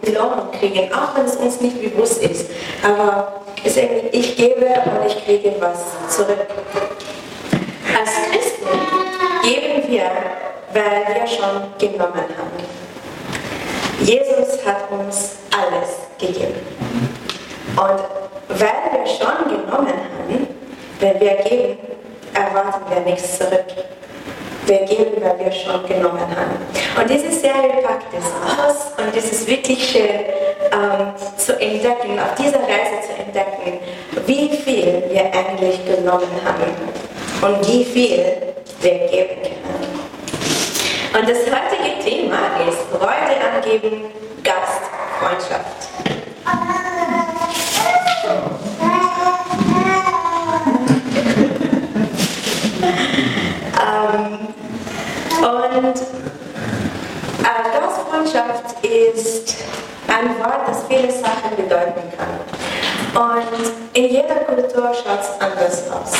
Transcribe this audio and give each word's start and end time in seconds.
Belohnung, 0.00 0.50
kriegen, 0.58 0.92
auch 0.92 1.16
wenn 1.16 1.24
es 1.24 1.36
uns 1.36 1.60
nicht 1.60 1.80
bewusst 1.80 2.22
ist. 2.22 2.50
Aber 2.82 3.42
es 3.64 3.76
ist 3.76 3.88
ich 4.12 4.36
gebe 4.36 4.66
und 4.66 5.06
ich 5.06 5.24
kriege 5.24 5.54
was 5.60 5.80
zurück. 6.14 6.46
Als 7.96 8.10
Christen 8.30 8.66
geben 9.42 9.88
wir 9.88 10.10
weil 10.74 11.06
wir 11.06 11.26
schon 11.26 11.62
genommen 11.78 12.24
haben. 12.36 12.64
Jesus 14.00 14.64
hat 14.66 14.90
uns 14.90 15.36
alles 15.56 16.08
gegeben. 16.18 16.60
Und 17.76 18.58
weil 18.58 18.82
wir 18.92 19.06
schon 19.06 19.48
genommen 19.48 19.88
haben, 19.88 20.48
wenn 20.98 21.20
wir 21.20 21.34
geben, 21.36 21.78
erwarten 22.34 22.82
wir 22.90 23.00
nichts 23.00 23.38
zurück. 23.38 23.64
Wir 24.66 24.78
geben, 24.86 25.20
weil 25.20 25.38
wir 25.44 25.52
schon 25.52 25.86
genommen 25.86 26.20
haben. 26.20 26.56
Und 26.98 27.10
diese 27.10 27.30
Serie 27.30 27.82
packt 27.82 28.14
es 28.14 28.24
aus 28.58 28.92
und 28.96 29.14
es 29.14 29.30
ist 29.32 29.46
wirklich 29.46 29.90
schön 29.90 30.24
ähm, 30.72 31.12
zu 31.36 31.60
entdecken, 31.60 32.18
auf 32.18 32.34
dieser 32.34 32.60
Reise 32.60 33.02
zu 33.06 33.12
entdecken, 33.22 33.78
wie 34.26 34.48
viel 34.56 35.04
wir 35.10 35.26
eigentlich 35.26 35.84
genommen 35.84 36.30
haben 36.44 36.72
und 37.42 37.68
wie 37.68 37.84
viel 37.84 38.24
wir 38.80 38.98
geben 39.08 39.42
können. 39.42 39.74
Und 41.16 41.28
das 41.28 41.38
heutige 41.38 41.98
Thema 42.02 42.58
ist 42.66 42.80
Freude 42.90 43.38
angeben, 43.54 44.06
Gastfreundschaft. 44.42 45.88
ähm, 54.14 54.53
und 55.44 55.96
äh, 57.44 57.78
Gastfreundschaft 57.78 58.82
ist 58.82 59.56
ein 60.08 60.38
Wort, 60.38 60.68
das 60.68 60.84
viele 60.88 61.12
Sachen 61.12 61.54
bedeuten 61.56 62.02
kann. 62.16 62.40
Und 63.14 63.72
in 63.92 64.08
jeder 64.08 64.36
Kultur 64.36 64.92
schaut 64.94 65.20
es 65.20 65.40
anders 65.40 65.84
aus. 65.90 66.12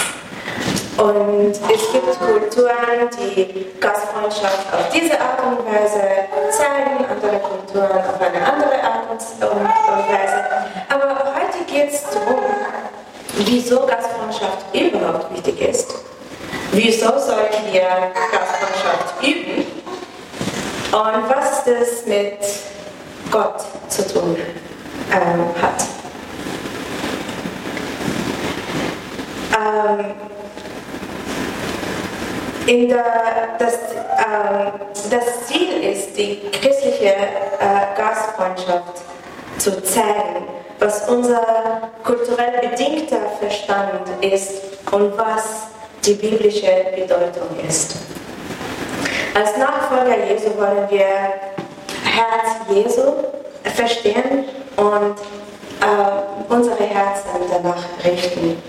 Und 0.96 1.50
es 1.50 1.92
gibt 1.92 2.18
Kulturen, 2.20 3.08
die 3.18 3.66
Gastfreundschaft 3.80 4.72
auf 4.72 4.88
diese 4.94 5.18
Art 5.20 5.40
und 5.42 5.66
Weise 5.66 6.00
zeigen, 6.50 7.04
andere 7.10 7.40
Kulturen 7.40 7.98
auf 7.98 8.20
eine 8.20 8.46
andere 8.46 8.82
Art 8.82 9.10
und 9.10 9.20
Weise. 9.40 10.44
Aber 10.88 11.34
heute 11.34 11.64
geht 11.66 11.94
es 11.94 12.02
darum, 12.10 12.44
wieso 13.38 13.86
Gastfreundschaft 13.86 14.66
überhaupt 14.72 15.34
wichtig 15.34 15.60
ist. 15.68 15.94
Wieso 16.72 17.06
sollten 17.18 17.72
wir 17.72 18.12
Gastfreundschaft 18.32 19.22
üben? 19.22 19.64
Und 20.92 21.28
was 21.28 21.64
das 21.64 22.06
mit 22.06 22.38
Gott 23.30 23.64
zu 23.88 24.06
tun 24.12 24.36
ähm, 25.10 25.44
hat. 25.60 25.84
Ähm, 29.56 30.14
in 32.66 32.88
der, 32.88 33.04
das, 33.58 33.74
äh, 33.74 34.70
das 35.10 35.46
Ziel 35.46 35.82
ist, 35.82 36.16
die 36.16 36.48
christliche 36.50 37.14
äh, 37.14 37.96
Gastfreundschaft 37.96 39.02
zu 39.58 39.82
zeigen, 39.82 40.46
was 40.78 41.08
unser 41.08 41.90
kulturell 42.04 42.68
bedingter 42.68 43.20
Verstand 43.40 44.08
ist 44.20 44.62
und 44.90 45.16
was 45.16 45.66
die 46.06 46.14
biblische 46.14 46.84
Bedeutung 46.94 47.48
ist. 47.66 47.94
Als 49.34 49.56
Nachfolger 49.56 50.16
Jesu 50.28 50.56
wollen 50.56 50.88
wir 50.90 51.06
Herz 52.04 52.56
Jesu 52.70 53.14
verstehen 53.74 54.44
und 54.76 55.16
äh, 55.80 56.52
unsere 56.52 56.84
Herzen 56.84 57.30
danach 57.50 57.82
richten. 58.04 58.62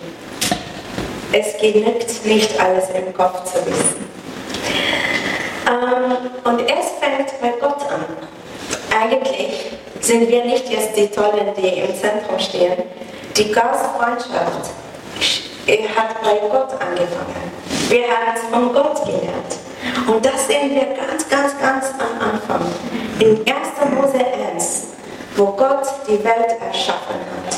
Es 1.31 1.57
genügt 1.57 2.25
nicht 2.25 2.59
alles 2.59 2.85
im 2.91 3.13
Kopf 3.13 3.43
zu 3.43 3.65
wissen. 3.65 4.09
Ähm, 5.67 6.31
und 6.45 6.61
es 6.61 6.85
fängt 6.99 7.39
bei 7.41 7.53
Gott 7.59 7.81
an. 7.91 8.05
Eigentlich 8.97 9.71
sind 9.99 10.29
wir 10.29 10.45
nicht 10.45 10.69
jetzt 10.69 10.95
die 10.95 11.07
Tollen, 11.07 11.53
die 11.57 11.79
im 11.79 11.95
Zentrum 11.95 12.39
stehen. 12.39 12.83
Die 13.35 13.51
Gastfreundschaft 13.51 14.71
hat 15.67 16.21
bei 16.21 16.39
Gott 16.47 16.73
angefangen. 16.79 17.51
Wir 17.89 18.07
haben 18.07 18.35
es 18.35 18.41
von 18.51 18.73
Gott 18.73 19.03
gelernt. 19.05 19.55
Und 20.07 20.25
das 20.25 20.47
sehen 20.47 20.71
wir 20.71 20.95
ganz, 20.95 21.27
ganz, 21.27 21.53
ganz 21.59 21.85
am 21.99 22.29
Anfang. 22.29 22.61
In 23.19 23.37
1. 23.39 23.47
Mose 23.93 24.23
1, 24.53 24.87
wo 25.35 25.47
Gott 25.47 25.87
die 26.07 26.23
Welt 26.23 26.55
erschaffen 26.61 27.15
hat. 27.15 27.57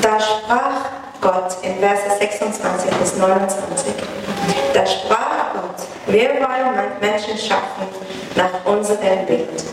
Da 0.00 0.20
sprach 0.20 0.90
Gott 1.20 1.56
in 1.62 1.78
Verse 1.78 2.18
26 2.18 2.90
bis 2.96 3.16
29. 3.16 3.94
Da 4.72 4.86
sprach 4.86 5.54
Gott, 5.54 5.86
wir 6.06 6.30
wollen 6.30 7.00
Menschen 7.00 7.38
schaffen 7.38 7.88
nach 8.34 8.64
unserem 8.64 9.26
Bild, 9.26 9.64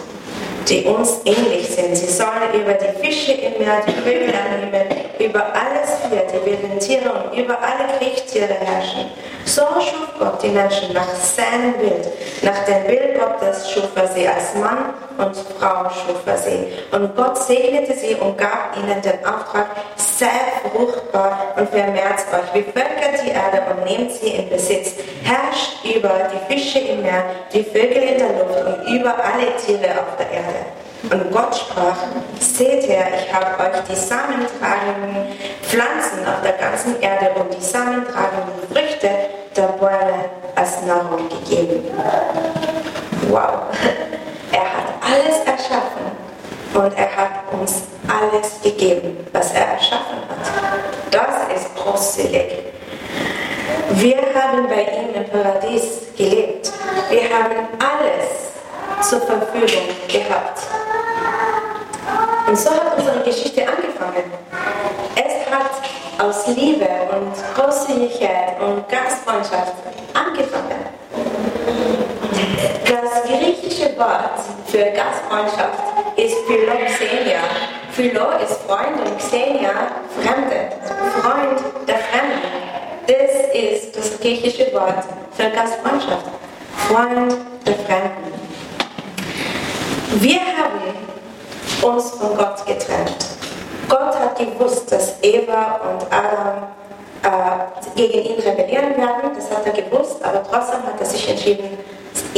die 0.67 0.83
uns 0.85 1.21
ähnlich 1.25 1.69
sind. 1.69 1.95
Sie 1.95 2.07
sollen 2.07 2.53
über 2.53 2.73
die 2.73 2.99
Fische 3.01 3.33
im 3.33 3.59
Meer, 3.59 3.81
die 3.87 3.93
Vögel 3.93 4.33
am 4.33 4.59
Himmel, 4.59 4.87
über 5.19 5.45
alles 5.45 5.91
Vier, 6.09 6.23
die 6.27 6.45
wilden 6.45 6.79
Tiere 6.79 7.11
und 7.11 7.37
über 7.37 7.57
alle 7.59 7.97
Kriechtiere 7.97 8.53
herrschen. 8.53 9.11
So 9.45 9.63
schuf 9.79 10.07
Gott 10.19 10.41
die 10.43 10.49
Menschen 10.49 10.93
nach 10.93 11.13
seinem 11.15 11.73
Bild. 11.73 12.07
Nach 12.41 12.63
dem 12.65 12.85
Bild 12.85 13.19
Gottes 13.19 13.69
schuf 13.71 13.89
er 13.95 14.07
sie 14.07 14.27
als 14.27 14.55
Mann 14.55 14.93
und 15.17 15.35
Frau 15.59 15.89
schuf 15.89 16.21
er 16.25 16.37
sie. 16.37 16.67
Und 16.91 17.15
Gott 17.15 17.37
segnete 17.37 17.93
sie 17.93 18.15
und 18.15 18.37
gab 18.37 18.77
ihnen 18.77 19.01
den 19.01 19.25
Auftrag, 19.25 19.67
seid 19.95 20.29
fruchtbar 20.71 21.53
und 21.57 21.69
vermehrt 21.69 22.19
euch, 22.31 22.63
bevölkert 22.63 23.23
die 23.25 23.29
Erde 23.29 23.63
und 23.71 23.83
nehmt 23.85 24.11
sie 24.11 24.29
in 24.29 24.49
Besitz. 24.49 24.93
Herrscht 25.23 25.83
über 25.83 26.29
die 26.31 26.53
Fische 26.53 26.79
im 26.79 27.01
Meer, 27.01 27.23
die 27.53 27.63
Vögel 27.63 28.03
in 28.03 28.19
der 28.19 28.29
Luft 28.29 28.65
und 28.65 28.95
über 28.95 29.15
alle 29.15 29.55
Tiere 29.57 29.99
auf 29.99 30.17
der 30.17 30.29
Erde. 30.31 30.50
Und 31.03 31.31
Gott 31.31 31.55
sprach, 31.55 31.97
seht 32.39 32.87
her, 32.87 33.07
ich 33.17 33.33
habe 33.33 33.59
euch 33.63 33.81
die 33.89 33.95
samentragenden 33.95 35.33
Pflanzen 35.63 36.19
auf 36.27 36.41
der 36.43 36.53
ganzen 36.53 37.01
Erde 37.01 37.31
und 37.39 37.53
die 37.53 37.61
samentragenden 37.61 38.67
Früchte 38.71 39.09
der 39.55 39.67
Bäume 39.79 40.29
als 40.55 40.83
Nahrung 40.83 41.27
gegeben. 41.27 41.89
Wow, 43.29 43.63
er 44.51 44.61
hat 44.61 44.93
alles 45.01 45.39
erschaffen 45.39 46.11
und 46.73 46.97
er 46.97 47.15
hat 47.15 47.31
uns 47.51 47.83
alles 48.07 48.61
gegeben, 48.61 49.25
was 49.33 49.53
er 49.53 49.73
erschaffen 49.73 50.17
hat. 50.29 51.09
Das 51.09 51.61
ist 51.61 51.75
großzügig. 51.75 52.71
Wir 53.95 54.17
haben 54.35 54.67
bei 54.67 54.83
ihm 54.83 55.15
im 55.15 55.29
Paradies 55.29 56.01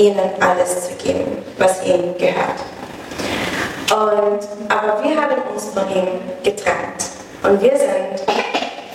ihnen 0.04 0.30
alles 0.40 0.88
zu 0.88 0.94
geben, 0.96 1.44
was 1.58 1.86
ihnen 1.86 2.16
gehört. 2.18 2.60
Und, 3.92 4.40
aber 4.70 5.04
wir 5.04 5.22
haben 5.22 5.42
uns 5.54 5.70
von 5.70 5.88
ihm 5.90 6.20
getrennt 6.44 7.10
und 7.44 7.62
wir 7.62 7.78
sind 7.78 8.20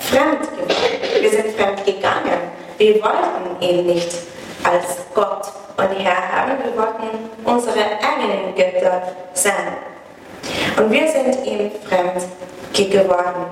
fremd 0.00 0.40
geworden. 0.56 1.20
Wir 1.20 1.30
sind 1.30 1.56
fremd 1.56 1.84
gegangen. 1.84 2.38
Wir 2.78 2.94
wollten 3.02 3.60
ihn 3.60 3.86
nicht 3.86 4.12
als 4.64 4.98
Gott 5.14 5.52
und 5.76 5.98
Herr 5.98 6.32
haben. 6.32 6.52
Wir 6.62 6.76
wollten 6.76 7.30
unsere 7.44 7.84
eigenen 7.84 8.54
Götter 8.54 9.02
sein. 9.34 9.76
Und 10.76 10.90
wir 10.90 11.08
sind 11.08 11.44
ihm 11.46 11.70
fremd 11.88 12.24
geworden. 12.72 13.46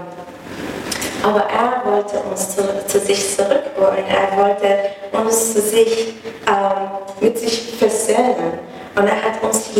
Aber 1.23 1.45
er 1.45 1.83
wollte 1.85 2.19
uns 2.31 2.55
zu, 2.55 2.63
zu 2.87 3.01
sich 3.01 3.37
zurückholen. 3.37 4.05
Er 4.09 4.37
wollte 4.37 4.79
uns 5.13 5.55
zu 5.55 5.61
sich, 5.61 6.15
ähm, 6.47 6.89
mit 7.21 7.39
sich 7.39 7.75
versöhnen. 7.79 8.59
Und 8.95 9.07
er 9.07 9.17
hat 9.17 9.43
uns 9.43 9.75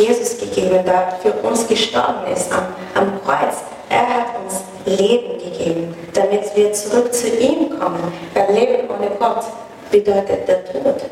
Der 0.87 1.19
für 1.21 1.33
uns 1.47 1.67
gestorben 1.67 2.31
ist 2.33 2.53
am, 2.53 2.67
am 2.95 3.21
Kreuz. 3.25 3.57
Er 3.89 4.07
hat 4.07 4.27
uns 4.45 4.63
Leben 4.85 5.39
gegeben, 5.39 5.97
damit 6.15 6.55
wir 6.55 6.73
zurück 6.73 7.13
zu 7.13 7.29
ihm 7.29 7.79
kommen. 7.79 8.13
Weil 8.35 8.55
Leben 8.55 8.89
ohne 8.89 9.11
Gott 9.19 9.45
bedeutet 9.91 10.47
der 10.47 10.65
Tod. 10.65 11.03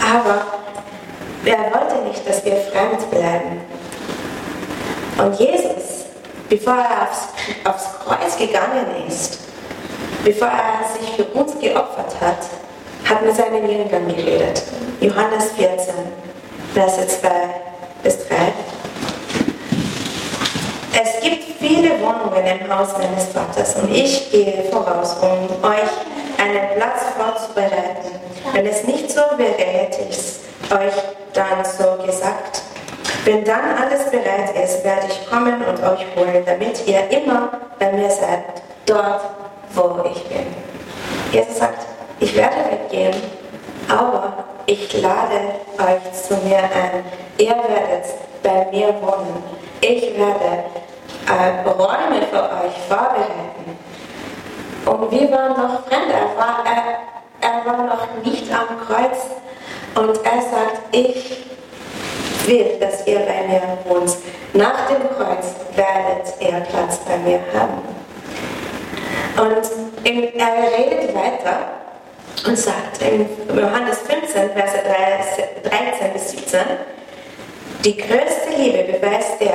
Aber 0.00 0.42
er 1.44 1.72
wollte 1.72 2.08
nicht, 2.08 2.28
dass 2.28 2.44
wir 2.44 2.56
fremd 2.56 3.08
bleiben. 3.10 3.60
Und 5.18 5.38
Jesus, 5.38 6.06
bevor 6.48 6.74
er 6.74 7.08
aufs, 7.08 7.28
aufs 7.64 7.98
Kreuz 8.04 8.36
gegangen 8.36 8.86
ist, 9.06 9.38
bevor 10.24 10.48
er 10.48 10.98
sich 10.98 11.12
für 11.14 11.24
uns 11.38 11.58
geopfert 11.60 12.14
hat, 12.20 12.38
hat 13.08 13.24
mit 13.24 13.36
seinen 13.36 13.68
Jüngern 13.68 14.08
geredet. 14.08 14.62
Johannes 15.00 15.52
14, 15.56 15.94
Verse 16.74 17.06
2 17.06 17.28
bis 18.02 18.28
3. 18.28 18.34
Es 20.94 21.20
gibt 21.22 21.44
viele 21.58 22.00
Wohnungen 22.00 22.44
im 22.44 22.76
Haus 22.76 22.92
meines 22.98 23.26
Vaters 23.28 23.76
und 23.76 23.90
ich 23.94 24.30
gehe 24.30 24.64
voraus, 24.70 25.16
um 25.22 25.48
euch 25.66 25.90
einen 26.38 26.76
Platz 26.76 27.02
vorzubereiten. 27.16 28.20
Wenn 28.52 28.66
es 28.66 28.84
nicht 28.84 29.10
so 29.10 29.22
wäre, 29.36 29.54
hätte 29.56 30.02
ich 30.08 30.16
es 30.16 30.40
euch 30.70 30.92
dann 31.32 31.64
so 31.64 32.04
gesagt. 32.04 32.62
Wenn 33.24 33.44
dann 33.44 33.76
alles 33.80 34.10
bereit 34.10 34.54
ist, 34.62 34.84
werde 34.84 35.06
ich 35.08 35.30
kommen 35.30 35.64
und 35.64 35.82
euch 35.82 36.04
holen, 36.16 36.42
damit 36.44 36.86
ihr 36.86 37.08
immer 37.10 37.50
bei 37.78 37.92
mir 37.92 38.10
seid, 38.10 38.62
dort, 38.84 39.22
wo 39.72 40.04
ich 40.12 40.22
bin. 40.24 40.46
Jesus 41.30 41.58
sagt, 41.58 41.86
ich 42.20 42.36
werde 42.36 42.56
weggehen, 42.70 43.14
aber 43.88 44.44
ich 44.66 45.00
lade 45.00 45.40
euch 45.78 46.22
zu 46.22 46.34
mir 46.44 46.58
ein. 46.58 47.04
Ihr 47.38 47.56
werdet 47.56 48.06
bei 48.42 48.66
mir 48.70 48.88
wohnen. 49.00 49.42
Ich 49.84 50.16
werde 50.16 50.62
äh, 51.26 51.68
Räume 51.68 52.24
für 52.30 52.40
euch 52.40 52.78
vorbereiten. 52.88 53.76
Und 54.86 55.10
wir 55.10 55.30
waren 55.32 55.50
noch 55.50 55.84
Fremde. 55.88 56.14
Er 56.14 56.36
war, 56.36 56.64
er, 56.64 57.00
er 57.40 57.66
war 57.66 57.86
noch 57.86 58.06
nicht 58.24 58.44
am 58.52 58.78
Kreuz. 58.86 59.26
Und 59.96 60.24
er 60.24 60.40
sagt, 60.40 60.82
ich 60.92 61.46
will, 62.46 62.78
dass 62.78 63.04
ihr 63.08 63.18
bei 63.18 63.48
mir 63.48 63.62
wohnt. 63.84 64.16
Nach 64.52 64.86
dem 64.86 65.02
Kreuz 65.16 65.46
werdet 65.74 66.32
ihr 66.38 66.60
Platz 66.60 67.00
bei 67.04 67.18
mir 67.18 67.40
haben. 67.52 67.82
Und 69.36 69.68
er 70.04 70.78
redet 70.78 71.12
weiter 71.12 71.58
und 72.46 72.56
sagt 72.56 73.02
in 73.02 73.26
Johannes 73.48 73.98
15, 73.98 74.50
Verse 74.52 74.78
13 75.64 76.12
bis 76.12 76.30
17, 76.30 76.60
die 77.84 77.96
größte 77.96 78.50
Liebe 78.56 78.92
beweist 78.92 79.40
der, 79.40 79.54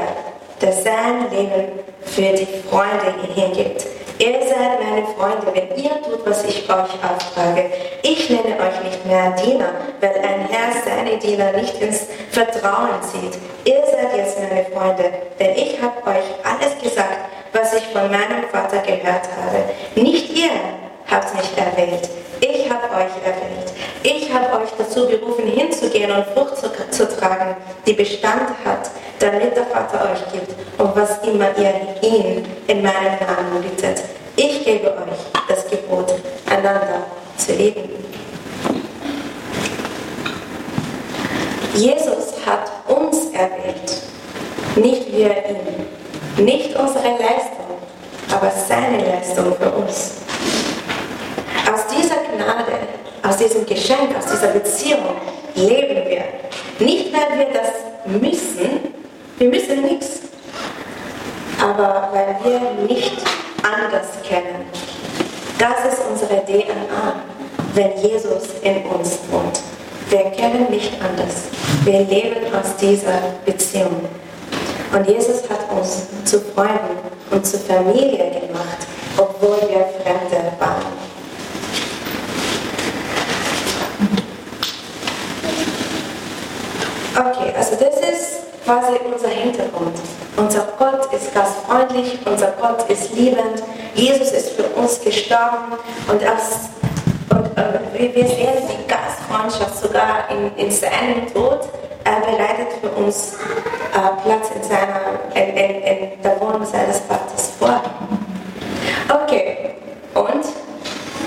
der 0.62 0.74
sein 0.74 1.30
Leben 1.32 1.80
für 2.02 2.34
die 2.34 2.48
Freunde 2.70 3.14
hingibt. 3.34 3.86
Ihr 4.20 4.40
seid 4.48 4.82
meine 4.84 5.06
Freunde, 5.08 5.48
wenn 5.54 5.82
ihr 5.82 6.02
tut, 6.02 6.26
was 6.26 6.44
ich 6.44 6.64
euch 6.64 6.74
auftrage. 6.74 7.66
Ich 8.02 8.30
nenne 8.30 8.58
euch 8.60 8.84
nicht 8.84 9.06
mehr 9.06 9.32
Diener, 9.32 9.70
weil 10.02 10.16
ein 10.16 10.48
Herr 10.50 10.74
seine 10.84 11.18
Diener 11.18 11.52
nicht 11.54 11.80
ins 11.80 12.08
Vertrauen 12.32 13.02
zieht. 13.02 13.38
Ihr 13.64 13.84
seid 13.86 14.18
jetzt 14.18 14.40
meine 14.40 14.66
Freunde, 14.66 15.12
denn 15.40 15.56
ich 15.56 15.80
habe 15.82 15.96
euch 16.10 16.26
alles 16.44 16.82
gesagt, 16.82 17.30
was 17.54 17.74
ich 17.74 17.86
von 17.88 18.10
meinem 18.10 18.44
Vater 18.52 18.80
gehört 18.80 19.30
habe. 19.38 19.64
Nicht 19.96 20.36
ihr 20.36 20.50
habt 21.10 21.34
mich 21.36 21.52
erwählt, 21.56 22.10
ich 22.42 22.70
habe 22.70 22.94
euch 22.96 23.14
erwählt. 23.24 23.67
Ich 24.04 24.32
habe 24.34 24.64
euch 24.64 24.70
dazu 24.78 25.08
berufen, 25.08 25.48
hinzugehen 25.48 26.12
und 26.12 26.26
Frucht 26.28 26.58
zu, 26.58 26.70
zu, 26.92 27.08
tragen, 27.18 27.56
die 27.86 27.94
Bestand 27.94 28.50
hat, 28.64 28.90
damit 29.20 29.56
der 29.56 29.66
Vater 29.66 30.12
euch 30.12 30.32
gibt 30.32 30.54
und 30.78 30.96
was 30.96 31.18
immer 31.24 31.50
ihr 31.58 31.74
ihn 32.02 32.46
in 32.68 32.82
meinem 32.82 33.18
Namen 33.20 33.62
bittet. 33.62 34.04
Ich 34.36 34.64
gebe 34.64 34.90
euch 34.90 35.48
das 35.48 35.68
Gebot, 35.70 36.14
einander 36.46 37.06
zu 37.38 37.54
lieben. 37.54 37.90
Jesus 41.74 42.34
hat 42.46 42.72
uns 42.88 43.32
erwählt, 43.34 44.02
nicht 44.76 45.12
wir 45.12 45.30
ihn, 45.30 46.46
nicht 46.46 46.76
unsere 46.76 47.10
Leistung, 47.10 47.78
aber 48.32 48.52
seine 48.52 49.04
Leistung 49.04 49.56
für 49.56 49.72
uns. 49.72 50.14
Aus 51.72 51.82
dieser 51.88 52.16
Gnade, 52.36 52.67
aus 53.28 53.38
diesem 53.38 53.66
Geschenk, 53.66 54.16
aus 54.18 54.26
dieser 54.32 54.48
Beziehung 54.48 55.16
leben 55.56 56.08
wir. 56.08 56.24
Nicht, 56.80 57.12
weil 57.12 57.40
wir 57.40 57.48
das 57.54 57.72
müssen, 58.06 58.94
wir 59.38 59.50
müssen 59.50 59.82
nichts, 59.82 60.22
aber 61.62 62.10
weil 62.14 62.38
wir 62.44 62.88
nicht 62.88 63.18
anders 63.64 64.08
kennen. 64.24 64.66
Das 65.58 65.94
ist 65.94 66.02
unsere 66.10 66.46
DNA, 66.46 67.16
wenn 67.74 67.98
Jesus 67.98 68.44
in 68.62 68.86
uns 68.86 69.20
wohnt. 69.32 69.60
Wir 70.10 70.32
kennen 70.32 70.68
nicht 70.70 70.94
anders. 71.02 71.48
Wir 71.84 72.00
leben 72.02 72.54
aus 72.54 72.76
dieser 72.80 73.20
Beziehung. 73.46 74.08
Und 74.94 75.08
Jesus 75.08 75.42
hat 75.50 75.70
uns 75.78 76.08
zu 76.24 76.40
Freunden 76.40 76.98
und 77.32 77.46
zu 77.46 77.58
Familie 77.58 78.18
gemacht, 78.40 78.88
obwohl 79.18 79.58
wir 79.68 79.86
Fremde 80.02 80.54
waren. 80.60 81.08
Okay, 87.18 87.52
also 87.70 87.84
das 87.84 87.96
ist 88.00 88.64
quasi 88.64 88.98
unser 89.12 89.28
Hintergrund. 89.28 89.96
Unser 90.38 90.68
Gott 90.78 91.12
ist 91.12 91.34
gastfreundlich, 91.34 92.18
unser 92.26 92.54
Gott 92.62 92.90
ist 92.90 93.14
liebend, 93.14 93.62
Jesus 93.94 94.32
ist 94.32 94.52
für 94.52 94.64
uns 94.64 95.02
gestorben 95.02 95.74
und, 96.08 96.24
aus, 96.26 96.70
und 97.30 97.58
äh, 97.58 98.14
wir 98.14 98.28
sehen 98.28 98.54
die 98.70 98.88
Gastfreundschaft 98.88 99.82
sogar 99.82 100.30
in, 100.30 100.56
in 100.56 100.72
seinem 100.72 101.28
Tod. 101.34 101.68
Er 102.06 102.22
bereitet 102.22 102.80
für 102.80 102.90
uns 102.90 103.34
äh, 103.34 104.22
Platz 104.24 104.50
in, 104.56 104.64
seiner, 104.64 105.02
in, 105.34 105.58
in, 105.58 105.82
in 105.82 106.22
der 106.22 106.40
Wohnung 106.40 106.66
seines 106.66 107.00
Vaters 107.00 107.52
vor. 107.60 107.82
Okay, 109.24 109.72
und? 110.14 110.46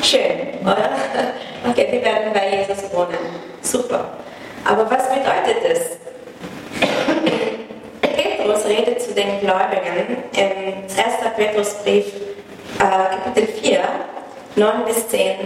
Schön, 0.02 0.60
oder? 0.62 0.90
Okay, 1.70 1.88
wir 1.90 2.02
werden 2.02 2.32
bei 2.32 2.56
Jesus 2.56 2.90
wohnen. 2.90 3.18
Super. 3.60 4.06
Aber 4.64 4.90
was 4.90 5.08
bedeutet 5.10 5.62
es? 5.62 6.00
Petrus 8.00 8.64
redet 8.66 9.02
zu 9.02 9.09
den 9.20 9.40
Gläubigen 9.40 10.16
im 10.32 10.82
1. 10.84 10.96
Petrusbrief, 11.36 12.06
äh, 12.78 13.24
Kapitel 13.24 13.46
4, 13.46 13.80
9 14.56 14.84
bis 14.86 15.08
10. 15.08 15.36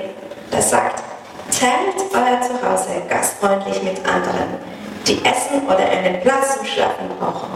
Da 0.50 0.60
sagt, 0.60 1.02
teilt 1.50 1.96
euer 2.12 2.40
Zuhause 2.40 3.02
gastfreundlich 3.08 3.82
mit 3.82 3.98
anderen, 4.06 4.58
die 5.06 5.20
Essen 5.24 5.66
oder 5.66 5.84
einen 5.90 6.20
Platz 6.20 6.56
zum 6.56 6.66
Schlafen 6.66 7.08
brauchen. 7.18 7.50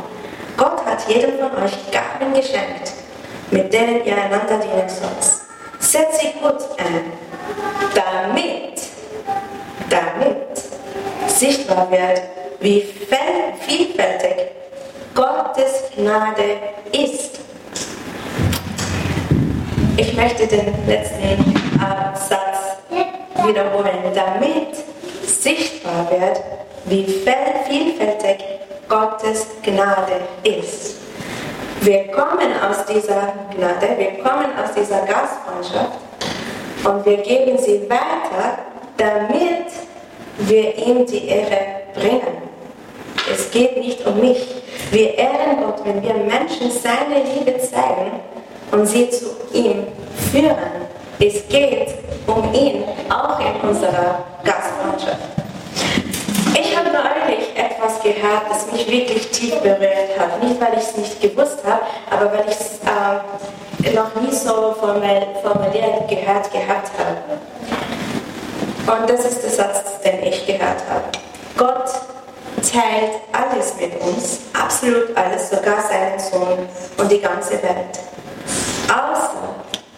Gott 0.57 0.85
hat 0.85 1.09
jedem 1.09 1.39
von 1.39 1.63
euch 1.63 1.73
Gaben 1.93 2.35
geschenkt, 2.35 2.93
mit 3.53 3.73
denen 3.73 4.05
ihr 4.05 4.17
einander 4.17 4.59
dienen 4.59 4.89
sollt. 4.89 5.23
Setzt 5.79 6.21
sie 6.21 6.33
gut 6.41 6.61
ein, 6.79 7.13
damit, 7.95 8.81
damit 9.89 10.59
sichtbar 11.29 11.89
wird, 11.91 12.23
wie 12.59 12.83
vielfältig 12.83 14.58
Gottes 15.19 15.91
Gnade 15.97 16.61
ist. 16.93 17.41
Ich 19.97 20.15
möchte 20.15 20.47
den 20.47 20.73
letzten 20.87 21.25
äh, 21.25 22.15
Satz 22.15 22.79
wiederholen, 23.45 24.15
damit 24.15 24.77
sichtbar 25.27 26.09
wird, 26.09 26.41
wie 26.85 27.03
vielfältig 27.03 28.45
Gottes 28.89 29.49
Gnade 29.65 30.21
ist. 30.45 30.99
Wir 31.81 32.13
kommen 32.13 32.53
aus 32.63 32.87
dieser 32.87 33.33
Gnade, 33.57 33.99
wir 33.99 34.23
kommen 34.23 34.53
aus 34.57 34.73
dieser 34.77 35.01
Gastfreundschaft 35.01 35.99
und 36.85 37.05
wir 37.05 37.17
geben 37.17 37.59
sie 37.59 37.91
weiter, 37.91 38.59
damit 38.97 39.67
wir 40.39 40.77
ihm 40.79 41.05
die 41.07 41.27
Ehre 41.27 41.59
bringen. 41.97 42.49
Es 43.29 43.51
geht 43.51 43.79
nicht 43.79 44.07
um 44.07 44.21
mich. 44.21 44.68
Wir 44.91 45.19
ehren 45.19 45.63
Gott, 45.63 45.85
wenn 45.85 46.03
wir 46.03 46.15
Menschen 46.15 46.71
seine 46.71 47.23
Liebe 47.23 47.59
zeigen 47.59 48.21
und 48.73 48.87
sie 48.87 49.11
zu 49.11 49.27
ihm 49.53 49.87
führen. 50.31 50.57
Es 51.19 51.47
geht 51.49 51.95
um 52.27 52.55
ihn, 52.55 52.85
auch 53.11 53.39
in 53.41 53.69
unserer 53.69 54.25
Gastfreundschaft. 54.45 55.19
Ich 56.59 56.77
habe 56.77 56.89
neulich 56.89 57.49
etwas 57.55 58.01
gehört, 58.03 58.43
das 58.49 58.73
mich 58.73 58.91
wirklich 58.91 59.29
tief 59.31 59.55
berührt 59.57 60.19
hat. 60.19 60.43
Nicht, 60.43 60.61
weil 60.61 60.75
ich 60.75 60.85
es 60.85 60.97
nicht 60.97 61.21
gewusst 61.21 61.59
habe, 61.65 61.83
aber 62.11 62.33
weil 62.33 62.47
ich 62.49 62.57
es 62.57 62.81
äh, 62.85 63.95
noch 63.95 64.15
nie 64.21 64.33
so 64.33 64.75
formuliert 64.81 66.09
gehört 66.09 66.51
gehabt 66.51 66.93
habe. 66.99 67.39
Und 69.01 69.11
das 69.11 69.25
ist 69.25 69.43
der 69.43 69.51
Satz, 69.51 70.01
den 70.03 70.23
ich 70.23 70.47
gehört 70.47 70.83
habe. 70.89 71.05
Gott 71.57 72.08
teilt 72.63 73.13
alles 73.33 73.75
mit 73.79 74.01
uns, 74.01 74.41
absolut 74.53 75.17
alles, 75.17 75.51
sogar 75.51 75.83
seinen 75.83 76.19
Sohn 76.19 76.69
und 76.97 77.11
die 77.11 77.21
ganze 77.21 77.63
Welt. 77.63 77.99
Außer 78.87 79.39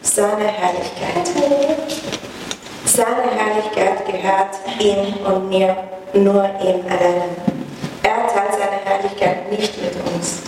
seine 0.02 0.46
Herrlichkeit. 0.46 1.30
Seine 2.84 3.30
Herrlichkeit 3.30 4.06
gehört 4.06 4.58
ihm 4.80 5.14
und 5.24 5.48
mir, 5.48 5.76
nur 6.12 6.44
ihm 6.60 6.84
alleine. 6.88 7.36
Er 8.02 8.26
teilt 8.28 8.52
seine 8.52 8.80
Herrlichkeit 8.84 9.50
nicht 9.50 9.80
mit 9.80 9.94
uns. 10.12 10.42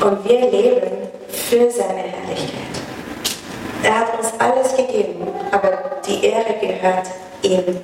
Und 0.00 0.24
wir 0.28 0.50
leben 0.50 1.08
für 1.28 1.70
seine 1.70 2.02
Herrlichkeit. 2.02 2.72
Er 3.82 3.98
hat 4.00 4.18
uns 4.18 4.32
alles 4.38 4.76
gegeben, 4.76 5.26
aber 5.50 6.00
die 6.06 6.24
Ehre 6.26 6.54
gehört 6.60 7.08
ihm. 7.42 7.80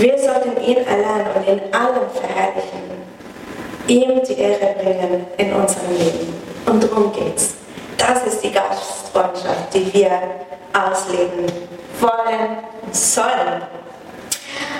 Wir 0.00 0.18
sollten 0.18 0.58
ihn 0.64 0.78
allein 0.78 1.26
und 1.36 1.46
in 1.46 1.60
allem 1.74 2.08
verherrlichen, 2.14 2.88
ihm 3.86 4.22
die 4.26 4.40
Ehre 4.40 4.74
bringen 4.82 5.26
in 5.36 5.52
unserem 5.52 5.90
Leben. 5.90 6.32
Und 6.64 6.82
darum 6.82 7.12
geht's. 7.12 7.56
Das 7.98 8.24
ist 8.26 8.42
die 8.42 8.50
Gastfreundschaft, 8.50 9.74
die 9.74 9.92
wir 9.92 10.10
ausleben 10.72 11.44
wollen, 12.00 12.56
sollen. 12.92 13.60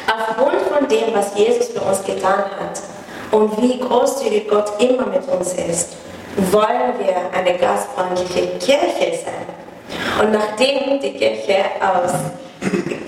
Aufgrund 0.06 0.62
von 0.74 0.88
dem, 0.88 1.12
was 1.12 1.36
Jesus 1.36 1.68
für 1.68 1.82
uns 1.82 2.02
getan 2.02 2.44
hat 2.58 2.80
und 3.30 3.60
wie 3.60 3.78
großzügig 3.78 4.48
Gott 4.48 4.72
immer 4.78 5.04
mit 5.04 5.28
uns 5.28 5.52
ist, 5.52 5.96
wollen 6.50 6.94
wir 6.98 7.38
eine 7.38 7.58
gastfreundliche 7.58 8.56
Kirche 8.58 9.18
sein. 9.22 10.22
Und 10.22 10.32
nachdem 10.32 10.98
die 10.98 11.12
Kirche 11.12 11.62
aus 11.78 12.12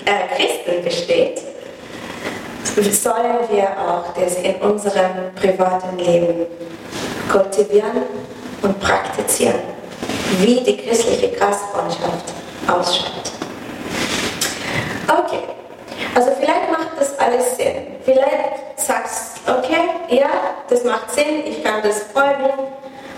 äh, 0.05 0.35
Christen 0.35 0.83
besteht, 0.83 1.52
sollen 2.81 3.37
wir 3.51 3.69
auch 3.77 4.13
das 4.19 4.35
in 4.35 4.55
unserem 4.55 5.33
privaten 5.35 5.97
Leben 5.97 6.47
kultivieren 7.31 8.03
und 8.61 8.79
praktizieren, 8.79 9.59
wie 10.39 10.61
die 10.61 10.77
christliche 10.77 11.29
Gastfreundschaft 11.29 12.33
ausschaut. 12.67 13.31
Okay, 15.07 15.43
also 16.15 16.31
vielleicht 16.39 16.71
macht 16.71 16.89
das 16.99 17.17
alles 17.19 17.57
Sinn. 17.57 17.97
Vielleicht 18.03 18.79
sagst 18.79 19.39
du, 19.45 19.51
okay, 19.51 19.89
ja, 20.09 20.29
das 20.69 20.83
macht 20.83 21.11
Sinn, 21.11 21.45
ich 21.45 21.63
kann 21.63 21.81
das 21.83 22.03
folgen. 22.13 22.49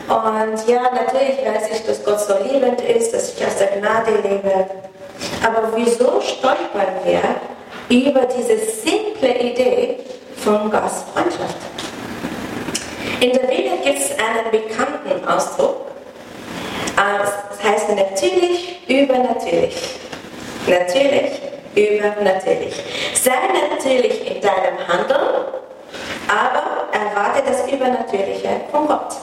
Und 0.07 0.67
ja, 0.67 0.81
natürlich 0.81 1.39
weiß 1.45 1.69
ich, 1.71 1.85
dass 1.85 2.03
Gott 2.03 2.19
so 2.19 2.35
liebend 2.43 2.81
ist, 2.81 3.13
dass 3.13 3.33
ich 3.33 3.45
aus 3.45 3.57
der 3.57 3.67
Gnade 3.67 4.11
lebe. 4.21 4.65
Aber 5.43 5.71
wieso 5.75 6.21
stolpern 6.21 6.93
wir 7.03 7.21
über 7.89 8.21
diese 8.25 8.57
simple 8.57 9.37
Idee 9.39 9.97
von 10.37 10.69
Gastfreundschaft. 10.71 11.57
In 13.19 13.31
der 13.31 13.47
Bibel 13.47 13.77
gibt 13.83 13.99
es 13.99 14.11
einen 14.11 14.51
bekannten 14.51 15.27
Ausdruck. 15.27 15.87
Das 16.95 17.63
heißt 17.63 17.89
natürlich 17.89 18.79
übernatürlich. 18.87 19.75
Natürlich 20.67 21.41
übernatürlich. 21.75 22.73
Sei 23.13 23.31
natürlich 23.69 24.35
in 24.35 24.41
deinem 24.41 24.87
Handeln, 24.87 25.45
aber 26.27 26.87
erwarte 26.91 27.43
das 27.45 27.71
Übernatürliche 27.71 28.61
von 28.71 28.87
Gott. 28.87 29.15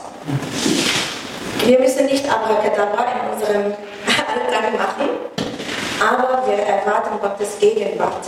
Wir 1.64 1.78
müssen 1.78 2.06
nicht 2.06 2.24
Abracadabra 2.28 3.06
in 3.12 3.34
unserem 3.34 3.64
Alltag 4.06 4.72
machen, 4.76 5.10
aber 6.00 6.46
wir 6.46 6.58
erwarten 6.58 7.20
Gottes 7.20 7.58
Gegenwart 7.58 8.26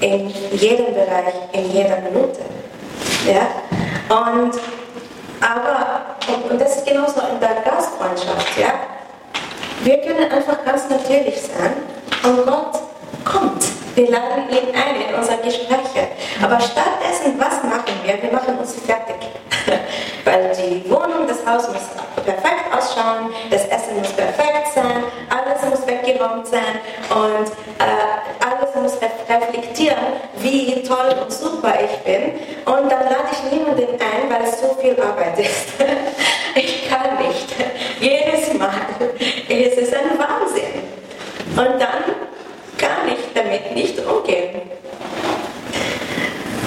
in 0.00 0.28
jedem 0.52 0.94
Bereich, 0.94 1.34
in 1.52 1.70
jeder 1.70 2.00
Minute. 2.00 2.40
Ja? 3.26 3.48
Und, 4.14 4.54
aber, 5.40 6.16
und, 6.26 6.50
und 6.52 6.60
das 6.60 6.76
ist 6.76 6.86
genauso 6.86 7.20
in 7.32 7.40
der 7.40 7.62
Gastfreundschaft. 7.64 8.58
Ja? 8.58 8.72
Wir 9.82 9.98
können 9.98 10.30
einfach 10.30 10.64
ganz 10.64 10.88
natürlich 10.88 11.40
sein 11.40 11.72
und 12.24 12.46
Gott 12.46 12.78
kommt. 13.24 13.64
Wir 13.94 14.10
laden 14.10 14.48
ihn 14.50 14.74
ein 14.74 15.08
in 15.08 15.14
unsere 15.14 15.38
Gespräche. 15.38 16.08
Aber 16.42 16.60
stattdessen, 16.60 17.38
was 17.38 17.62
machen 17.64 17.94
wir? 18.04 18.22
Wir 18.22 18.32
machen 18.32 18.58
uns 18.58 18.74
fertig. 18.74 19.16
Weil 20.24 20.52
die 20.54 20.88
Wohnung, 20.88 21.26
das 21.26 21.44
Haus 21.46 21.68
muss 21.68 21.82
perfekt 22.24 22.68
ausschauen, 22.72 23.30
das 23.50 23.64
Essen 23.66 23.98
muss 23.98 24.12
perfekt 24.12 24.72
sein, 24.74 25.04
alles 25.30 25.62
muss 25.70 25.86
weggeräumt 25.86 26.46
sein 26.46 26.80
und 27.10 27.48
äh, 27.78 28.07
reflektieren, 29.28 29.96
wie 30.38 30.82
toll 30.82 31.14
und 31.22 31.32
super 31.32 31.74
ich 31.84 31.98
bin. 31.98 32.32
Und 32.64 32.90
dann 32.90 33.04
lade 33.04 33.28
ich 33.32 33.52
niemanden 33.52 33.88
ein, 34.00 34.30
weil 34.30 34.48
es 34.48 34.60
so 34.60 34.76
viel 34.80 34.96
Arbeit 35.00 35.38
ist. 35.38 35.68
ich 36.54 36.88
kann 36.88 37.18
nicht. 37.26 37.54
Jedes 38.00 38.54
Mal. 38.54 38.70
Es 39.48 39.76
ist 39.76 39.94
ein 39.94 40.18
Wahnsinn. 40.18 40.88
Und 41.50 41.80
dann 41.80 42.04
kann 42.78 43.08
ich 43.08 43.32
damit 43.34 43.74
nicht 43.74 43.98
umgehen. 44.06 44.60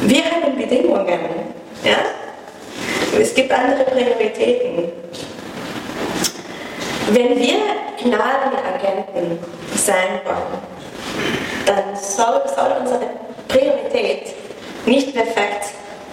Wir 0.03 0.23
haben 0.25 0.57
Bedingungen. 0.57 1.19
Ja? 1.83 1.97
Es 3.19 3.33
gibt 3.33 3.51
andere 3.51 3.83
Prioritäten. 3.83 4.91
Wenn 7.11 7.37
wir 7.37 7.55
Gnadenagenten 8.01 9.39
sein 9.75 10.21
wollen, 10.23 10.80
dann 11.75 11.95
soll, 11.95 12.41
soll 12.53 12.75
unsere 12.79 12.99
Priorität 13.47 14.33
nicht 14.85 15.13
perfekt 15.13 15.65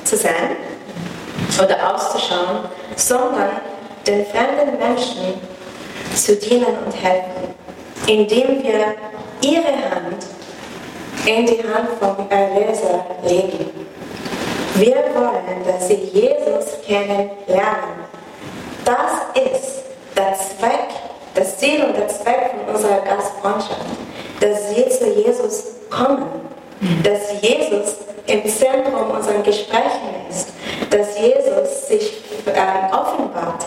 zu 0.04 0.16
sein 0.16 0.56
oder 1.62 1.94
auszuschauen, 1.94 2.68
sondern 2.96 3.50
den 4.06 4.24
fremden 4.26 4.78
Menschen 4.78 5.40
zu 6.14 6.36
dienen 6.36 6.76
und 6.84 6.92
helfen, 6.92 7.54
indem 8.06 8.62
wir 8.62 8.94
ihre 9.40 9.72
Hand 9.90 10.26
in 11.26 11.46
die 11.46 11.62
Hand 11.62 11.88
vom 12.00 12.28
Erlöser 12.30 13.04
legen. 13.24 13.70
Wir 14.74 14.96
wollen, 15.14 15.64
dass 15.66 15.88
sie 15.88 15.94
Jesus 16.12 16.80
kennenlernen. 16.86 18.06
Das 18.84 19.42
ist 19.44 19.82
der 20.16 20.34
Zweck, 20.34 20.88
das 21.34 21.58
Ziel 21.58 21.84
und 21.84 21.96
der 21.96 22.08
Zweck 22.08 22.52
von 22.52 22.74
unserer 22.74 23.00
Gastfreundschaft, 23.00 23.86
dass 24.40 24.71
sie 24.71 24.88
zu 24.88 25.07
Jesus 25.12 25.64
kommen, 25.90 26.26
dass 27.02 27.40
Jesus 27.42 27.97
im 28.26 28.47
Zentrum 28.47 29.11
unserer 29.11 29.42
Gespräche 29.42 30.00
ist, 30.28 30.50
dass 30.90 31.18
Jesus 31.18 31.88
sich 31.88 32.23
äh, 32.47 32.95
offenbart. 32.95 33.66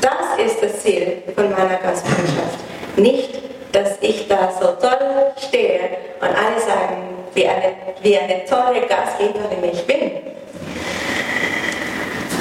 Das 0.00 0.44
ist 0.44 0.62
das 0.62 0.82
Ziel 0.82 1.22
von 1.34 1.50
meiner 1.50 1.76
Gastfreundschaft. 1.76 2.58
Nicht, 2.96 3.38
dass 3.72 3.92
ich 4.00 4.26
da 4.28 4.50
so 4.58 4.66
toll 4.80 5.32
stehe 5.36 5.80
und 6.20 6.28
alle 6.28 6.60
sagen, 6.60 7.18
wie 7.34 7.46
eine, 7.46 7.74
wie 8.02 8.16
eine 8.16 8.44
tolle 8.46 8.86
Gastgeberin 8.86 9.72
ich 9.72 9.86
bin. 9.86 10.10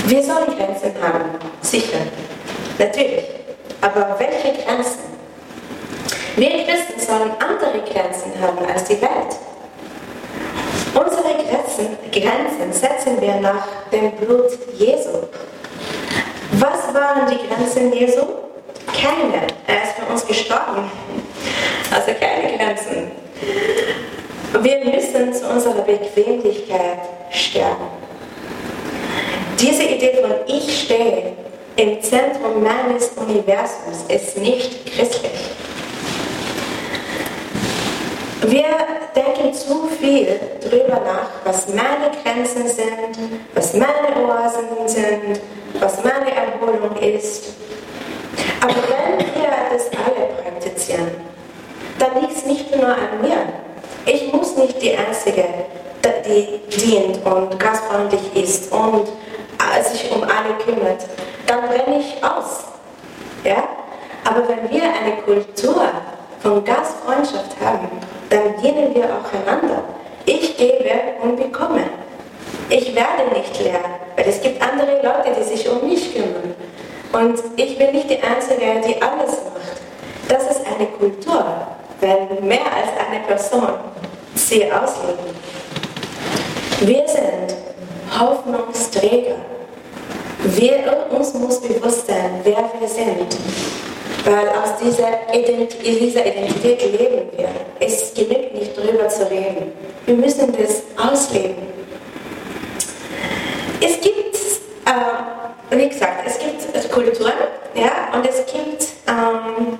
Wir 0.05 0.23
sollen 0.23 0.57
Grenzen 0.57 0.93
haben, 1.01 1.25
sicher, 1.61 1.97
natürlich. 2.79 3.25
Aber 3.81 4.15
welche 4.17 4.63
Grenzen? 4.63 5.17
Wir 6.37 6.49
Christen 6.65 6.99
sollen 6.99 7.31
andere 7.39 7.81
Grenzen 7.91 8.26
haben 8.41 8.65
als 8.71 8.83
die 8.85 9.01
Welt. 9.01 9.35
Unsere 10.93 11.33
Grenzen, 11.35 11.97
Grenzen 12.11 12.71
setzen 12.73 13.21
wir 13.21 13.35
nach 13.35 13.67
dem 13.91 14.11
Blut 14.13 14.51
Jesu. 14.77 15.27
Was 16.53 16.93
waren 16.93 17.29
die 17.29 17.47
Grenzen 17.47 17.93
Jesu? 17.93 18.23
Keine. 18.87 19.47
Er 19.67 19.83
ist 19.83 19.93
für 19.97 20.11
uns 20.11 20.25
gestorben. 20.25 20.89
Also 21.93 22.11
keine 22.19 22.57
Grenzen. 22.57 23.11
Wir 24.61 24.79
müssen 24.85 25.33
zu 25.33 25.47
unserer 25.49 25.81
Bequemlichkeit 25.81 26.99
sterben. 27.31 27.87
Diese 29.59 29.83
Idee 29.83 30.21
von 30.21 30.31
ich 30.45 30.83
stehe 30.83 31.33
im 31.77 31.99
Zentrum 31.99 32.61
meines 32.61 33.09
Universums 33.15 34.05
ist 34.07 34.37
nicht 34.37 34.85
christlich. 34.85 35.31
Wir 38.43 38.65
denken 39.15 39.51
zu 39.51 39.87
viel 39.99 40.39
darüber 40.61 41.01
nach, 41.01 41.29
was 41.43 41.67
meine 41.69 42.11
Grenzen 42.23 42.67
sind, 42.67 43.17
was 43.55 43.73
meine 43.73 44.27
Oasen 44.27 44.87
sind, 44.87 45.41
was 45.79 46.03
meine 46.03 46.31
Erholung 46.35 46.95
ist. 46.97 47.45
Aber 48.61 48.75
wenn 48.75 49.19
wir 49.19 49.49
das 49.71 49.87
alle 49.97 50.27
praktizieren, 50.43 51.09
dann 51.97 52.21
liegt 52.21 52.37
es 52.37 52.45
nicht 52.45 52.75
nur 52.75 52.89
an 52.89 53.21
mir. 53.23 53.37
Ich 54.05 54.31
muss 54.31 54.55
nicht 54.55 54.79
die 54.83 54.95
Einzige, 54.95 55.45
die 56.25 56.59
dient 56.69 57.25
und 57.25 57.59
gastfreundlich 57.59 58.35
ist 58.35 58.71
und 58.71 59.07
sich 59.83 60.11
um 60.11 60.23
alle 60.23 60.55
kümmert. 60.63 61.05
Dann 61.45 61.61
brenne 61.61 61.99
ich 61.99 62.23
aus. 62.23 62.65
Ja? 63.43 63.63
Aber 64.23 64.47
wenn 64.47 64.69
wir 64.69 64.83
eine 64.83 65.17
Kultur 65.23 65.83
von 66.41 66.63
Gastfreundschaft 66.63 67.55
haben, 67.63 67.89
dann 68.29 68.61
dienen 68.61 68.93
wir 68.93 69.05
auch 69.05 69.31
einander. 69.33 69.83
Ich 70.25 70.57
gebe 70.57 70.91
und 71.21 71.37
bekomme. 71.37 71.83
Ich 72.69 72.93
werde 72.93 73.33
nicht 73.33 73.59
leer, 73.63 73.79
weil 74.15 74.27
es 74.27 74.41
gibt 74.41 74.61
andere 74.61 74.95
Leute, 74.97 75.39
die 75.39 75.43
sich 75.43 75.69
um 75.69 75.87
mich 75.87 76.13
kümmern. 76.13 76.53
Und 77.13 77.41
ich 77.55 77.77
bin 77.77 77.93
nicht 77.93 78.09
die 78.09 78.21
Einzige, 78.21 78.81
die 78.85 79.01
alles 79.01 79.31
macht. 79.31 79.77
Das 80.27 80.43
ist 80.43 80.61
eine 80.67 80.87
Kultur, 80.87 81.45
wenn 82.01 82.46
mehr 82.57 82.73
als 82.73 82.89
eine 83.07 83.23
Person 83.25 83.67
sie 84.33 84.71
ausleben. 84.71 85.35
Wir 86.81 87.07
sind 87.07 87.55
Hoffnungsträger. 88.19 89.35
Wir, 90.43 91.07
uns 91.09 91.33
muss 91.33 91.59
bewusst 91.61 92.07
sein, 92.07 92.39
wer 92.43 92.71
wir 92.79 92.87
sind. 92.87 93.35
Weil 94.23 94.49
aus 94.49 94.77
dieser, 94.81 95.33
Identität, 95.33 96.01
dieser 96.01 96.25
Identität 96.25 96.81
leben 96.81 97.29
wir. 97.35 97.49
Es 97.79 98.13
genügt 98.13 98.53
nicht 98.53 98.77
darüber 98.77 99.07
zu 99.07 99.29
reden. 99.29 99.71
Wir 100.05 100.15
müssen 100.15 100.53
das 100.53 100.83
ausleben. 100.97 101.55
Es 103.81 103.99
gibt, 104.01 104.35
äh, 104.85 105.75
wie 105.75 105.89
gesagt, 105.89 106.23
es 106.25 106.37
gibt 106.39 106.91
Kulturen, 106.91 107.33
ja, 107.75 108.17
und 108.17 108.27
es 108.27 108.45
gibt, 108.45 108.87
ähm, 109.07 109.77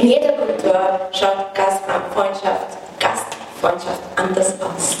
in 0.00 0.08
jeder 0.08 0.32
Kultur 0.32 1.00
schaut 1.12 1.54
Gastfreundschaft, 1.54 2.78
Gastfreundschaft 2.98 4.00
anders 4.16 4.54
aus. 4.60 4.96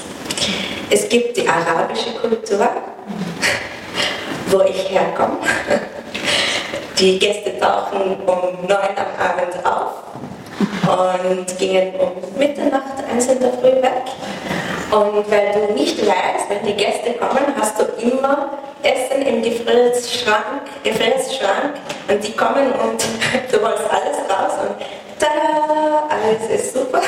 Es 0.90 1.08
gibt 1.08 1.36
die 1.36 1.48
arabische 1.48 2.10
Kultur, 2.20 2.68
wo 4.48 4.60
ich 4.62 4.90
herkomme. 4.90 5.38
Die 6.98 7.18
Gäste 7.18 7.58
tauchen 7.58 8.16
um 8.26 8.66
neun 8.66 8.94
am 8.96 9.26
Abend 9.26 9.64
auf 9.64 10.09
und 10.90 11.58
gingen 11.58 11.94
um 11.96 12.12
Mitternacht 12.38 13.04
eins 13.10 13.26
in 13.26 13.40
der 13.40 13.52
Früh 13.52 13.80
weg. 13.82 14.04
Und 14.90 15.30
weil 15.30 15.52
du 15.52 15.74
nicht 15.74 15.98
weißt, 16.00 16.48
wenn 16.48 16.66
die 16.66 16.74
Gäste 16.74 17.12
kommen, 17.14 17.54
hast 17.58 17.78
du 17.78 17.84
immer 18.02 18.50
Essen 18.82 19.22
im 19.22 19.42
Gefrierschrank, 19.42 20.62
Gefrierschrank 20.82 21.74
und 22.08 22.26
die 22.26 22.32
kommen 22.32 22.72
und 22.72 23.02
du 23.52 23.62
holst 23.62 23.84
alles 23.88 24.18
raus 24.28 24.54
und 24.62 24.76
tada, 25.18 26.08
alles 26.08 26.50
ist 26.50 26.74
super. 26.74 27.02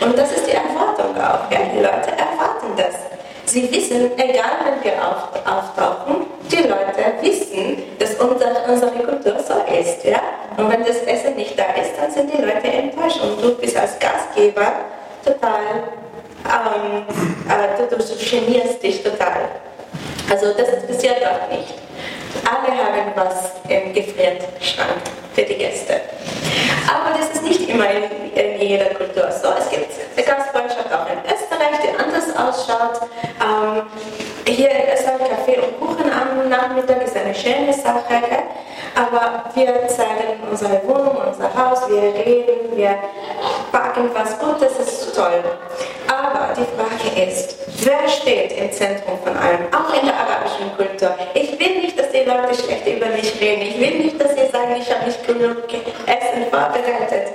Und 0.00 0.18
das 0.18 0.32
ist 0.32 0.46
die 0.46 0.52
Erwartung 0.52 1.16
auch. 1.16 1.50
Ja? 1.50 1.58
Die 1.72 1.78
Leute 1.78 2.10
erwarten 2.10 2.74
das. 2.76 3.05
Sie 3.56 3.72
wissen, 3.72 4.10
egal 4.18 4.58
wenn 4.66 4.84
wir 4.84 4.92
auftauchen, 5.02 6.26
die 6.52 6.56
Leute 6.56 7.14
wissen, 7.22 7.84
dass 7.98 8.14
unser, 8.16 8.68
unsere 8.68 8.90
Kultur 8.90 9.36
so 9.38 9.54
ist. 9.72 10.04
Ja? 10.04 10.20
Und 10.58 10.70
wenn 10.70 10.84
das 10.84 10.98
Essen 11.06 11.36
nicht 11.36 11.58
da 11.58 11.64
ist, 11.80 11.92
dann 11.98 12.10
sind 12.10 12.30
die 12.34 12.42
Leute 12.42 12.66
enttäuscht. 12.66 13.18
Und 13.22 13.42
du 13.42 13.54
bist 13.54 13.74
als 13.74 13.98
Gastgeber 13.98 14.72
total, 15.24 15.88
ähm, 16.44 17.06
äh, 17.48 17.88
du, 17.88 17.96
du 17.96 18.04
genierst 18.30 18.82
dich 18.82 19.02
total. 19.02 19.48
Also 20.30 20.52
das 20.52 20.86
passiert 20.86 21.24
auch 21.24 21.50
nicht. 21.50 21.72
Alle 22.44 22.76
haben 22.76 23.10
was 23.14 23.52
im 23.70 23.94
Gefrierschrank 23.94 25.00
für 25.34 25.44
die 25.44 25.54
Gäste. 25.54 26.02
Aber 26.92 27.18
das 27.18 27.30
ist 27.30 27.42
nicht 27.42 27.70
immer 27.70 27.86
in, 27.90 28.34
in 28.34 28.60
jeder 28.60 28.90
Kultur 28.90 29.32
so. 29.32 29.48
Es 29.58 29.70
gibt 29.70 29.86
Gastfreundschaft 30.26 30.92
auch 30.92 31.08
in 31.08 31.35
Österreich, 31.56 31.80
die 31.82 31.98
anders 31.98 32.36
ausschaut. 32.36 33.08
Ähm, 33.40 33.82
hier 34.46 34.70
ist 34.92 35.06
ein 35.06 35.18
Kaffee 35.18 35.58
und 35.58 35.80
Kuchen 35.80 36.10
am 36.10 36.48
Nachmittag, 36.48 37.02
ist 37.02 37.16
eine 37.16 37.34
schöne 37.34 37.72
Sache. 37.72 38.02
Gell? 38.08 38.42
Aber 38.94 39.44
wir 39.54 39.88
zeigen 39.88 40.40
unsere 40.50 40.80
Wohnung, 40.86 41.18
unser 41.26 41.52
Haus, 41.54 41.88
wir 41.88 42.02
reden, 42.02 42.76
wir 42.76 42.96
backen 43.70 44.10
was 44.14 44.38
Gutes, 44.38 44.76
das 44.78 44.88
ist 44.88 45.16
toll. 45.16 45.42
Aber 46.08 46.54
die 46.54 46.64
Frage 46.76 47.28
ist, 47.28 47.56
wer 47.84 48.08
steht 48.08 48.52
im 48.52 48.72
Zentrum 48.72 49.18
von 49.22 49.36
allem, 49.36 49.66
auch 49.72 49.92
in 50.00 50.06
der 50.06 50.14
arabischen 50.14 50.74
Kultur? 50.76 51.14
Ich 51.34 51.58
will 51.58 51.82
nicht, 51.82 51.98
dass 51.98 52.10
die 52.10 52.24
Leute 52.24 52.54
schlecht 52.54 52.86
über 52.86 53.06
mich 53.06 53.38
reden. 53.40 53.62
Ich 53.62 53.80
will 53.80 53.98
nicht, 53.98 54.20
dass 54.20 54.30
sie 54.30 54.50
sagen, 54.50 54.76
ich 54.80 54.90
habe 54.90 55.06
nicht 55.06 55.26
genug 55.26 55.64
Essen 56.06 56.46
vorbereitet. 56.50 57.34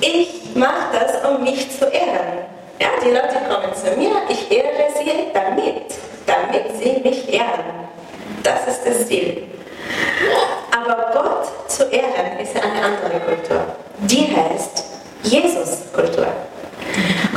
Ich 0.00 0.56
mache 0.56 0.98
das, 0.98 1.30
um 1.30 1.44
mich 1.44 1.70
zu 1.70 1.86
ehren. 1.86 2.51
Ja, 2.82 2.88
die 3.00 3.10
Leute 3.10 3.38
kommen 3.48 3.72
zu 3.76 3.96
mir, 3.96 4.10
ich 4.28 4.50
ehre 4.50 4.90
sie 4.98 5.30
damit, 5.32 5.94
damit 6.26 6.76
sie 6.80 7.00
mich 7.08 7.32
ehren. 7.32 7.86
Das 8.42 8.66
ist 8.66 8.84
das 8.84 9.06
Ziel. 9.06 9.44
Aber 10.72 11.12
Gott 11.12 11.70
zu 11.70 11.84
ehren 11.84 12.40
ist 12.40 12.56
eine 12.56 12.84
andere 12.84 13.20
Kultur. 13.20 13.60
Die 13.98 14.26
heißt 14.36 14.84
Jesus-Kultur. 15.22 16.26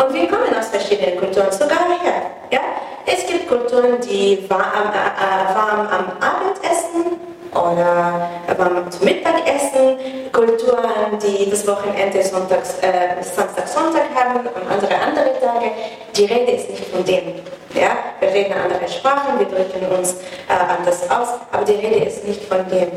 Und 0.03 0.15
wir 0.15 0.27
kommen 0.29 0.57
aus 0.57 0.69
verschiedenen 0.69 1.19
Kulturen, 1.19 1.51
sogar 1.51 1.89
her. 2.01 2.23
Ja? 2.49 2.61
Es 3.05 3.27
gibt 3.27 3.47
Kulturen, 3.47 4.01
die 4.01 4.43
warm, 4.49 4.91
äh, 4.95 5.51
äh 5.51 5.55
warm 5.55 5.81
am 5.81 6.11
Abend 6.21 6.57
essen 6.63 7.19
oder 7.51 8.31
warm 8.57 8.89
zum 8.89 9.05
Mittagessen. 9.05 10.24
Kulturen, 10.35 11.17
die 11.23 11.49
das 11.49 11.65
Wochenende 11.65 12.21
Sonntags, 12.21 12.75
äh, 12.81 13.23
Samstag, 13.23 13.65
Sonntag 13.69 14.03
haben 14.13 14.41
und 14.41 14.69
andere 14.69 14.93
andere 14.99 15.39
Tage. 15.39 15.71
Die 16.13 16.25
Rede 16.25 16.51
ist 16.51 16.69
nicht 16.69 16.85
von 16.87 17.05
dem. 17.05 17.35
Ja? 17.73 17.95
Wir 18.19 18.33
reden 18.33 18.53
andere 18.53 18.85
Sprachen, 18.91 19.39
wir 19.39 19.45
drücken 19.45 19.85
uns 19.97 20.15
äh, 20.49 20.77
anders 20.77 21.09
aus, 21.09 21.39
aber 21.53 21.63
die 21.63 21.75
Rede 21.75 22.05
ist 22.05 22.27
nicht 22.27 22.43
von 22.43 22.67
dem. 22.69 22.91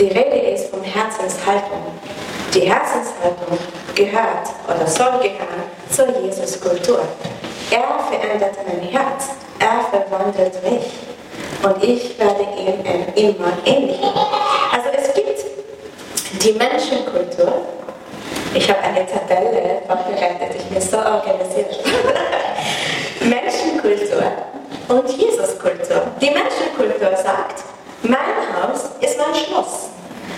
Die 0.00 0.08
Rede 0.08 0.50
ist 0.52 0.70
von 0.70 0.82
Herzenshaltung. 0.82 1.80
Die 2.52 2.62
Herzenshaltung 2.62 3.56
gehört 3.94 4.48
oder 4.66 4.84
soll 4.84 5.12
gehören 5.22 5.62
zur 5.90 6.08
Jesus-Kultur. 6.24 7.02
Er 7.70 8.00
verändert 8.10 8.56
mein 8.66 8.80
Herz, 8.88 9.28
er 9.60 9.84
verwandelt 9.92 10.60
mich 10.64 10.90
und 11.62 11.84
ich 11.84 12.18
werde 12.18 12.42
ihm 12.58 12.82
immer 13.14 13.52
ähnlicher. 13.64 14.12
Also 14.72 14.88
es 14.96 15.14
gibt 15.14 15.19
die 16.32 16.52
Menschenkultur. 16.52 17.52
Ich 18.54 18.68
habe 18.68 18.80
eine 18.80 19.06
Tabelle 19.06 19.82
vorbereitet, 19.86 20.56
ich 20.56 20.64
bin 20.64 20.80
so 20.80 20.96
organisiert. 20.98 21.78
Menschenkultur 23.20 24.22
und 24.88 25.10
Jesuskultur. 25.10 26.02
Die 26.20 26.30
Menschenkultur 26.30 27.16
sagt, 27.16 27.64
mein 28.02 28.18
Haus 28.18 28.90
ist 29.00 29.18
mein 29.18 29.34
Schloss. 29.34 29.90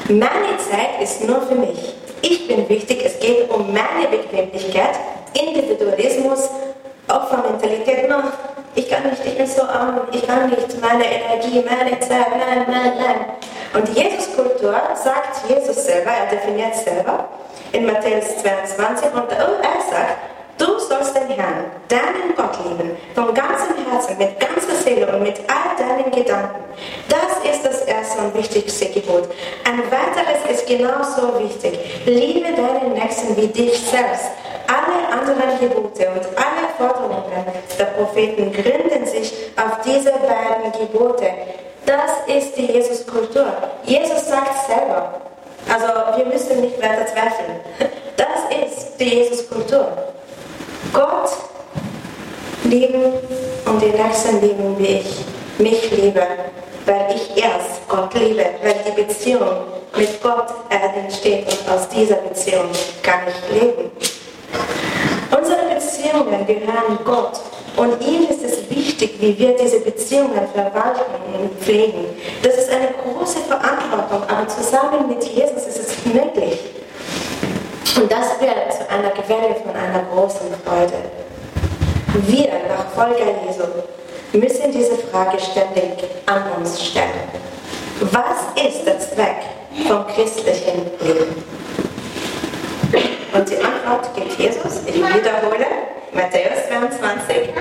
Meine 0.09 0.57
Zeit 0.59 1.01
ist 1.03 1.25
nur 1.25 1.41
für 1.43 1.55
mich. 1.55 1.95
Ich 2.23 2.49
bin 2.49 2.69
wichtig, 2.69 3.03
es 3.05 3.19
geht 3.19 3.51
um 3.51 3.73
meine 3.73 4.09
Bequemlichkeit, 4.11 4.97
Individualismus, 5.33 6.49
Opfermentalität. 7.09 8.09
No, 8.09 8.17
ich 8.75 8.89
kann 8.89 9.09
nicht, 9.09 9.25
ich 9.25 9.37
bin 9.37 9.47
so 9.47 9.63
arm, 9.63 10.03
ich 10.13 10.27
kann 10.27 10.51
nicht 10.51 10.81
meine 10.81 11.05
Energie, 11.05 11.65
meine 11.65 11.99
Zeit, 12.01 12.31
nein, 12.31 12.67
nein, 12.69 12.93
nein. 12.99 13.25
Und 13.75 13.97
Jesuskultur 14.63 14.75
sagt 14.95 15.49
Jesus 15.49 15.85
selber, 15.85 16.11
er 16.11 16.27
definiert 16.27 16.75
selber 16.77 17.29
in 17.73 17.85
Matthäus 17.85 18.39
22 18.39 19.13
und 19.13 19.33
er 19.33 19.81
sagt, 19.91 20.19
Du 20.59 20.79
sollst 20.79 21.17
den 21.17 21.29
Herrn, 21.29 21.65
deinen 21.89 22.37
Gott 22.37 22.57
lieben, 22.65 22.97
von 23.15 23.35
ganzem 23.35 23.75
Herzen, 23.91 24.17
mit 24.19 24.39
ganzer 24.39 24.77
Seele 24.85 25.13
und 25.13 25.23
mit 25.23 25.41
all 25.49 25.75
deinen 25.77 26.11
Gedanken. 26.13 26.63
Das 27.09 27.51
ist 27.51 27.65
das 27.65 27.81
erste 27.83 28.21
und 28.21 28.35
wichtigste 28.37 28.87
Gebot. 28.87 29.29
Ein 29.65 29.81
weiteres 29.91 30.49
ist 30.49 30.67
genauso 30.69 31.41
wichtig. 31.41 31.79
Liebe 32.05 32.53
deinen 32.53 32.93
Nächsten 32.93 33.37
wie 33.37 33.49
dich 33.49 33.81
selbst. 33.81 34.31
Alle 34.69 35.21
anderen 35.21 35.59
Gebote 35.59 36.09
und 36.11 36.27
alle 36.37 36.69
Forderungen 36.79 37.45
der 37.77 37.85
Propheten 37.87 38.53
gründen 38.53 39.07
sich 39.07 39.33
auf 39.57 39.81
diese 39.85 40.13
beiden 40.13 40.71
Gebote. 40.79 41.27
Das 41.87 42.13
ist 42.27 42.57
die 42.57 42.67
Jesuskultur. 42.67 43.47
Jesus 43.85 44.29
sagt 44.29 44.67
selber, 44.67 45.15
also 45.69 46.17
wir 46.17 46.27
müssen 46.27 46.61
nicht 46.61 46.79
weiter 46.79 47.07
zweifeln. 47.07 47.61
Das 48.17 48.67
ist 48.67 48.97
die 48.99 49.17
Jesuskultur. 49.17 49.89
Gott 50.93 51.31
lieben 52.65 53.15
und 53.67 53.83
den 53.83 53.93
Nächsten 53.93 54.41
lieben, 54.41 54.79
wie 54.79 54.99
ich 54.99 55.25
mich 55.59 55.91
liebe. 55.91 56.27
weil 56.87 57.15
ich 57.15 57.43
erst 57.43 57.87
Gott 57.89 58.13
liebe, 58.15 58.45
weil 58.63 58.75
die 58.87 59.03
Beziehung 59.03 59.65
mit 59.97 60.23
Gott 60.23 60.49
entsteht 60.71 61.47
und 61.47 61.73
aus 61.73 61.89
dieser 61.89 62.17
Beziehung 62.17 62.71
kann 63.03 63.21
ich 63.29 63.61
leben. 63.61 63.91
Unsere 65.37 65.75
Beziehungen 65.75 66.47
gehören 66.47 66.99
Gott 67.05 67.41
und 67.77 68.07
ihm 68.07 68.29
ist 68.29 68.43
es 68.45 68.71
wichtig, 68.71 69.15
wie 69.21 69.39
wir 69.39 69.57
diese 69.57 69.81
Beziehungen 69.81 70.47
verwalten 70.53 71.01
und 71.41 71.59
pflegen. 71.61 72.05
Das 72.43 72.57
ist 72.57 72.71
eine 72.71 72.89
große 73.03 73.39
Verantwortung, 73.41 74.23
aber 74.29 74.47
zusammen 74.49 75.09
mit 75.09 75.25
Jesus 75.25 75.67
ist 75.67 75.79
es 75.79 76.05
möglich. 76.05 76.59
Und 77.97 78.11
das 78.11 78.41
wird 78.41 78.73
zu 78.73 78.89
einer 78.91 79.11
Quelle 79.11 79.55
von 79.57 79.75
einer 79.75 80.03
großen 80.13 80.47
Freude. 80.65 80.95
Wir, 82.27 82.51
Nachfolger 82.69 83.33
Jesu, 83.47 83.65
müssen 84.33 84.73
diese 84.73 84.97
Frage 84.97 85.39
ständig 85.39 86.05
an 86.27 86.43
uns 86.59 86.83
stellen. 86.83 87.29
Was 88.01 88.65
ist 88.67 88.85
der 88.87 88.99
Zweck 88.99 89.43
vom 89.87 90.07
christlichen 90.09 90.91
Leben? 91.01 91.43
Und 93.35 93.49
die 93.49 93.57
Antwort 93.57 94.15
gibt 94.15 94.39
Jesus. 94.39 94.81
Ich 94.87 94.97
wiederhole, 94.97 95.67
Matthäus 96.15 96.69
22. 96.69 97.55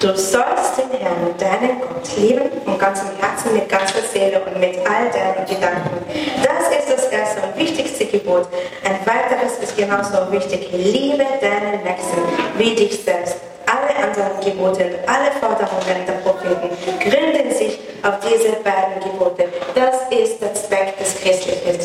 Du 0.00 0.08
sollst 0.16 0.78
den 0.78 0.98
Herrn, 0.98 1.34
deinen 1.38 1.80
Gott, 1.80 2.16
lieben 2.16 2.50
von 2.64 2.78
ganzem 2.78 3.08
Herzen, 3.20 3.52
mit 3.52 3.68
ganzer 3.68 4.00
Seele 4.10 4.40
und 4.40 4.58
mit 4.58 4.78
all 4.78 5.10
deinen 5.10 5.46
Gedanken. 5.46 6.04
Das 6.42 6.78
ist 6.78 6.90
das 6.90 7.04
erste 7.12 7.42
und 7.42 7.56
wichtigste 7.58 8.06
Gebot. 8.06 8.48
Ein 8.84 8.98
weiteres 9.04 9.58
ist 9.62 9.76
genauso 9.76 10.32
wichtig. 10.32 10.68
Liebe 10.72 11.24
deinen 11.40 11.82
Nächsten 11.84 12.22
wie 12.56 12.74
dich 12.74 13.02
selbst. 13.04 13.36
Alle 13.66 13.94
anderen 13.96 14.40
Gebote 14.42 14.84
und 14.84 15.08
alle 15.08 15.30
Forderungen 15.40 16.06
der 16.06 16.12
Propheten 16.24 16.70
gründen 17.00 17.54
sich 17.54 17.78
auf 18.02 18.14
diese 18.20 18.52
beiden 18.62 19.00
Gebote. 19.02 19.48
Das 19.74 20.08
ist 20.10 20.40
der 20.40 20.54
Zweck 20.54 20.98
des 20.98 21.16
christlichen, 21.20 21.78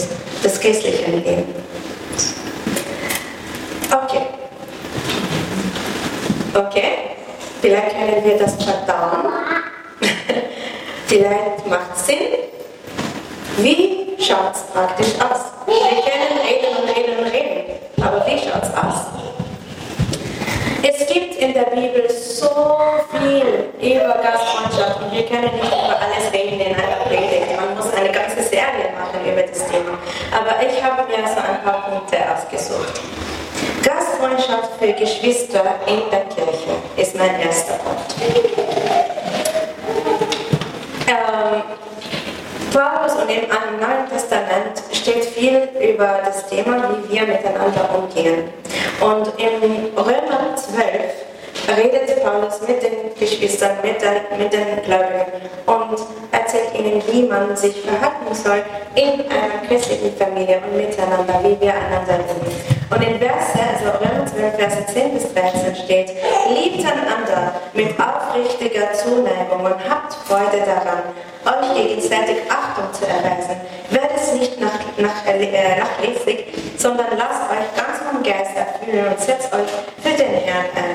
des 0.44 0.60
christlichen 0.60 1.24
Lebens. 1.24 1.46
Okay. 3.92 4.28
Okay. 6.54 7.16
Vielleicht 7.62 7.92
können 7.92 8.24
wir 8.24 8.38
das 8.38 8.56
verdauen. 8.56 9.32
Vielleicht 11.08 11.68
macht 11.68 11.96
es 11.96 12.08
Sinn. 12.08 12.18
Wie 13.58 14.16
schaut 14.18 14.54
es 14.54 14.62
praktisch 14.74 15.14
aus? 15.20 15.52
Wir 15.68 16.02
können 16.02 16.40
reden 16.48 16.78
und 16.82 16.90
reden 16.96 17.20
und 17.20 17.32
reden, 17.32 17.80
aber 18.02 18.26
wie 18.26 18.38
schaut 18.38 18.64
es 18.64 18.70
aus? 18.70 19.10
Es 20.82 21.06
gibt 21.08 21.36
in 21.36 21.54
der 21.54 21.64
Bibel 21.64 22.10
so 22.10 22.78
viel 23.12 23.70
über 23.82 24.16
Gastfreundschaft 24.24 25.02
und 25.02 25.12
wir 25.12 25.26
können 25.26 25.54
nicht 25.56 25.68
über 25.68 25.98
alles 26.00 26.32
reden 26.34 26.62
in 26.62 26.74
einer 26.74 27.04
Predigt. 27.06 27.56
Man 27.56 27.76
muss 27.76 27.94
eine 27.94 28.12
ganze 28.12 28.42
Serie 28.42 28.94
machen 28.98 29.20
über 29.30 29.42
das 29.42 29.60
Thema. 29.68 29.98
Aber 30.32 30.66
ich 30.66 30.82
habe 30.82 31.04
mir 31.08 31.28
so 31.28 31.40
ein 31.40 31.62
paar 31.64 31.90
Punkte 31.90 32.18
ausgesucht. 32.34 33.02
Gastfreundschaft 34.20 34.72
für 34.80 34.92
Geschwister 34.94 35.64
in 35.88 36.02
der 36.12 36.26
Kirche 36.26 36.76
ist 36.98 37.16
mein 37.16 37.40
erster 37.40 37.76
Punkt. 37.76 38.16
Ähm, 41.08 41.64
Paulus 42.74 43.14
und 43.14 43.30
im 43.30 43.80
Neuen 43.80 44.10
Testament 44.12 44.84
steht 44.92 45.24
viel 45.24 45.70
über 45.82 46.20
das 46.26 46.48
Thema, 46.48 46.90
wie 46.90 47.14
wir 47.14 47.28
miteinander 47.28 47.90
umgehen. 47.98 48.50
Und 49.00 49.28
im 49.38 49.98
Römer 49.98 50.56
12 50.56 51.29
redet 51.76 52.24
Paulus 52.24 52.62
mit 52.68 52.82
den 52.84 53.14
Geschwistern, 53.20 53.78
mit, 53.84 54.02
der, 54.02 54.38
mit 54.38 54.52
den 54.52 54.82
Gläubigen 54.84 55.26
und 55.66 56.00
erzählt 56.32 56.74
ihnen, 56.74 57.02
wie 57.12 57.24
man 57.24 57.56
sich 57.56 57.82
verhalten 57.82 58.34
soll 58.34 58.64
in 58.96 59.22
einer 59.30 59.68
christlichen 59.68 60.16
Familie 60.18 60.62
und 60.66 60.78
miteinander, 60.78 61.40
wie 61.44 61.60
wir 61.60 61.74
einander 61.74 62.18
lieben. 62.18 62.80
Und 62.90 63.04
in 63.04 63.20
Verse, 63.20 63.54
also 63.54 63.98
Römer 64.00 64.26
12, 64.26 64.56
Verse 64.56 64.86
10 64.94 65.14
bis 65.14 65.34
13 65.34 65.76
steht, 65.76 66.10
liebt 66.50 66.86
einander 66.86 67.54
mit 67.74 67.94
aufrichtiger 68.00 68.92
Zuneigung 68.94 69.62
und 69.64 69.90
habt 69.90 70.14
Freude 70.26 70.64
daran, 70.66 71.04
euch 71.46 71.76
gegenseitig 71.76 72.38
Achtung 72.50 72.92
zu 72.94 73.06
erweisen. 73.06 73.62
Werdet 73.92 74.34
nicht 74.40 74.60
nach, 74.60 74.80
nach, 74.98 75.26
äh, 75.28 75.80
nachlässig, 75.80 76.46
sondern 76.78 77.08
lasst 77.18 77.50
euch 77.52 77.76
ganz 77.76 78.00
vom 78.00 78.24
Geist 78.24 78.52
erfüllen 78.56 79.08
und 79.08 79.20
setzt 79.20 79.54
euch 79.54 79.70
für 80.02 80.18
den 80.18 80.34
Herrn 80.34 80.66
ein. 80.76 80.89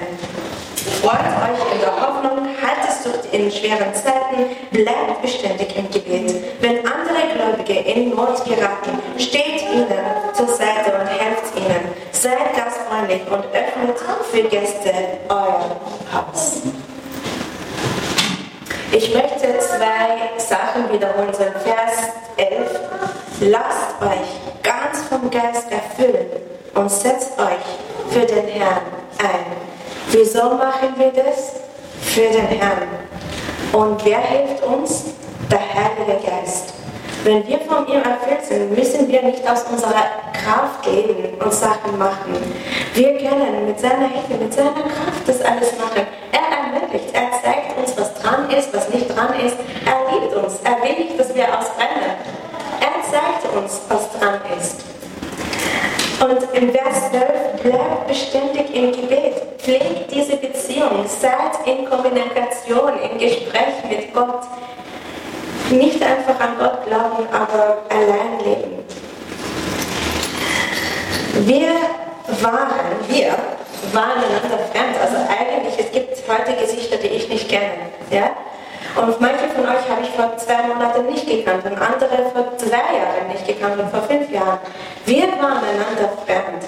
Freut 1.05 1.21
euch 1.21 1.75
in 1.75 1.81
der 1.81 2.01
Hoffnung, 2.01 2.49
haltet 2.63 3.05
durch 3.05 3.35
in 3.35 3.53
schweren 3.53 3.93
Zeiten, 3.93 4.57
bleibt 4.71 5.21
beständig 5.21 5.77
im 5.77 5.91
Gebet. 5.91 6.35
Wenn 6.63 6.79
andere 6.79 7.29
Gläubige 7.35 7.79
in 7.81 8.09
Not 8.09 8.43
geraten, 8.47 8.99
steht 9.19 9.61
ihnen 9.71 9.87
zur 10.33 10.49
Seite 10.49 10.95
und 10.99 11.07
helft 11.07 11.55
ihnen. 11.57 11.93
Seid 12.11 12.57
gastfreundlich 12.57 13.21
und 13.31 13.45
öffnet 13.53 13.99
für 14.33 14.43
Gäste 14.45 14.95
euer 15.29 15.77
Haus. 16.11 16.63
Ich 18.91 19.15
möchte 19.15 19.59
zwei 19.59 20.39
Sachen 20.39 20.91
wiederholen. 20.91 21.35
So 21.35 21.43
Vers 21.43 22.15
11. 22.39 22.81
Lasst 23.41 24.01
euch 24.01 24.63
ganz 24.63 25.03
vom 25.11 25.31
Geist 25.31 25.71
erfüllen 25.71 26.29
und 26.75 26.91
setzt 26.91 27.39
euch 27.39 28.11
für 28.11 28.25
den 28.25 28.49
Herrn 28.49 28.81
ein. 29.19 29.65
Wieso 30.17 30.51
machen 30.51 30.95
wir 30.97 31.11
das? 31.11 31.55
Für 32.01 32.21
den 32.21 32.47
Herrn. 32.47 32.87
Und 33.73 34.05
wer 34.05 34.21
hilft 34.21 34.63
uns? 34.63 35.07
Der 35.51 35.59
Heilige 35.59 36.25
Geist. 36.25 36.73
Wenn 37.25 37.45
wir 37.49 37.59
von 37.59 37.85
ihm 37.89 38.01
erfüllt 38.01 38.45
sind, 38.49 38.79
müssen 38.79 39.09
wir 39.09 39.23
nicht 39.23 39.43
aus 39.51 39.65
unserer 39.65 40.07
Kraft 40.33 40.87
leben 40.87 41.35
und 41.43 41.53
Sachen 41.53 41.99
machen. 41.99 42.37
Wir 42.95 43.17
können 43.19 43.67
mit 43.67 43.81
seiner 43.81 44.07
Hilfe, 44.07 44.35
mit 44.41 44.55
seiner 44.55 44.71
Kraft 44.71 45.27
das 45.27 45.41
alles 45.41 45.73
machen. 45.79 46.07
Er 46.31 46.59
ermöglicht, 46.59 47.13
er 47.13 47.33
zeigt 47.43 47.77
uns, 47.77 47.99
was 47.99 48.15
dran 48.15 48.49
ist, 48.51 48.73
was 48.73 48.89
nicht 48.91 49.09
dran 49.09 49.35
ist. 49.45 49.57
Er 49.85 50.13
liebt 50.13 50.33
uns, 50.33 50.61
er 50.63 50.81
will 50.81 51.07
nicht, 51.07 51.19
dass 51.19 51.35
wir 51.35 51.49
ausbrennen. 51.59 52.15
Er 52.79 53.03
zeigt 53.11 53.53
uns, 53.57 53.81
was 53.89 54.13
dran 54.13 54.39
ist. 54.57 54.94
Und 56.21 56.39
im 56.55 56.71
Vers 56.71 57.11
12 57.11 57.63
bleibt 57.63 58.09
beständig 58.09 58.75
im 58.75 58.93
Gebet. 58.93 59.35
Pflegt 59.59 60.13
diese 60.13 60.37
Beziehung. 60.37 61.07
Seid 61.07 61.67
in 61.67 61.85
Kommunikation, 61.87 62.93
im 63.11 63.19
Gespräch 63.19 63.83
mit 63.89 64.15
Gott. 64.15 64.43
Nicht 65.71 66.03
einfach 66.03 66.39
an 66.41 66.59
Gott 66.59 66.87
glauben, 66.87 67.27
aber 67.33 67.79
allein 67.89 68.39
leben. 68.45 68.85
Wir 71.47 71.73
waren, 72.43 72.71
wir 73.09 73.35
waren 73.93 74.19
einander 74.19 74.59
fremd. 74.73 74.97
Also 75.01 75.17
eigentlich, 75.17 75.79
es 75.79 75.91
gibt 75.91 76.17
heute 76.29 76.61
Gesichter, 76.61 76.97
die 76.97 77.09
ich 77.09 77.29
nicht 77.29 77.49
kenne. 77.49 77.73
Ja? 78.11 78.31
Und 78.97 79.21
manche 79.21 79.49
von 79.49 79.65
euch 79.65 79.89
habe 79.89 80.03
ich 80.03 80.11
vor 80.11 80.37
zwei 80.37 80.63
Monaten 80.69 81.07
nicht 81.07 81.27
gekannt 81.27 81.65
und 81.65 81.73
andere 81.73 82.31
vor 82.33 82.57
zwei 82.57 82.77
Jahren 82.77 83.29
nicht 83.33 83.47
gekannt 83.47 83.81
und 83.81 83.91
vor 83.91 84.03
fünf 84.03 84.31
Jahren. 84.31 84.59
Wir 85.05 85.27
waren 85.41 85.59
einander 85.59 86.13
fremd. 86.25 86.65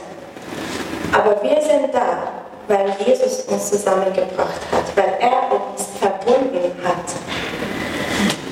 Aber 1.12 1.40
wir 1.42 1.62
sind 1.62 1.94
da, 1.94 2.28
weil 2.66 2.94
Jesus 3.06 3.42
uns 3.42 3.70
zusammengebracht 3.70 4.60
hat, 4.72 4.96
weil 4.96 5.14
er 5.20 5.52
uns 5.52 5.86
verbunden 6.00 6.72
hat. 6.84 7.14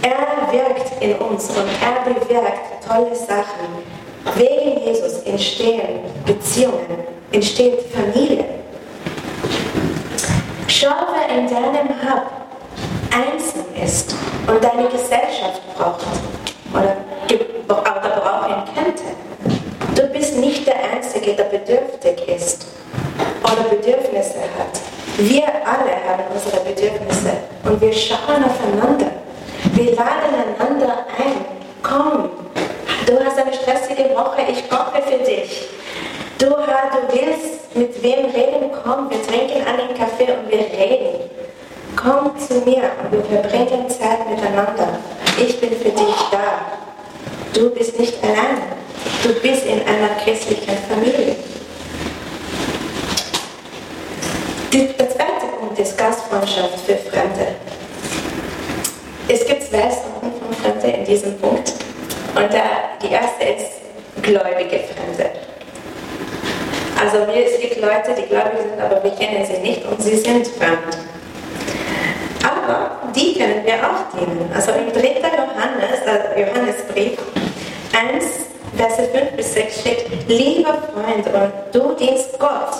Er 0.03 0.53
wirkt 0.53 1.03
in 1.03 1.16
uns 1.16 1.48
und 1.48 1.68
er 1.83 2.12
bewirkt 2.12 2.87
tolle 2.87 3.14
Sachen. 3.14 3.83
Wegen 4.37 4.81
Jesus 4.87 5.22
entstehen 5.24 6.00
Beziehungen, 6.24 7.05
entsteht 7.33 7.81
Familie. 7.92 8.44
Schau, 10.68 10.94
wer 11.12 11.38
in 11.38 11.46
deinem 11.46 11.88
Hub 12.03 12.44
einzeln 13.14 13.64
ist 13.83 14.14
und 14.46 14.62
deine 14.62 14.88
Gesellschaft 14.88 15.62
braucht 15.77 16.05
oder, 16.72 16.96
oder 17.68 18.20
brauchen 18.20 18.64
könnte. 18.74 19.05
Du 19.94 20.07
bist 20.09 20.37
nicht 20.37 20.66
der 20.66 20.77
Einzige, 20.92 21.35
der 21.35 21.44
bedürftig 21.44 22.29
ist 22.29 22.66
oder 23.44 23.68
Bedürfnisse 23.70 24.40
hat. 24.59 24.81
Wir 25.18 25.44
alle 25.44 25.94
haben 26.09 26.24
unsere 26.35 26.61
Bedürfnisse 26.64 27.37
und 27.64 27.81
wir 27.81 27.92
schauen 27.92 28.44
aufeinander. 28.44 29.12
Wir 29.74 29.92
laden 29.92 30.35
einander 30.59 31.07
ein. 31.16 31.44
Komm, 31.83 32.31
du 33.07 33.24
hast 33.24 33.38
eine 33.38 33.53
stressige 33.55 34.11
Woche, 34.16 34.42
ich 34.50 34.68
koche 34.68 35.03
für 35.03 35.18
dich. 35.22 35.68
Du, 36.38 36.46
du 36.46 36.57
willst 37.12 37.77
mit 37.77 38.03
wem 38.03 38.27
reden, 38.27 38.70
komm, 38.83 39.09
wir 39.11 39.22
trinken 39.22 39.64
einen 39.66 39.94
Kaffee 39.96 40.33
und 40.33 40.50
wir 40.50 40.59
reden. 40.59 41.31
Zu 42.47 42.55
mir 42.61 42.91
wir 43.11 43.25
verbringen 43.25 43.89
Zeit 43.89 44.29
miteinander. 44.29 44.99
Ich 45.39 45.61
bin 45.61 45.71
für 45.71 45.91
dich 45.91 46.17
da. 46.31 46.67
Du 47.53 47.71
bist 47.71 47.99
nicht 47.99 48.23
allein. 48.23 48.63
Du 49.23 49.33
bist 49.41 49.65
in 49.65 49.81
einer 49.81 50.15
christlichen 50.23 50.77
Familie. 50.89 51.37
der 54.73 55.11
zweite 55.11 55.47
Punkt 55.59 55.79
ist 55.79 55.97
Gastfreundschaft 55.97 56.81
für 56.87 56.97
Fremde. 56.97 57.55
Es 59.29 59.47
gibt 59.47 59.63
zwei 59.63 59.91
Sorten 59.91 60.33
von 60.63 60.91
in 60.91 61.05
diesem 61.05 61.39
Punkt. 61.39 61.73
Und 62.35 62.53
äh, 62.53 62.61
die 63.03 63.13
erste 63.13 63.45
ist 63.45 63.73
gläubige 64.23 64.81
Fremde. 64.85 65.31
Also 67.01 67.27
wir, 67.27 67.47
es 67.47 67.61
gibt 67.61 67.81
Leute, 67.81 68.15
die 68.19 68.27
gläubig 68.27 68.61
sind, 68.61 68.81
aber 68.81 69.03
wir 69.03 69.11
kennen 69.13 69.45
sie 69.47 69.59
nicht 69.59 69.85
und 69.85 70.03
sie 70.03 70.17
sind 70.17 70.47
fremd. 70.47 70.99
Aber 72.43 72.91
die 73.15 73.35
können 73.35 73.65
wir 73.65 73.75
auch 73.75 74.19
dienen. 74.19 74.51
Also 74.55 74.73
im 74.73 74.93
3. 74.93 75.01
Johannes, 75.01 76.01
äh, 76.07 76.41
Johannesbrief 76.41 77.19
1, 77.93 78.25
Verse 78.77 79.03
5 79.03 79.31
bis 79.37 79.55
6 79.55 79.81
steht, 79.81 80.29
lieber 80.29 80.79
Freund, 80.93 81.27
und 81.27 81.53
du 81.75 81.95
dienst 81.95 82.39
Gott. 82.39 82.75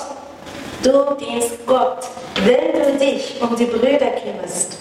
Du 0.83 1.15
dienst 1.15 1.67
Gott, 1.67 2.07
wenn 2.45 2.73
du 2.73 2.99
dich 2.99 3.41
um 3.41 3.57
die 3.57 3.65
Brüder 3.65 4.11
kümmerst 4.23 4.79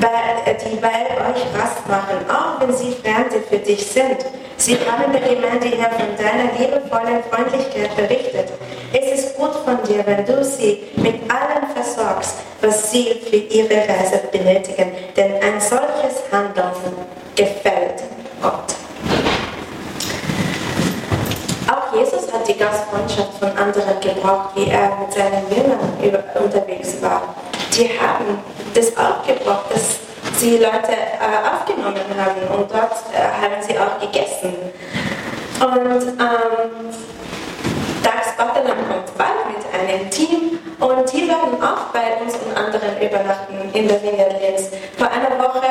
bei, 0.00 0.52
die 0.54 0.76
bei 0.76 0.88
euch 0.88 1.60
Rast 1.60 1.86
machen, 1.88 2.24
auch 2.28 2.60
wenn 2.60 2.74
sie 2.74 2.92
Fremde 2.92 3.40
für 3.48 3.58
dich 3.58 3.86
sind. 3.86 4.24
Sie 4.56 4.74
haben 4.74 5.12
der 5.12 5.20
Gemeinde 5.20 5.68
her 5.68 5.90
von 5.90 6.16
liebevollen 6.96 7.22
Freundlichkeit 7.30 7.96
berichtet. 7.96 8.52
Es 8.92 9.20
ist 9.20 9.36
gut 9.36 9.54
von 9.64 9.82
dir, 9.86 10.04
wenn 10.06 10.24
du 10.24 10.44
sie 10.44 10.84
mit 10.96 11.14
allem 11.30 11.68
versorgst, 11.74 12.36
was 12.60 12.90
sie 12.90 13.20
für 13.28 13.36
ihre 13.36 13.76
Reise 13.76 14.20
benötigen, 14.32 14.92
denn 15.16 15.34
ein 15.42 15.60
solches 15.60 16.22
Handeln 16.32 16.72
gefällt 17.34 18.02
Gott. 18.40 18.74
Auch 21.68 21.94
Jesus 21.94 22.32
hat 22.32 22.46
die 22.46 22.56
Gastfreundschaft 22.56 23.38
von 23.38 23.50
anderen 23.56 24.00
gebraucht, 24.00 24.50
wie 24.54 24.70
er 24.70 24.96
mit 25.00 25.12
seinen 25.12 25.44
Jüngern 25.50 26.22
unterwegs 26.42 27.02
war. 27.02 27.34
Die 27.76 27.88
haben 28.00 28.38
das 28.72 28.96
auch 28.96 29.26
gebraucht, 29.26 29.66
dass 29.72 29.96
sie 30.38 30.58
Leute 30.58 30.92
äh, 30.92 31.54
aufgenommen 31.54 31.96
haben 32.16 32.56
und 32.56 32.70
dort 32.70 32.92
äh, 33.12 33.18
haben 33.18 33.62
sie 33.66 33.76
auch 33.78 33.98
gegessen. 34.00 34.54
Und 35.58 36.20
ähm, 36.20 36.75
einem 39.96 40.10
Team 40.10 40.58
und 40.80 41.12
die 41.12 41.28
werden 41.28 41.62
auch 41.62 41.92
bei 41.92 42.16
uns 42.22 42.34
und 42.34 42.56
anderen 42.56 42.96
übernachten 43.00 43.70
in 43.72 43.88
der 43.88 44.02
Vineyard 44.02 44.40
Linz. 44.40 44.70
Vor 44.96 45.08
einer 45.08 45.38
Woche 45.38 45.62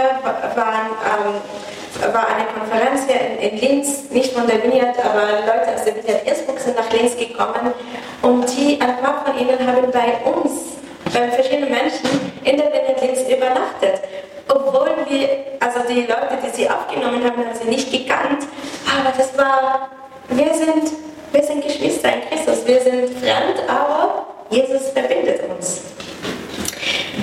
waren, 0.56 0.90
ähm, 1.06 2.14
war 2.14 2.28
eine 2.28 2.46
Konferenz 2.58 3.02
hier 3.08 3.22
in, 3.22 3.50
in, 3.50 3.60
Linz, 3.60 4.10
nicht 4.10 4.34
von 4.34 4.48
der 4.48 4.64
Vineyard, 4.64 4.98
aber 5.00 5.46
Leute 5.46 5.76
aus 5.76 5.86
der 5.86 5.96
Vineyard 5.96 6.28
Innsbruck 6.28 6.60
sind 6.60 6.76
nach 6.76 6.92
Linz 6.92 7.16
gekommen 7.16 7.74
und 8.22 8.46
die, 8.58 8.80
ein 8.82 8.98
paar 8.98 9.24
von 9.26 9.38
ihnen 9.38 9.60
haben 9.60 9.92
bei 9.92 10.30
uns 10.30 10.76
bei 11.14 11.30
verschiedenen 11.30 11.70
Menschen 11.70 12.10
in 12.44 12.58
der 12.58 12.66
Benediz 12.66 13.22
übernachtet. 13.22 14.02
Obwohl 14.48 14.92
wir, 15.08 15.30
also 15.60 15.80
die 15.90 16.02
Leute, 16.02 16.38
die 16.44 16.56
sie 16.56 16.70
aufgenommen 16.70 17.24
haben, 17.24 17.38
haben 17.38 17.56
sie 17.60 17.70
nicht 17.70 17.92
gekannt. 17.92 18.44
Aber 18.86 19.14
das 19.16 19.36
war, 19.38 19.90
wir 20.30 20.54
sind, 20.54 20.92
wir 21.36 21.44
sind 21.44 21.64
Geschwister 21.64 22.10
in 22.14 22.22
Christus. 22.30 22.66
Wir 22.66 22.80
sind 22.82 23.10
fremd, 23.20 23.68
aber 23.68 24.26
Jesus 24.50 24.90
verbindet 24.94 25.42
uns. 25.50 25.82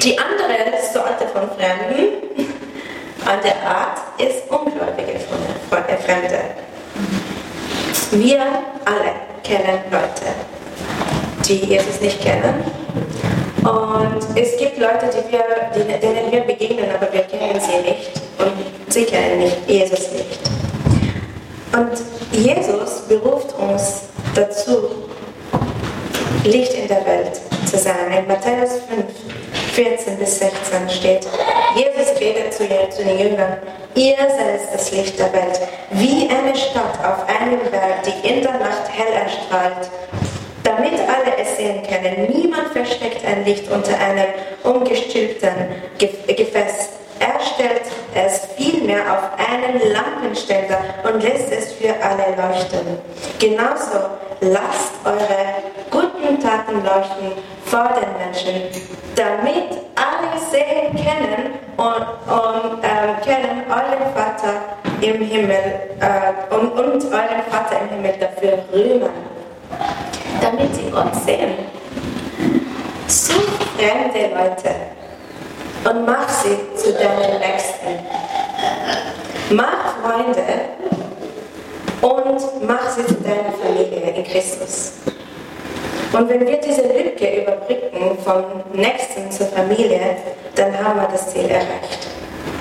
Die 0.03 0.19
andere 0.19 0.83
Sorte 0.93 1.27
von 1.29 1.49
Fremden 1.57 2.53
an 3.25 3.39
der 3.43 3.57
Art 3.67 3.99
ist 4.19 4.51
ungläubige 4.51 5.19
Fremde. 6.05 6.41
Wir 8.11 8.41
alle 8.85 9.13
kennen 9.43 9.79
Leute, 9.91 10.35
die 11.47 11.65
Jesus 11.65 12.01
nicht 12.01 12.21
kennen 12.21 12.65
und 13.65 14.37
es 14.37 14.57
gibt 14.59 14.77
Leute, 14.79 15.09
die 15.09 15.33
wir, 15.33 15.99
denen 15.99 16.33
wir 16.33 16.41
begegnen, 16.41 16.91
aber 16.95 17.11
wir 17.13 17.23
kennen 17.23 17.61
sie 17.61 17.89
nicht. 17.89 18.11
Und 18.39 18.93
sie 18.93 19.05
kennen 19.05 19.39
nicht, 19.39 19.57
Jesus 19.69 20.11
nicht. 20.13 20.62
Und 21.73 21.93
Jesus 22.33 23.03
beruft 23.09 23.55
uns 23.59 24.03
dazu, 24.35 24.91
Licht 26.45 26.75
in 26.75 26.89
der 26.89 27.05
Welt 27.07 27.41
zu 27.67 27.79
sein. 27.79 28.13
In 28.19 28.27
Matthäus 28.27 28.81
5, 28.89 29.05
14 29.73 30.19
bis 30.19 30.39
16 30.39 30.91
steht, 30.91 31.27
Jesus 31.75 32.21
redet 32.21 32.53
zu, 32.53 32.65
den 32.67 33.19
Jüngern, 33.19 33.57
ihr 33.95 34.17
seid 34.17 34.75
das 34.75 34.91
Licht 34.91 35.19
der 35.19 35.33
Welt, 35.33 35.61
wie 35.93 36.29
eine 36.29 36.55
Stadt 36.55 36.99
auf 37.03 37.27
einem 37.29 37.61
Berg, 37.71 38.03
die 38.05 38.29
in 38.29 38.43
der 38.43 38.59
Nacht 38.59 38.89
hell 38.91 39.15
erstrahlt 39.15 39.89
damit 40.65 40.95
alle 40.95 41.37
es 41.39 41.57
sehen 41.57 41.83
können. 41.83 42.33
Niemand 42.33 42.69
versteckt 42.69 43.25
ein 43.25 43.45
Licht 43.45 43.71
unter 43.71 43.99
einem 43.99 44.27
umgestülpten 44.63 45.53
Gefäß. 45.99 46.89
Er 47.19 47.41
stellt 47.41 47.83
es 48.15 48.49
vielmehr 48.57 49.01
auf 49.13 49.31
einen 49.39 49.93
Lampenständer 49.93 50.79
und 51.05 51.23
lässt 51.23 51.53
es 51.53 51.73
für 51.73 51.95
alle 52.03 52.35
leuchten. 52.37 52.99
Genauso 53.39 54.11
lasst 54.41 54.93
eure 55.05 55.63
guten 55.91 56.41
Taten 56.41 56.83
leuchten 56.85 57.33
vor 57.65 57.91
den 57.95 58.11
Menschen, 58.19 58.63
damit 59.15 59.79
alle 59.95 60.41
sehen 60.51 60.97
können 60.97 61.53
und, 61.77 62.07
und 62.33 62.83
äh, 62.83 63.25
können 63.25 63.63
euren 63.69 64.13
Vater 64.15 64.55
im 65.01 65.23
Himmel 65.23 65.81
äh, 66.01 66.55
und, 66.55 66.73
und 66.73 67.05
euren 67.05 67.43
Vater 67.51 67.81
im 67.83 67.97
Himmel 67.97 68.15
dafür 68.19 68.59
rühmen 68.73 69.11
damit 70.43 70.75
sie 70.75 70.91
Gott 70.91 71.15
sehen. 71.25 71.55
Such 73.07 73.35
fremde 73.77 74.35
Leute 74.35 74.75
und 75.85 76.07
mach 76.07 76.29
sie 76.29 76.57
zu 76.77 76.93
deinen 76.93 77.39
Nächsten. 77.39 78.01
Mach 79.51 79.97
Freunde 80.03 80.43
und 82.01 82.67
mach 82.67 82.91
sie 82.91 83.07
zu 83.07 83.15
deiner 83.15 83.53
Familie 83.63 84.11
in 84.11 84.25
Christus. 84.25 84.95
Und 86.13 86.29
wenn 86.29 86.47
wir 86.47 86.59
diese 86.59 86.83
Lücke 86.83 87.43
überbrücken 87.43 88.19
vom 88.25 88.45
Nächsten 88.73 89.31
zur 89.31 89.47
Familie, 89.47 90.17
dann 90.55 90.77
haben 90.79 91.01
wir 91.01 91.09
das 91.09 91.33
Ziel 91.33 91.49
erreicht. 91.49 92.09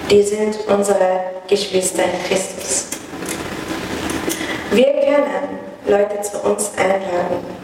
Die 0.10 0.24
sind 0.24 0.58
unsere 0.68 1.20
Geschwister 1.48 2.04
in 2.04 2.24
Christus. 2.28 2.88
Wir 4.72 4.86
können 4.86 5.60
Leute 5.86 6.22
zu 6.22 6.38
uns 6.40 6.72
einladen 6.78 7.62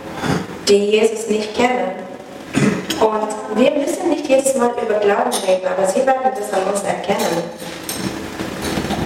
die 0.67 0.91
Jesus 0.91 1.27
nicht 1.27 1.55
kennen. 1.55 1.91
Und 2.99 3.57
wir 3.57 3.71
müssen 3.71 4.09
nicht 4.09 4.27
jedes 4.27 4.55
Mal 4.55 4.71
über 4.81 4.95
Glauben 4.95 5.31
reden, 5.47 5.67
aber 5.67 5.87
sie 5.87 6.05
werden 6.05 6.31
das 6.35 6.51
an 6.53 6.63
uns 6.71 6.83
erkennen. 6.83 7.43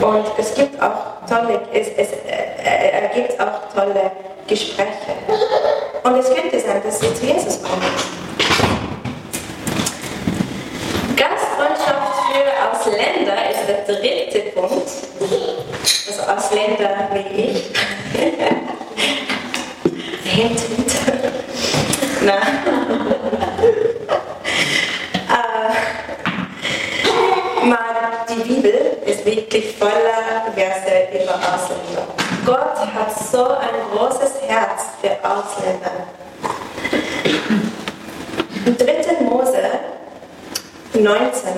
Und 0.01 0.25
es 0.37 0.55
gibt 0.55 0.81
auch 0.81 1.27
tolle, 1.29 1.61
es, 1.73 1.87
es 1.89 2.11
äh, 2.11 2.89
ergibt 3.03 3.39
auch 3.39 3.73
tolle 3.73 4.11
Gespräche. 4.47 5.13
Und 6.03 6.17
es 6.17 6.33
könnte 6.33 6.59
sein, 6.59 6.81
dass 6.83 6.99
sie 6.99 7.13
zu 7.13 7.25
Jesus 7.25 7.61
kommen. 7.61 7.83
Gastfreundschaft 11.15 12.13
für 12.31 12.45
Ausländer 12.71 13.49
ist 13.51 13.67
der 13.67 13.83
dritte 13.85 14.39
Punkt. 14.51 14.89
Also 16.07 16.21
Ausländer 16.23 17.09
wie 17.13 17.41
ich. 17.41 17.71
Hint, 20.23 20.59
na? 22.21 22.35
äh, 25.27 25.71
die 28.29 28.41
Bibel 28.47 28.97
ist 29.05 29.25
wirklich 29.25 29.75
voller 29.77 30.45
Verse 30.55 31.07
über 31.11 31.35
Ausländer. 31.35 32.07
Gott 32.45 32.77
hat 32.93 33.11
so 33.31 33.45
ein 33.45 33.75
großes 33.93 34.41
Herz 34.47 34.83
für 35.01 35.11
Ausländer. 35.27 35.91
Im 38.65 38.77
3. 38.77 39.23
Mose 39.23 39.63
19 40.93 41.49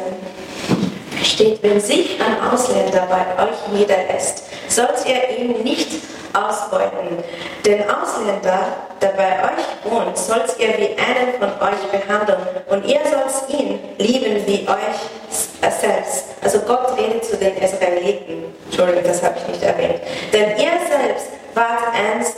steht, 1.23 1.61
wenn 1.63 1.79
sich 1.79 2.19
ein 2.21 2.51
Ausländer 2.51 3.07
bei 3.09 3.43
euch 3.43 3.79
niederlässt, 3.79 4.43
sollt 4.67 5.05
ihr 5.05 5.37
ihn 5.37 5.63
nicht 5.63 5.89
ausbeuten. 6.33 7.23
Den 7.65 7.83
Ausländer, 7.89 8.65
der 9.01 9.09
bei 9.09 9.43
euch 9.43 9.91
wohnt, 9.91 10.17
sollt 10.17 10.59
ihr 10.59 10.69
wie 10.77 10.95
einen 10.97 11.33
von 11.39 11.49
euch 11.67 11.79
behandeln 11.91 12.39
und 12.69 12.85
ihr 12.85 12.99
sollt 13.03 13.59
ihn 13.59 13.79
lieben 13.97 14.45
wie 14.45 14.67
euch 14.67 15.71
selbst. 15.83 16.25
Also 16.41 16.59
Gott 16.59 16.97
redet 16.97 17.23
zu 17.23 17.37
den 17.37 17.55
Israeliten. 17.57 18.45
Entschuldigung, 18.65 19.03
das 19.03 19.23
habe 19.23 19.35
ich 19.39 19.47
nicht 19.47 19.63
erwähnt. 19.63 20.01
Denn 20.31 20.49
ihr 20.57 20.71
selbst 20.89 21.27
wart 21.53 21.93
einst 21.93 22.37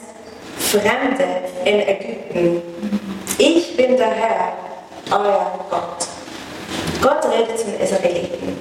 Fremde 0.57 1.25
in 1.63 1.79
Ägypten. 1.87 2.61
Ich 3.37 3.75
bin 3.77 3.97
der 3.97 4.07
Herr, 4.07 4.53
euer 5.11 5.59
Gott. 5.69 6.07
Gott 7.01 7.31
redet 7.31 7.59
zu 7.59 7.65
den 7.65 7.79
Israeliten. 7.79 8.54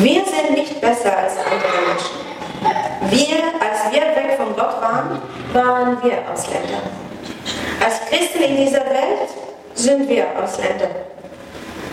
Wir 0.00 0.24
sind 0.24 0.50
nicht 0.54 0.80
besser 0.80 1.16
als 1.16 1.32
andere 1.38 1.78
Menschen. 1.88 2.18
Wir, 3.10 3.42
als 3.60 3.92
wir 3.92 4.02
weg 4.02 4.36
von 4.36 4.54
Gott 4.54 4.80
waren, 4.80 5.20
waren 5.52 6.02
wir 6.02 6.18
Ausländer. 6.32 6.82
Als 7.84 8.00
Christen 8.08 8.42
in 8.42 8.56
dieser 8.56 8.84
Welt 8.86 9.30
sind 9.74 10.08
wir 10.08 10.26
Ausländer. 10.40 10.88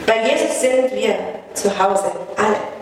Bei 0.05 0.17
Jesus 0.21 0.61
sind 0.61 0.91
wir 0.93 1.15
zu 1.53 1.69
Hause, 1.79 2.11
alle. 2.37 2.75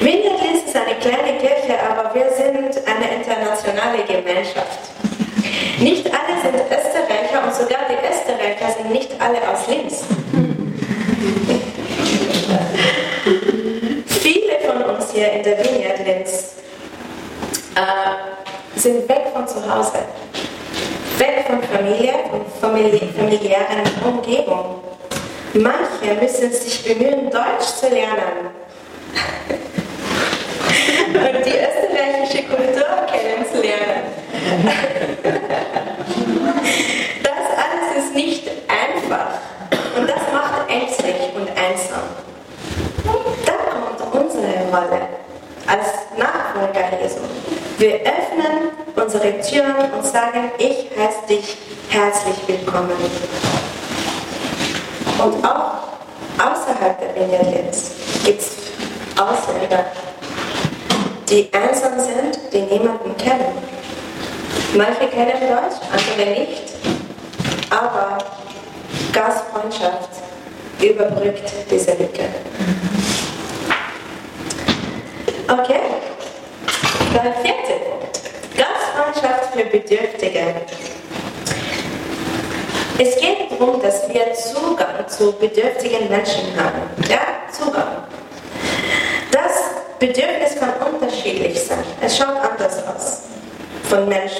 Vineyard 0.00 0.40
ist 0.54 0.74
eine 0.74 0.96
kleine 1.00 1.38
Kirche, 1.38 1.78
aber 1.88 2.14
wir 2.14 2.26
sind 2.32 2.76
eine 2.86 3.14
internationale 3.14 4.02
Gemeinschaft. 4.04 4.90
Nicht 5.78 6.06
alle 6.06 6.40
sind 6.42 6.54
Österreicher 6.54 7.44
und 7.44 7.54
sogar 7.54 7.86
die 7.88 7.94
Österreicher 7.94 8.72
sind 8.76 8.90
nicht 8.92 9.10
alle 9.20 9.38
aus 9.48 9.66
Linz. 9.68 10.04
Viele 14.06 14.58
von 14.66 14.82
uns 14.94 15.05
hier 15.16 15.32
in 15.32 15.42
der 15.42 15.58
Vineyard 15.64 15.98
Linz 16.04 16.56
äh, 17.74 18.78
sind 18.78 19.08
weg 19.08 19.28
von 19.32 19.48
zu 19.48 19.66
Hause, 19.66 20.00
weg 21.16 21.46
von 21.46 21.62
Familie 21.62 22.12
und 22.32 22.44
famili 22.60 23.08
familiären 23.16 23.80
Umgebung. 24.04 24.82
Manche 25.54 26.12
müssen 26.20 26.52
sich 26.52 26.84
bemühen, 26.84 27.30
Deutsch 27.30 27.64
zu 27.80 27.88
lernen 27.88 28.50
und 31.14 31.46
die 31.46 31.50
österreichische 31.50 32.42
Kultur 32.44 33.06
kennenzulernen. 33.10 34.02
Das 37.22 37.46
alles 37.56 37.88
ist 38.04 38.12
nicht 38.14 38.44
einfach 38.68 39.40
und 39.96 40.06
das 40.08 40.22
macht 40.32 40.70
ängstlich 40.70 41.16
und 41.34 41.48
einsam. 41.48 42.25
Rolle 44.72 45.08
als 45.66 45.86
Nachfolger 46.16 47.00
Jesu. 47.02 47.20
Wir 47.78 48.00
öffnen 48.00 48.70
unsere 48.94 49.40
Türen 49.40 49.92
und 49.92 50.04
sagen, 50.04 50.50
ich 50.58 50.88
heiße 50.96 51.26
dich 51.28 51.56
herzlich 51.88 52.36
willkommen. 52.46 52.96
Und 55.18 55.44
auch 55.44 55.72
außerhalb 56.38 56.98
der 57.00 57.14
Vineyard 57.14 57.74
gibt 58.24 58.40
es 58.40 58.56
Ausländer, 59.18 59.86
die 61.28 61.48
einsam 61.52 61.98
sind, 61.98 62.38
die 62.52 62.62
niemanden 62.62 63.16
kennen. 63.16 63.52
Manche 64.76 65.08
kennen 65.08 65.40
Deutsch, 65.40 65.80
andere 65.90 66.30
nicht. 66.38 66.62
Aber 67.70 68.18
Gastfreundschaft 69.12 70.10
überbrückt 70.80 71.52
diese 71.70 71.92
Lücke. 71.92 72.28
Okay, 75.48 75.80
der 77.12 77.32
vierte 77.34 77.72
Punkt. 77.84 78.20
Gastfreundschaft 78.56 79.54
für 79.54 79.64
Bedürftige. 79.66 80.54
Es 82.98 83.16
geht 83.20 83.52
darum, 83.52 83.80
dass 83.80 84.08
wir 84.08 84.32
Zugang 84.34 85.06
zu 85.06 85.32
bedürftigen 85.32 86.08
Menschen 86.08 86.48
haben. 86.56 86.80
Ja, 87.08 87.20
Zugang. 87.52 88.04
Das 89.30 89.52
Bedürfnis 90.00 90.58
kann 90.58 90.72
unterschiedlich 90.92 91.62
sein. 91.62 91.84
Es 92.00 92.18
schaut 92.18 92.36
anders 92.42 92.78
aus 92.88 93.22
von 93.84 94.08
Mensch, 94.08 94.32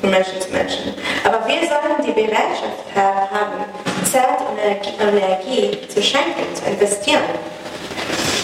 von 0.00 0.10
Menschen 0.10 0.40
zu 0.40 0.48
Menschen. 0.50 0.94
Aber 1.24 1.46
wir 1.46 1.60
sollen 1.60 2.06
die 2.06 2.12
Bereitschaft 2.12 2.86
haben, 2.94 3.64
Zeit 4.10 4.38
und 4.48 4.58
Energie 5.08 5.86
zu 5.88 6.02
schenken, 6.02 6.54
zu 6.54 6.70
investieren. 6.70 7.20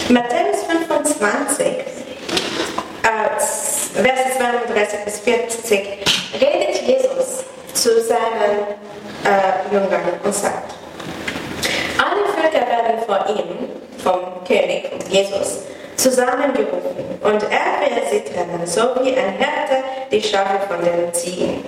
Matthäus 0.09 0.65
25, 0.67 2.00
äh, 3.03 3.39
Verse 3.93 4.37
32 4.37 4.99
bis 5.05 5.19
40, 5.19 5.87
redet 6.39 6.81
Jesus 6.87 7.43
zu 7.73 8.01
seinen 8.01 8.77
äh, 9.25 9.73
Jüngern 9.73 10.19
und 10.23 10.33
sagt, 10.33 10.73
alle 11.97 12.25
Völker 12.33 12.67
werden 12.67 13.01
vor 13.05 13.25
ihm, 13.29 13.69
vom 14.03 14.43
König, 14.47 14.89
Jesus, 15.09 15.61
zusammengerufen 15.95 17.19
und 17.21 17.43
er 17.43 17.95
wird 17.95 18.09
sie 18.09 18.21
trennen, 18.21 18.65
so 18.65 18.81
wie 19.03 19.15
ein 19.15 19.33
Hirte 19.33 19.83
die 20.11 20.21
Schafe 20.21 20.67
von 20.67 20.83
den 20.83 21.13
Ziegen, 21.13 21.63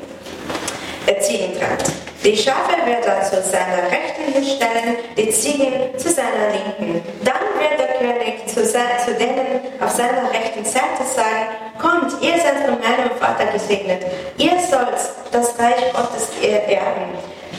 Ziegen 1.19 1.57
trennt. 1.57 1.83
Die 2.23 2.37
Schafe 2.37 2.77
wird 2.85 3.05
er 3.05 3.21
zu 3.23 3.41
seiner 3.41 3.91
Rechten 3.91 4.31
hinstellen, 4.31 4.95
die 5.17 5.29
Ziegen 5.29 5.97
zu 5.97 6.09
seiner 6.09 6.51
Linken. 6.51 7.01
Dann 7.23 7.43
wird 7.59 7.79
der 7.79 7.97
König 7.97 8.47
zu, 8.47 8.63
zu 8.63 9.13
denen 9.19 9.59
auf 9.81 9.91
seiner 9.91 10.31
rechten 10.31 10.63
Seite 10.63 11.03
sagen, 11.13 11.47
kommt, 11.79 12.21
ihr 12.21 12.37
seid 12.37 12.65
von 12.65 12.79
meinem 12.79 13.11
Vater 13.19 13.47
gesegnet, 13.51 14.05
ihr 14.37 14.57
sollt 14.59 14.95
das 15.31 15.59
Reich 15.59 15.91
Gottes 15.93 16.29
erben, 16.41 17.11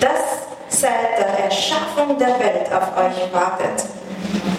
das 0.04 0.80
seit 0.80 1.18
der 1.18 1.44
Erschaffung 1.44 2.18
der 2.18 2.38
Welt 2.38 2.68
auf 2.70 2.88
euch 2.96 3.32
wartet. 3.32 3.86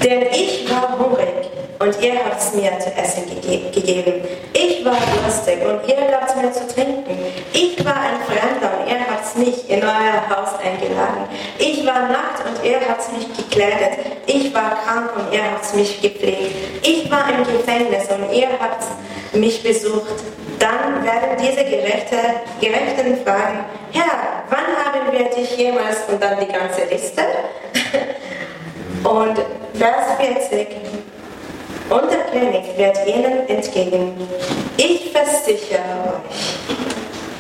Denn 0.04 0.24
ich 0.32 0.68
war 0.70 0.98
hungrig 0.98 1.50
und 1.80 2.02
ihr 2.02 2.16
habt 2.26 2.40
es 2.40 2.54
mir 2.54 2.72
zu 2.80 2.90
essen 2.96 3.24
gege 3.42 3.70
gegeben. 3.70 4.14
Ich 4.54 4.84
war 4.86 4.96
durstig 4.96 5.60
und 5.62 5.88
ihr 5.88 6.08
gabt 6.10 6.36
mir 6.38 6.52
zu 6.52 6.68
trinken. 6.68 7.18
Ich 7.54 7.84
war 7.84 7.96
ein 7.96 8.20
Fremder 8.26 8.80
und 8.80 8.90
ihr 8.90 9.00
habt 9.00 9.38
mich 9.38 9.70
in 9.70 9.84
euer 9.84 10.30
Haus 10.30 10.50
eingeladen. 10.64 11.28
Ich 11.60 11.86
war 11.86 12.08
nackt 12.08 12.44
und 12.48 12.66
ihr 12.66 12.80
habt 12.88 13.12
mich 13.14 13.28
gekleidet. 13.38 14.00
Ich 14.26 14.54
war 14.54 14.78
krank 14.84 15.12
und 15.16 15.34
ihr 15.34 15.44
habt 15.44 15.76
mich 15.76 16.02
gepflegt. 16.02 16.56
Ich 16.82 17.12
war 17.12 17.26
im 17.30 17.44
Gefängnis 17.44 18.06
und 18.10 18.34
ihr 18.34 18.50
habt 18.60 18.84
mich 19.34 19.62
besucht. 19.62 20.24
Dann 20.60 21.04
werden 21.04 21.38
diese 21.40 21.64
Gerechte, 21.64 22.18
Gerechten 22.62 23.24
fragen, 23.24 23.66
Herr, 23.92 24.44
wann 24.50 24.68
haben 24.84 25.12
wir 25.12 25.26
dich 25.30 25.58
jemals 25.58 25.98
und 26.08 26.22
dann 26.22 26.40
die 26.40 26.52
ganze 26.52 26.86
Liste? 26.90 27.22
Und 29.04 29.38
Vers 29.78 30.18
40, 30.20 30.68
und 31.90 32.12
der 32.12 32.24
König 32.32 32.76
wird 32.78 32.98
ihnen 33.06 33.48
entgegen, 33.48 34.28
ich 34.78 35.12
versichere 35.12 36.16
euch, 36.18 36.56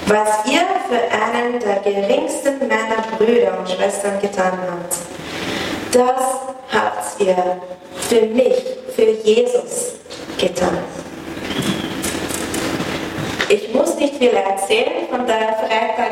was 0.08 0.46
ihr 0.46 0.62
für 0.88 1.02
einen 1.12 1.60
der 1.60 1.78
geringsten 1.78 2.60
meiner 2.60 3.02
Brüder 3.18 3.58
und 3.58 3.68
Schwestern 3.68 4.20
getan 4.22 4.54
habt, 4.70 4.96
das 5.92 6.26
habt 6.72 7.20
ihr 7.20 7.60
für 8.08 8.22
mich, 8.28 8.64
für 8.96 9.10
Jesus 9.28 9.96
getan. 10.38 10.78
Ich 13.56 13.74
muss 13.74 13.96
nicht 13.96 14.16
viel 14.16 14.34
erzählen 14.34 15.08
von 15.10 15.26
der 15.26 15.56
Freitag 15.56 16.12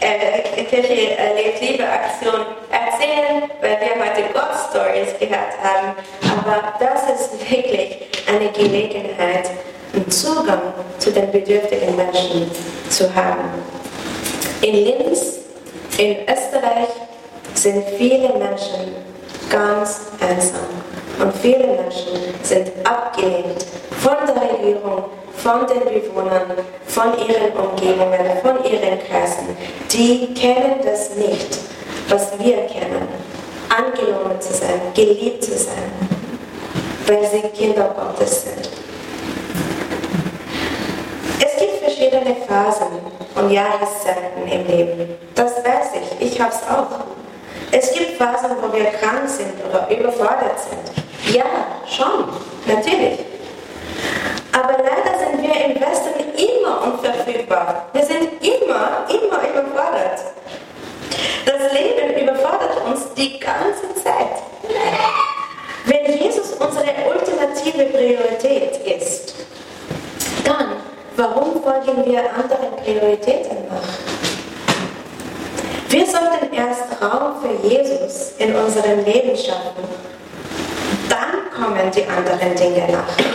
äh, 0.00 0.64
Kirche 0.64 1.16
erlebt 1.16 1.58
Liebe 1.62 1.82
Aktion 1.82 2.44
erzählen, 2.70 3.50
weil 3.62 3.78
wir 3.80 4.04
heute 4.04 4.30
God 4.34 4.52
Stories 4.68 5.18
gehört 5.18 5.56
haben. 5.62 5.94
Aber 6.30 6.74
das 6.78 7.08
ist 7.08 7.50
wirklich 7.50 8.06
eine 8.28 8.50
Gelegenheit, 8.50 9.48
einen 9.94 10.10
Zugang 10.10 10.60
zu 10.98 11.10
den 11.10 11.32
bedürftigen 11.32 11.96
Menschen 11.96 12.50
zu 12.90 13.14
haben. 13.14 13.48
In 14.60 14.74
Linz, 14.74 15.38
in 15.96 16.16
Österreich, 16.28 16.90
sind 17.54 17.82
viele 17.96 18.28
Menschen 18.28 18.94
ganz 19.48 20.02
einsam. 20.20 20.68
Und 21.18 21.34
viele 21.40 21.66
Menschen 21.66 22.18
sind 22.42 22.72
abgelehnt 22.84 23.64
von 24.02 24.16
der 24.26 24.58
Regierung, 24.58 25.04
von 25.44 25.66
den 25.66 25.80
Bewohnern, 25.80 26.56
von 26.86 27.12
ihren 27.18 27.52
Umgebungen, 27.52 28.18
von 28.40 28.64
ihren 28.64 28.98
Kreisen. 29.06 29.54
Die 29.92 30.32
kennen 30.32 30.76
das 30.82 31.14
nicht, 31.16 31.58
was 32.08 32.32
wir 32.38 32.56
kennen. 32.66 33.06
Angenommen 33.68 34.40
zu 34.40 34.54
sein, 34.54 34.80
geliebt 34.94 35.44
zu 35.44 35.52
sein, 35.52 35.92
weil 37.06 37.26
sie 37.26 37.42
Kinder 37.48 37.94
Gottes 37.94 38.44
sind. 38.44 38.70
Es 41.40 41.60
gibt 41.60 41.76
verschiedene 41.76 42.36
Phasen 42.48 42.86
und 43.34 43.50
Jahreszeiten 43.50 44.48
im 44.50 44.66
Leben. 44.66 45.14
Das 45.34 45.56
weiß 45.58 45.90
ich, 46.00 46.32
ich 46.32 46.40
habe 46.40 46.52
es 46.52 46.62
auch. 46.70 47.00
Es 47.70 47.92
gibt 47.92 48.16
Phasen, 48.16 48.50
wo 48.62 48.74
wir 48.74 48.84
krank 48.84 49.28
sind 49.28 49.52
oder 49.68 49.90
überfordert 49.90 50.58
sind. 50.58 51.36
Ja, 51.36 51.44
schon, 51.86 52.28
natürlich. 52.66 53.33
Aber 54.52 54.74
leider 54.78 55.18
sind 55.18 55.42
wir 55.42 55.54
im 55.64 55.74
Westen 55.80 56.14
immer 56.36 56.82
unverfügbar. 56.84 57.86
Wir 57.92 58.04
sind 58.04 58.28
immer, 58.40 59.04
immer 59.08 59.40
überfordert. 59.48 60.20
Das 61.44 61.72
Leben 61.72 62.22
überfordert 62.22 62.84
uns 62.86 63.12
die 63.16 63.38
ganze 63.40 63.94
Zeit. 64.02 64.42
Wenn 65.86 66.18
Jesus 66.18 66.52
unsere 66.52 66.86
ultimative 67.08 67.84
Priorität 67.86 68.78
ist, 68.86 69.34
dann 70.44 70.76
warum 71.16 71.62
folgen 71.62 72.04
wir 72.06 72.20
anderen 72.20 72.76
Prioritäten 72.82 73.68
nach? 73.68 74.14
Wir 75.88 76.06
sollten 76.06 76.52
erst 76.52 77.00
Raum 77.02 77.34
für 77.40 77.68
Jesus 77.68 78.32
in 78.38 78.54
unserem 78.54 79.04
Leben 79.04 79.36
schaffen. 79.36 79.84
Dann 81.08 81.50
kommen 81.54 81.90
die 81.94 82.04
anderen 82.04 82.56
Dinge 82.56 82.90
nach. 82.90 83.33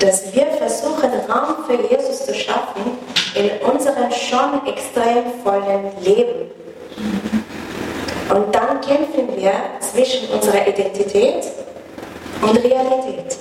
Dass 0.00 0.32
wir 0.32 0.46
versuchen, 0.46 1.10
Raum 1.28 1.64
für 1.66 1.74
Jesus 1.90 2.24
zu 2.24 2.34
schaffen 2.34 2.98
in 3.34 3.50
unserem 3.68 4.10
schon 4.12 4.66
extrem 4.66 5.24
vollen 5.42 5.90
Leben. 6.02 6.50
Und 8.30 8.54
dann 8.54 8.80
kämpfen 8.80 9.36
wir 9.36 9.52
zwischen 9.80 10.28
unserer 10.28 10.66
Identität 10.66 11.44
und 12.42 12.56
Realität. 12.58 13.36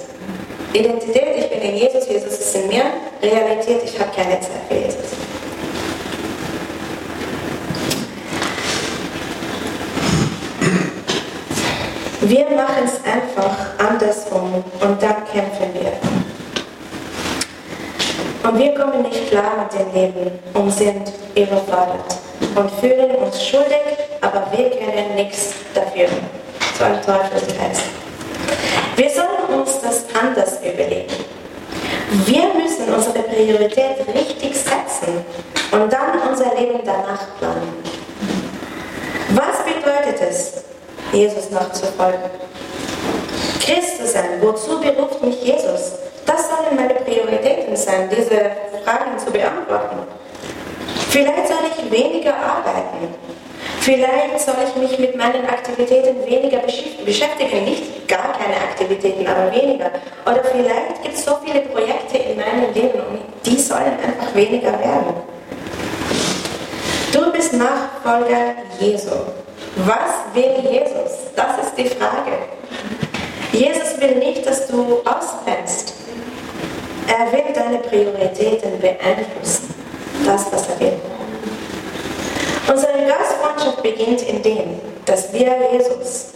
Identität, 0.74 1.38
ich 1.38 1.50
bin 1.50 1.62
in 1.62 1.78
Jesus, 1.78 2.08
Jesus 2.08 2.40
ist 2.40 2.56
in 2.56 2.68
mir. 2.68 2.84
Realität, 3.22 3.82
ich 3.84 4.00
habe 4.00 4.12
keine 4.16 4.40
Zeit 4.40 4.52
für 4.68 4.76
Jesus. 4.76 5.18
Wir 12.22 12.50
machen 12.50 12.84
es 12.84 13.00
einfach 13.06 13.56
andersrum 13.78 14.64
und 14.82 15.02
dann 15.02 15.26
kämpfen 15.32 15.74
wir. 15.74 15.94
Und 18.50 18.60
wir 18.60 18.74
kommen 18.88 19.04
nicht 19.04 19.30
klar 19.30 19.52
mit 19.64 19.80
dem 19.80 19.94
Leben 19.94 20.40
und 20.54 20.72
sind 20.72 21.12
überfordert 21.36 22.18
und 22.56 22.72
fühlen 22.80 23.16
uns 23.16 23.44
schuldig, 23.44 23.82
aber 24.22 24.48
wir 24.52 24.70
können 24.70 25.16
nichts 25.16 25.54
dafür. 25.74 26.08
So 26.78 26.86
ein 26.86 27.02
Teufelskreis. 27.02 27.82
Wir 28.96 29.10
sollen 29.10 29.60
uns 29.60 29.80
das 29.82 30.06
anders 30.20 30.60
überlegen. 30.60 31.14
Wir 32.26 32.44
müssen 32.54 32.94
unsere 32.94 33.24
Priorität 33.24 34.08
richtig 34.14 34.56
setzen 34.56 35.26
und 35.72 35.92
dann 35.92 36.30
unser 36.30 36.56
Leben 36.56 36.80
danach 36.86 37.28
planen. 37.40 37.84
Was 39.30 39.64
bedeutet 39.66 40.22
es, 40.30 40.64
Jesus 41.12 41.50
nachzufolgen? 41.52 42.30
Christus 43.60 44.14
sein, 44.14 44.42
wozu 44.42 44.80
beruft 44.80 45.22
mich 45.22 45.44
Jesus? 45.44 45.98
Das 46.26 46.50
sollen 46.50 46.76
meine 46.76 46.94
Prioritäten 46.94 47.67
sein, 47.78 48.10
diese 48.10 48.52
Fragen 48.84 49.18
zu 49.18 49.32
beantworten. 49.32 50.00
Vielleicht 51.10 51.48
soll 51.48 51.58
ich 51.72 51.92
weniger 51.92 52.36
arbeiten. 52.36 53.16
Vielleicht 53.82 54.40
soll 54.42 54.56
ich 54.68 54.76
mich 54.76 55.00
mit 55.00 55.16
meinen 55.16 55.46
Aktivitäten 55.48 56.26
weniger 56.26 56.60
beschäftigen. 57.06 57.64
Nicht 57.64 58.08
gar 58.08 58.34
keine 58.34 58.56
Aktivitäten, 58.56 59.26
aber 59.26 59.52
weniger. 59.52 59.92
Oder 60.26 60.44
vielleicht 60.44 61.04
gibt 61.04 61.16
es 61.16 61.24
so 61.24 61.38
viele 61.44 61.62
Projekte 61.62 62.18
in 62.18 62.38
meinem 62.38 62.74
Leben 62.74 63.00
und 63.00 63.20
die 63.46 63.58
sollen 63.58 63.98
einfach 64.06 64.36
weniger 64.36 64.74
werden. 64.74 65.16
Du 67.14 67.32
bist 67.32 67.54
Nachfolger 67.54 68.56
Jesu. 68.80 69.12
Was 69.78 70.34
will 70.34 70.70
Jesus? 70.70 71.32
Das 71.36 71.66
ist 71.66 71.78
die 71.78 71.88
Frage. 71.88 72.32
Jesus 73.54 74.00
will 74.00 74.16
nicht, 74.16 74.46
dass 74.46 74.68
du 74.68 75.02
ausbrennst. 75.06 75.97
Er 77.08 77.32
will 77.32 77.54
deine 77.54 77.78
Prioritäten 77.78 78.80
beeinflussen. 78.82 79.74
Das, 80.26 80.52
was 80.52 80.68
er 80.70 80.80
will. 80.80 81.00
Unsere 82.70 83.06
Gastfreundschaft 83.06 83.82
beginnt 83.82 84.22
in 84.24 84.42
dem, 84.44 84.80
dass 85.06 85.32
wir 85.32 85.56
Jesus 85.72 86.34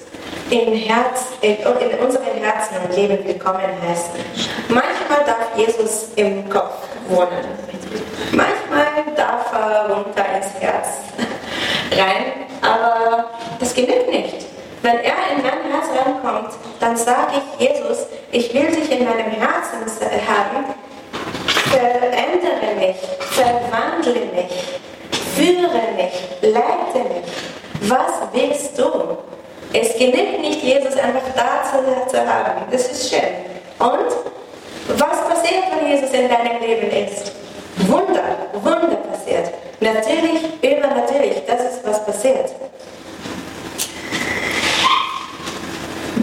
im 0.50 0.74
Herz, 0.74 1.26
in, 1.42 1.58
in 1.58 2.00
unseren 2.00 2.42
Herzen 2.42 2.78
und 2.86 2.96
Leben 2.96 3.26
willkommen 3.26 3.62
heißen. 3.86 4.12
Manchmal 4.70 5.26
darf 5.26 5.58
Jesus 5.58 6.10
im 6.16 6.50
Kopf 6.50 6.88
wohnen. 7.10 7.46
Manchmal 8.32 9.14
darf 9.16 9.52
er 9.52 9.94
runter 9.94 10.26
ins 10.38 10.62
Herz 10.62 10.88
rein, 11.98 12.48
aber 12.62 13.30
das 13.60 13.74
genügt 13.74 14.08
nicht. 14.10 14.51
Wenn 14.82 14.98
er 14.98 15.14
in 15.36 15.44
mein 15.44 15.72
Herz 15.72 15.86
reinkommt, 15.96 16.54
dann 16.80 16.98
sage 16.98 17.34
ich 17.38 17.68
Jesus, 17.68 18.08
ich 18.32 18.52
will 18.54 18.68
dich 18.68 18.92
in 18.92 19.06
meinem 19.06 19.32
Herzen 19.32 19.82
haben, 20.28 20.66
verändere 21.70 22.76
mich, 22.80 22.96
verwandle 23.20 24.26
mich, 24.34 24.80
führe 25.36 25.82
mich, 25.96 26.54
leite 26.54 27.10
mich. 27.10 27.90
Was 27.90 28.12
willst 28.34 28.78
du? 28.78 29.18
Es 29.74 29.98
genügt 29.98 30.42
nicht, 30.42 30.64
Jesus 30.64 30.98
einfach 30.98 31.22
da 31.36 31.64
zu, 32.10 32.18
haben. 32.18 32.64
Das 32.72 32.92
ist 32.92 33.10
schön. 33.10 33.22
Und 33.80 34.12
was 34.98 35.28
passiert, 35.28 35.64
wenn 35.78 35.90
Jesus 35.90 36.12
in 36.12 36.28
deinem 36.28 36.60
Leben 36.60 37.08
ist? 37.08 37.32
Wunder, 37.88 38.24
Wunder 38.54 38.98
passiert. 39.12 39.52
Natürlich, 39.80 40.44
übernatürlich, 40.62 41.42
das 41.48 41.62
ist 41.62 41.86
was 41.86 42.06
passiert. 42.06 42.52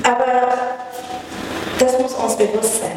Aber 0.08 0.48
das 1.78 1.98
muss 1.98 2.14
uns 2.14 2.36
bewusst 2.36 2.80
sein. 2.80 2.96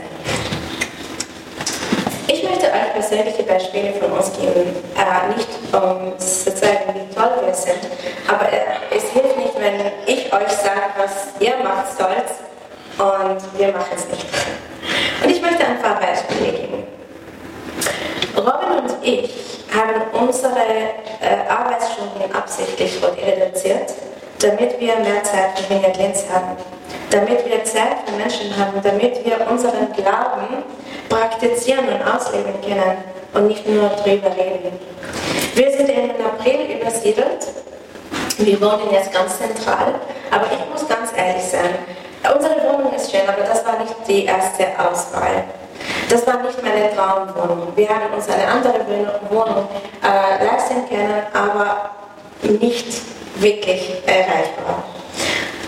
Ich 2.28 2.41
möchte 2.43 2.68
euch 2.68 2.93
persönliche 2.93 3.43
Beispiele 3.43 3.93
von 3.95 4.14
uns 4.14 4.32
geben, 4.32 4.74
äh, 4.95 5.36
nicht 5.36 5.49
um 5.74 6.18
zu 6.18 6.55
zeigen, 6.55 6.93
wie 6.93 7.14
toll 7.14 7.32
wir 7.45 7.53
sind, 7.53 7.80
aber 8.30 8.47
äh, 8.47 8.62
es 8.95 9.09
hilft 9.09 9.38
nicht, 9.38 9.55
wenn 9.59 9.91
ich 10.05 10.32
euch 10.32 10.51
sage, 10.51 10.88
was 10.95 11.41
ihr 11.41 11.57
macht 11.57 11.97
sollt 11.97 12.32
und 12.97 13.59
wir 13.59 13.74
machen 13.74 13.91
es 13.93 14.07
nicht. 14.07 14.26
Und 15.22 15.30
ich 15.30 15.41
möchte 15.41 15.66
ein 15.66 15.82
paar 15.82 15.99
Beispiele 15.99 16.59
geben. 16.59 16.84
Robin 18.38 18.80
und 18.80 19.05
ich 19.05 19.34
haben 19.76 20.26
unsere 20.26 20.55
äh, 20.55 21.49
Arbeitsstunden 21.49 22.34
absichtlich 22.34 22.93
reduziert, 23.03 23.93
damit 24.39 24.80
wir 24.80 24.95
mehr 24.95 25.24
Zeit 25.24 25.59
für 25.59 25.70
Vineyard 25.70 25.97
Linz 25.97 26.24
haben, 26.32 26.55
damit 27.12 27.45
wir 27.45 27.64
Zeit 27.64 27.97
für 28.05 28.16
Menschen 28.16 28.57
haben, 28.57 28.82
damit 28.82 29.24
wir 29.26 29.45
unseren 29.49 29.91
Glauben 29.93 30.64
praktizieren 31.09 31.86
und 31.89 32.01
ausleben 32.01 32.53
können 32.62 32.97
und 33.34 33.47
nicht 33.47 33.68
nur 33.68 33.89
drüber 33.89 34.32
reden. 34.32 34.80
Wir 35.53 35.72
sind 35.72 35.89
im 35.89 36.26
April 36.26 36.78
übersiedelt. 36.78 37.47
Wir 38.38 38.59
wohnen 38.62 38.91
jetzt 38.91 39.12
ganz 39.12 39.38
zentral, 39.38 39.95
aber 40.32 40.45
ich 40.45 40.72
muss 40.72 40.88
ganz 40.88 41.12
ehrlich 41.16 41.43
sein, 41.43 41.76
unsere 42.34 42.55
Wohnung 42.64 42.93
ist 42.93 43.12
schön, 43.12 43.28
aber 43.28 43.43
das 43.43 43.66
war 43.66 43.78
nicht 43.80 43.93
die 44.07 44.26
erste 44.26 44.68
Auswahl. 44.80 45.43
Das 46.09 46.26
war 46.26 46.41
nicht 46.41 46.62
meine 46.64 46.95
Traumwohnung. 46.95 47.68
Wir 47.76 47.89
haben 47.89 48.14
uns 48.16 48.30
eine 48.30 48.47
andere 48.47 48.80
Wohnung 49.30 49.68
äh, 50.03 50.45
leisten 50.45 50.88
können, 50.88 51.24
aber 51.34 51.91
nicht 52.43 53.01
wirklich 53.36 53.91
erreichbar. 54.05 54.84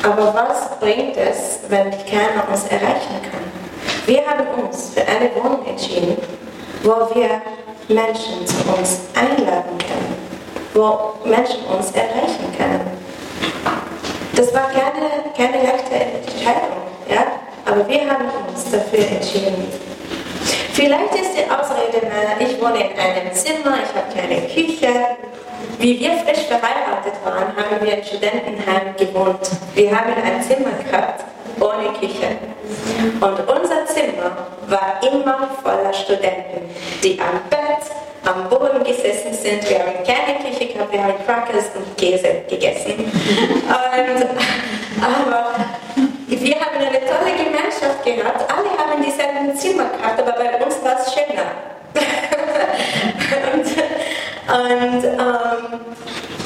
Aber 0.04 0.34
was 0.34 0.78
bringt 0.82 1.16
es, 1.16 1.60
wenn 1.70 1.90
keiner 1.92 2.48
uns 2.52 2.66
erreichen 2.66 3.22
kann? 3.24 3.44
Wir 4.06 4.22
haben 4.28 4.66
uns 4.66 4.92
für 4.94 5.02
eine 5.02 5.34
Wohnung 5.36 5.66
entschieden, 5.66 6.18
wo 6.84 6.92
wir 7.16 7.42
Menschen 7.88 8.46
zu 8.46 8.56
uns 8.78 9.04
einladen 9.16 9.78
können, 9.78 10.16
wo 10.74 11.14
Menschen 11.24 11.64
uns 11.68 11.92
erreichen 11.92 12.54
können. 12.58 12.82
Das 14.36 14.54
war 14.54 14.64
keine, 14.72 15.32
keine 15.38 15.64
leichte 15.64 15.96
Entscheidung, 15.96 16.84
ja? 17.10 17.26
aber 17.66 17.88
wir 17.88 18.02
haben 18.02 18.26
uns 18.50 18.70
dafür 18.70 19.08
entschieden. 19.08 19.72
Vielleicht 20.74 21.16
ist 21.16 21.32
die 21.38 21.50
Ausrede, 21.50 22.06
ich 22.40 22.60
wohne 22.62 22.92
in 22.92 23.00
einem 23.00 23.32
Zimmer, 23.34 23.78
ich 23.84 23.96
habe 23.96 24.14
keine 24.14 24.42
Küche. 24.48 24.90
Wie 25.80 26.00
wir 26.00 26.12
frisch 26.14 26.46
verheiratet 26.48 27.14
waren, 27.24 27.56
haben 27.56 27.86
wir 27.86 27.98
im 27.98 28.04
Studentenheim 28.04 28.96
gewohnt. 28.98 29.50
Wir 29.76 29.92
haben 29.92 30.14
ein 30.14 30.42
Zimmer 30.42 30.72
gehabt 30.90 31.24
ohne 31.60 31.90
Küche. 32.00 32.38
Und 33.20 33.40
unser 33.48 33.86
Zimmer 33.86 34.48
war 34.68 35.00
immer 35.02 35.50
voller 35.62 35.94
Studenten, 35.94 36.70
die 37.04 37.20
am 37.20 37.42
Bett, 37.50 37.84
am 38.26 38.50
Boden 38.50 38.84
gesessen 38.84 39.34
sind. 39.34 39.70
Wir 39.70 39.80
haben 39.80 40.04
keine 40.06 40.40
Küche 40.40 40.74
gehabt, 40.74 40.92
wir 40.92 41.04
haben 41.04 41.14
Crackers 41.26 41.72
und 41.76 41.98
Käse 41.98 42.44
gegessen. 42.50 42.94
Und, 43.00 43.70
aber 45.02 45.56
wir 46.28 46.56
haben 46.56 46.78
eine 46.78 47.00
tolle 47.00 47.34
Gemeinschaft 47.44 48.04
gehabt. 48.04 48.52
Alle 48.52 48.70
haben 48.78 49.04
dieselben 49.04 49.56
Zimmer 49.56 49.90
gehabt, 49.98 50.20
aber 50.20 50.32
bei 50.32 50.64
uns 50.64 50.76
war 50.84 51.00
es 51.00 51.14
schöner. 51.14 51.52
und, 53.54 53.66
und 54.48 55.04
ähm, 55.04 55.80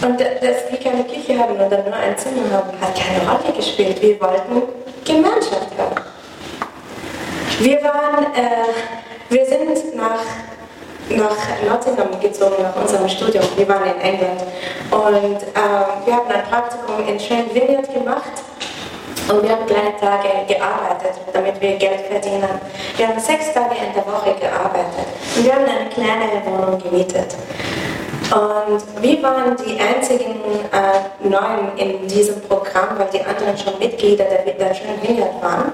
und 0.02 0.20
dass 0.20 0.70
wir 0.70 0.80
keine 0.80 1.04
Küche 1.06 1.40
haben 1.40 1.56
oder 1.56 1.84
nur 1.84 1.94
ein 1.94 2.16
Zimmer 2.18 2.44
haben, 2.52 2.70
hat 2.80 2.96
keine 2.96 3.28
Rolle 3.28 3.52
gespielt. 3.56 4.00
Wir 4.00 4.22
wollten 4.22 4.62
Gemeinschaft 5.04 5.72
haben. 5.78 5.96
Wir 7.60 7.84
waren, 7.84 8.26
äh, 8.36 9.30
wir 9.30 9.46
sind 9.46 9.96
nach, 9.96 10.22
nach 11.10 11.36
Nottingham 11.68 12.20
gezogen, 12.20 12.62
nach 12.62 12.76
unserem 12.80 13.10
Studium. 13.10 13.44
Wir 13.56 13.68
waren 13.68 13.86
in 13.86 14.02
England. 14.02 14.42
Und 14.92 15.42
äh, 15.42 16.06
wir 16.06 16.16
haben 16.16 16.30
ein 16.30 16.44
Praktikum 16.48 17.08
in 17.08 17.20
Shane 17.20 17.52
Vineyard 17.52 17.92
gemacht. 17.92 18.44
Und 19.30 19.44
wir 19.44 19.50
haben 19.50 19.66
kleine 19.66 19.98
Tage 20.00 20.30
gearbeitet, 20.48 21.20
damit 21.34 21.60
wir 21.60 21.76
Geld 21.76 22.02
verdienen. 22.02 22.62
Wir 22.96 23.08
haben 23.08 23.20
sechs 23.20 23.52
Tage 23.52 23.76
in 23.76 23.94
der 23.94 24.06
Woche 24.06 24.36
gearbeitet. 24.40 25.08
Und 25.36 25.44
wir 25.44 25.56
haben 25.56 25.66
eine 25.66 25.90
kleine 25.90 26.46
Wohnung 26.46 26.82
gemietet. 26.82 27.36
Und 28.30 29.02
wir 29.02 29.24
waren 29.24 29.56
die 29.56 29.80
einzigen 29.80 30.36
äh, 30.72 31.28
Neuen 31.28 31.78
in 31.78 32.08
diesem 32.08 32.42
Programm, 32.42 32.98
weil 32.98 33.08
die 33.14 33.22
anderen 33.24 33.58
schon 33.58 33.80
Mitglieder 33.80 34.26
der, 34.26 34.54
der 34.54 34.74
Schönen 34.74 35.02
Vineyard 35.02 35.42
waren. 35.42 35.72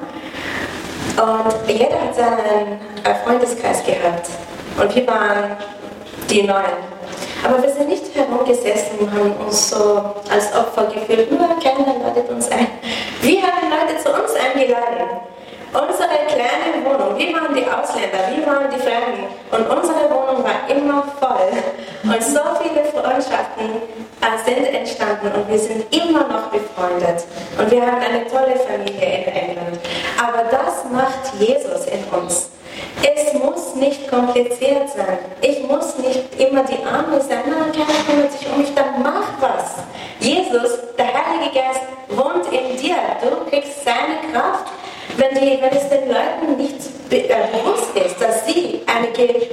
Und 1.18 1.68
jeder 1.68 2.00
hat 2.00 2.16
seinen 2.16 2.80
äh, 3.04 3.16
Freundeskreis 3.24 3.84
gehabt. 3.84 4.30
Und 4.80 4.96
wir 4.96 5.08
waren 5.08 5.58
die 6.30 6.44
Neuen. 6.44 6.94
Aber 7.44 7.62
wir 7.62 7.70
sind 7.70 7.90
nicht 7.90 8.04
herumgesessen 8.16 9.00
und 9.00 9.12
haben 9.12 9.34
uns 9.46 9.70
so 9.70 10.14
als 10.30 10.56
Opfer 10.56 10.86
gefühlt, 10.86 11.30
nur 11.30 11.50
keiner 11.60 12.00
ladet 12.04 12.30
uns 12.30 12.50
ein. 12.50 12.68
Wir 13.22 13.42
haben 13.42 13.70
Leute 13.70 14.02
zu 14.02 14.10
uns 14.10 14.34
eingeladen. 14.34 15.20
Unsere 15.74 16.30
kleine 16.30 16.86
Wohnung, 16.86 17.18
wir 17.18 17.34
waren 17.34 17.56
die 17.56 17.66
Ausländer, 17.66 18.30
wir 18.30 18.46
waren 18.46 18.70
die 18.70 18.78
Fremden 18.78 19.26
und 19.50 19.76
unsere 19.76 20.06
Wohnung 20.06 20.44
war 20.44 20.70
immer 20.70 21.04
voll. 21.20 21.50
Und 22.04 22.22
so 22.22 22.42
viele 22.62 22.86
Freundschaften 22.86 23.82
äh, 24.22 24.38
sind 24.46 24.68
entstanden 24.68 25.32
und 25.34 25.50
wir 25.50 25.58
sind 25.58 25.86
immer 25.92 26.28
noch 26.28 26.52
befreundet. 26.52 27.26
Und 27.58 27.72
wir 27.72 27.82
haben 27.82 28.02
eine 28.02 28.28
tolle 28.28 28.56
Familie 28.56 29.26
in 29.26 29.34
England. 29.34 29.80
Aber 30.22 30.44
das 30.52 30.86
macht 30.92 31.34
Jesus 31.40 31.86
in 31.88 32.04
uns. 32.16 32.52
Es 33.02 33.34
muss 33.34 33.74
nicht 33.74 34.08
kompliziert 34.08 34.90
sein. 34.90 35.18
Ich 35.42 35.64
muss 35.68 35.98
nicht 35.98 36.40
immer 36.40 36.64
die 36.66 36.86
Arme 36.86 37.20
sein. 37.20 37.42
Nein, 37.48 37.72
keiner 37.72 38.00
kümmert 38.06 38.32
sich 38.32 38.48
um 38.48 38.60
mich, 38.60 38.74
dann 38.76 39.02
mach 39.02 39.42
was. 39.42 39.74
Jesus, 40.20 40.78
der 41.00 41.08
Heilige 41.08 41.56
Geist, 41.56 41.82
wohnt 42.10 42.46
in 42.52 42.78
dir. 42.78 42.96
Du 43.22 43.50
kriegst 43.50 43.84
seine 43.84 44.32
Kraft 44.32 44.72
wenn, 45.18 45.36
die, 45.36 45.60
wenn 45.62 45.72
es 45.72 45.90
den 45.90 46.08
Leuten 46.08 46.58
nicht 46.58 46.76
äh, 47.12 47.28
bewusst 47.52 47.96
ist, 47.96 48.22
dass 48.22 48.46
sie 48.46 48.82
eine, 48.88 49.08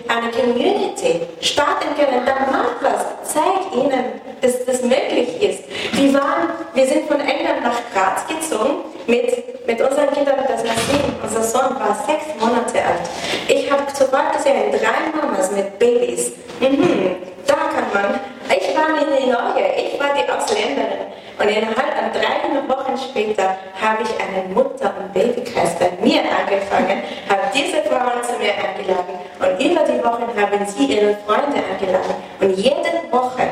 eine 0.08 0.30
Community 0.30 1.20
starten 1.40 1.88
können, 1.96 2.24
dann 2.24 2.50
mach 2.50 2.82
was. 2.82 3.32
Zeig 3.32 3.74
ihnen, 3.74 4.20
dass 4.40 4.64
das 4.64 4.82
möglich 4.82 5.40
ist. 5.42 5.64
Wir, 5.92 6.14
waren, 6.14 6.50
wir 6.74 6.86
sind 6.86 7.06
von 7.06 7.20
England 7.20 7.62
nach 7.62 7.78
Graz 7.92 8.26
gezogen 8.26 8.84
mit, 9.06 9.66
mit 9.66 9.80
unseren 9.80 10.10
Kindern, 10.12 10.36
das 10.48 10.64
Nassim, 10.64 11.00
unser 11.22 11.42
Sohn 11.42 11.76
war 11.78 11.96
sechs 12.06 12.26
Monate 12.40 12.78
alt. 12.84 13.08
Ich 13.48 13.70
habe 13.70 13.82
sofort 13.92 14.36
gesehen, 14.36 14.72
drei 14.72 15.20
Mamas 15.20 15.50
mit 15.52 15.78
Babys. 15.78 16.32
Mhm, 16.60 17.16
da 17.46 17.54
kann 17.54 17.86
man. 17.92 18.20
Ich 18.48 18.76
war 18.76 18.92
nicht 18.92 19.22
die 19.22 19.30
Neue, 19.30 19.66
ich 19.76 20.00
war 20.00 20.08
die 20.14 20.30
Ausländerin. 20.30 21.10
Und 21.40 21.48
innerhalb 21.48 21.96
von 21.96 22.12
drei 22.12 22.50
Wochen 22.68 22.98
später 22.98 23.56
habe 23.80 24.02
ich 24.02 24.10
einen 24.20 24.52
Mutter- 24.52 24.92
und 25.00 25.10
Babykreis 25.14 25.74
bei 25.78 25.90
mir 26.04 26.20
angefangen, 26.20 27.02
habe 27.30 27.48
diese 27.54 27.80
Frauen 27.88 28.22
zu 28.22 28.36
mir 28.36 28.52
eingeladen 28.52 29.16
und 29.40 29.58
über 29.58 29.80
die 29.88 30.04
Wochen 30.04 30.28
haben 30.38 30.66
sie 30.66 30.84
ihre 30.84 31.16
Freunde 31.24 31.64
eingeladen. 31.64 32.14
Und 32.40 32.50
jede 32.58 32.92
Woche 33.10 33.48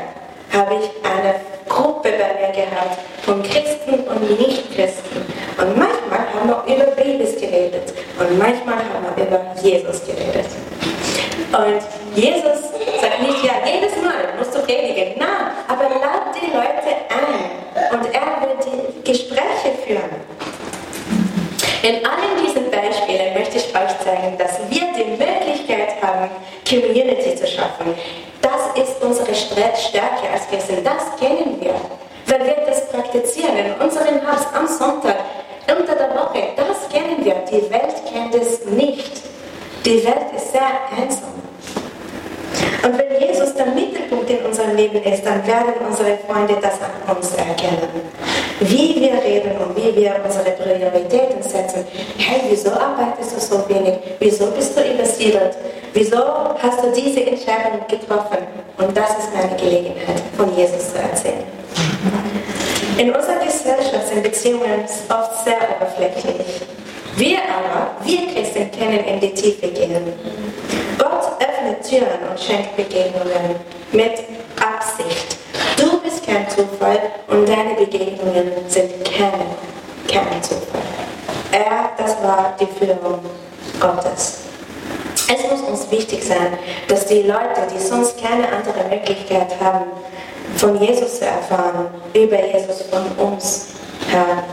habe 0.53 0.75
ich 0.75 0.89
eine 1.03 1.41
Gruppe 1.67 2.11
bei 2.11 2.39
mir 2.39 2.53
gehabt 2.53 2.99
von 3.23 3.41
Christen 3.41 4.07
und 4.07 4.39
Nichtchristen. 4.39 5.25
Und 5.57 5.75
manchmal 5.75 6.29
haben 6.33 6.47
wir 6.47 6.75
über 6.75 6.91
Babys 6.91 7.41
geredet 7.41 7.91
und 8.19 8.37
manchmal 8.37 8.77
haben 8.77 9.07
wir 9.15 9.25
über 9.25 9.41
Jesus 9.63 10.05
geredet. 10.05 10.45
Und 11.51 11.81
Jesus 12.15 12.69
sagt 13.01 13.21
nicht, 13.21 13.43
ja, 13.43 13.53
jedes 13.65 13.95
Mal 14.03 14.37
musst 14.37 14.53
du 14.53 14.59
predigen. 14.59 15.15
Nein, 15.17 15.49
aber 15.67 15.89
lad 15.89 16.35
die 16.35 16.51
Leute 16.51 16.93
ein 17.09 17.59
und 17.91 18.05
er 18.13 18.41
wird 18.41 18.65
die 18.65 19.11
Gespräche 19.11 19.71
führen. 19.85 20.39
In 21.81 22.05
allen 22.05 22.45
diesen 22.45 22.69
Beispielen 22.69 23.33
möchte 23.33 23.57
ich 23.57 23.65
euch 23.73 23.99
zeigen, 24.03 24.37
dass 24.37 24.59
wir 24.69 24.83
die 24.95 25.11
Möglichkeit 25.11 26.01
haben, 26.01 26.29
Community 26.67 27.35
zu 27.35 27.47
schaffen. 27.47 27.95
Das 28.41 28.83
ist 28.83 29.01
unsere 29.59 29.75
Stärke 29.75 30.29
als 30.31 30.47
Christen. 30.49 30.83
Das 30.83 31.19
kennen 31.19 31.59
wir. 31.59 31.73
Wenn 32.27 32.45
wir 32.45 32.55
das 32.65 32.87
praktizieren 32.89 33.57
in 33.57 33.73
unserem 33.73 34.21
Haus 34.25 34.45
am 34.53 34.67
Sonntag, 34.67 35.15
unter 35.67 35.95
der 35.95 36.09
Woche, 36.11 36.49
das 36.55 36.89
kennen 36.91 37.23
wir. 37.23 37.35
Die 37.51 37.69
Welt 37.69 37.95
kennt 38.11 38.35
es 38.35 38.65
nicht. 38.65 39.21
Die 39.85 40.03
Welt 40.05 40.33
ist 40.35 40.51
sehr 40.51 40.61
einsam. 40.95 41.39
Und 42.83 42.97
wenn 42.97 43.19
Jesus 43.19 43.53
der 43.55 43.65
Mittelpunkt 43.67 44.29
in 44.29 44.45
unserem 44.45 44.75
Leben 44.75 45.03
ist, 45.03 45.25
dann 45.25 45.45
werden 45.45 45.73
unsere 45.85 46.17
Freunde 46.17 46.55
das 46.61 46.75
an 46.81 47.15
uns 47.15 47.33
erkennen. 47.35 47.89
Wie 48.61 48.95
wir 48.95 49.21
reden 49.21 49.57
und 49.57 49.75
wie 49.75 49.95
wir 49.95 50.15
unsere 50.23 50.51
Prioritäten 50.51 51.41
setzen. 51.41 51.85
Hey, 52.17 52.41
wieso 52.49 52.71
arbeitest 52.71 53.35
du 53.35 53.39
so 53.39 53.69
wenig? 53.69 53.95
Wieso 54.19 54.47
bist 54.51 54.77
du 54.77 54.81
übersiedelt? 54.81 55.57
Wieso 55.93 56.17
hast 56.61 56.83
du 56.83 56.91
diese 56.91 57.25
Entscheidung 57.25 57.85
getroffen? 57.87 58.37
Und 58.79 58.95
das 58.95 59.09
ist 59.17 59.33
meine 59.33 59.55
Gelegenheit, 59.57 60.21
von 60.39 60.55
Jesus 60.55 60.93
zu 60.93 60.97
erzählen. 60.97 61.43
In 62.97 63.13
unserer 63.13 63.39
Gesellschaft 63.39 64.07
sind 64.07 64.23
Beziehungen 64.23 64.85
oft 65.09 65.43
sehr 65.43 65.57
oberflächlich. 65.75 66.61
Wir 67.17 67.39
aber, 67.39 67.91
wir 68.05 68.27
Christen, 68.27 68.71
können 68.71 69.03
in 69.03 69.19
die 69.19 69.33
Tiefe 69.33 69.67
gehen. 69.67 70.13
Gott 70.97 71.33
öffnet 71.41 71.83
Türen 71.85 72.29
und 72.29 72.39
schenkt 72.39 72.77
Begegnungen 72.77 73.55
mit 73.91 74.23
Absicht. 74.55 75.37
Du 75.75 75.99
bist 75.99 76.25
kein 76.25 76.49
Zufall 76.49 76.99
und 77.27 77.47
deine 77.47 77.73
Begegnungen 77.73 78.51
sind 78.69 79.03
kein, 79.03 79.41
kein 80.07 80.41
Zufall. 80.41 80.81
Er, 81.51 81.91
das 81.97 82.15
war 82.23 82.55
die 82.57 82.67
Führung 82.67 83.19
Gottes. 83.81 84.49
Es 85.31 85.51
muss 85.51 85.61
uns 85.61 85.91
wichtig 85.91 86.23
sein, 86.23 86.57
dass 86.87 87.05
die 87.05 87.21
Leute, 87.23 87.67
die 87.71 87.79
sonst 87.79 88.19
keine 88.19 88.47
andere 88.47 88.89
Möglichkeit 88.89 89.53
haben, 89.61 89.88
von 90.59 90.79
Jesus 90.81 91.19
zu 91.19 91.25
erfahren, 91.25 91.87
über 92.13 92.45
Jesus 92.45 92.83
von 92.91 93.31
uns 93.31 93.67
hören. 94.11 94.43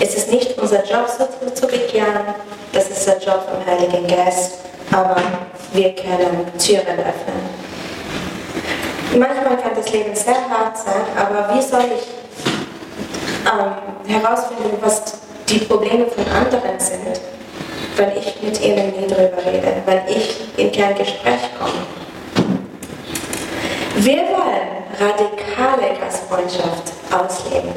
Es 0.00 0.14
ist 0.16 0.30
nicht 0.30 0.58
unser 0.58 0.84
Job, 0.84 1.06
so 1.08 1.24
zu 1.54 1.66
bekehren, 1.68 2.34
das 2.72 2.90
ist 2.90 3.06
der 3.06 3.18
Job 3.18 3.46
vom 3.48 3.64
Heiligen 3.64 4.06
Geist, 4.08 4.54
aber 4.90 5.16
wir 5.72 5.94
können 5.94 6.46
Türen 6.58 6.98
öffnen. 6.98 7.66
Manchmal 9.16 9.56
kann 9.58 9.70
das 9.76 9.90
Leben 9.92 10.14
sehr 10.14 10.34
hart 10.34 10.76
sein, 10.76 11.02
aber 11.16 11.54
wie 11.54 11.62
soll 11.62 11.84
ich 11.96 12.08
ähm, 13.46 14.12
herausfinden, 14.12 14.76
was 14.80 15.02
die 15.48 15.58
Probleme 15.60 16.06
von 16.06 16.24
anderen 16.34 16.78
sind, 16.78 17.20
wenn 17.96 18.10
ich 18.16 18.42
mit 18.42 18.60
ihnen 18.60 18.88
nie 19.00 19.06
darüber 19.06 19.38
rede, 19.46 19.74
wenn 19.86 20.08
ich 20.08 20.40
in 20.56 20.72
kein 20.72 20.96
Gespräch 20.96 21.40
komme? 21.58 21.86
Wir 23.98 24.16
wollen 24.16 24.85
radikale 25.00 25.98
Gastfreundschaft 26.00 26.92
ausleben. 27.10 27.72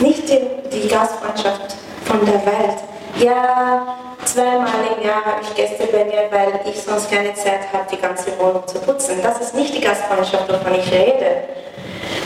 Nicht 0.00 0.28
die, 0.28 0.88
Gastfreundschaft 0.88 1.76
von 2.04 2.24
der 2.24 2.44
Welt. 2.46 2.78
Ja, 3.16 3.96
zweimal 4.24 4.66
im 4.96 5.06
Jahr 5.06 5.24
habe 5.24 5.40
ich 5.42 5.54
Gäste 5.54 5.86
bei 5.86 6.04
mir, 6.04 6.28
weil 6.30 6.60
ich 6.68 6.82
sonst 6.82 7.10
keine 7.10 7.32
Zeit 7.34 7.60
habe, 7.72 7.84
die 7.90 7.96
ganze 7.96 8.38
Wohnung 8.38 8.66
zu 8.66 8.78
putzen. 8.80 9.20
Das 9.22 9.40
ist 9.40 9.54
nicht 9.54 9.74
die 9.74 9.80
Gastfreundschaft, 9.80 10.48
wovon 10.48 10.74
ich 10.78 10.90
rede. 10.90 11.44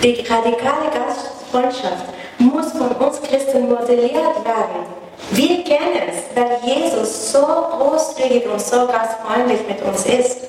Die 0.02 0.24
radikale 0.26 0.90
Gastfreundschaft 0.92 2.04
muss 2.38 2.72
von 2.72 2.90
uns 2.92 3.20
Christen 3.22 3.68
modelliert 3.68 4.44
werden. 4.44 4.86
Wir 5.30 5.62
kennen 5.64 6.08
es, 6.08 6.34
weil 6.34 6.58
Jesus 6.64 7.32
so 7.32 7.44
großzügig 7.44 8.46
und 8.46 8.60
so 8.60 8.86
gastfreundlich 8.86 9.60
mit 9.68 9.82
uns 9.82 10.06
ist. 10.06 10.48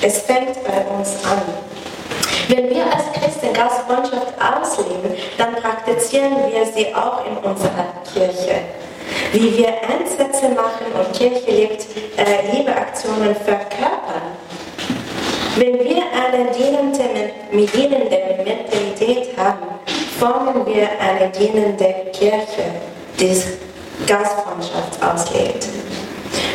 Es 0.00 0.20
fängt 0.20 0.54
bei 0.64 0.86
uns 0.96 1.24
an. 1.24 1.75
Wenn 2.48 2.70
wir 2.70 2.84
als 2.84 3.12
Christen 3.12 3.52
Gastfreundschaft 3.52 4.34
ausleben, 4.40 5.16
dann 5.38 5.54
praktizieren 5.56 6.36
wir 6.50 6.64
sie 6.66 6.94
auch 6.94 7.24
in 7.26 7.36
unserer 7.38 7.86
Kirche. 8.12 8.60
Wie 9.32 9.58
wir 9.58 9.68
Einsätze 9.68 10.48
machen 10.50 10.86
und 10.96 11.12
Kirche 11.12 11.50
lebt, 11.50 11.86
äh, 12.16 12.56
Liebeaktionen 12.56 13.34
verkörpern. 13.34 14.36
Wenn 15.56 15.78
wir 15.80 16.02
eine 16.12 16.50
dienende, 16.52 17.32
dienende 17.50 18.18
Mentalität 18.44 19.36
haben, 19.36 19.66
formen 20.18 20.66
wir 20.66 20.88
eine 21.00 21.30
dienende 21.30 21.94
Kirche, 22.12 22.64
die 23.18 23.42
Gastfreundschaft 24.06 25.02
auslebt. 25.02 25.66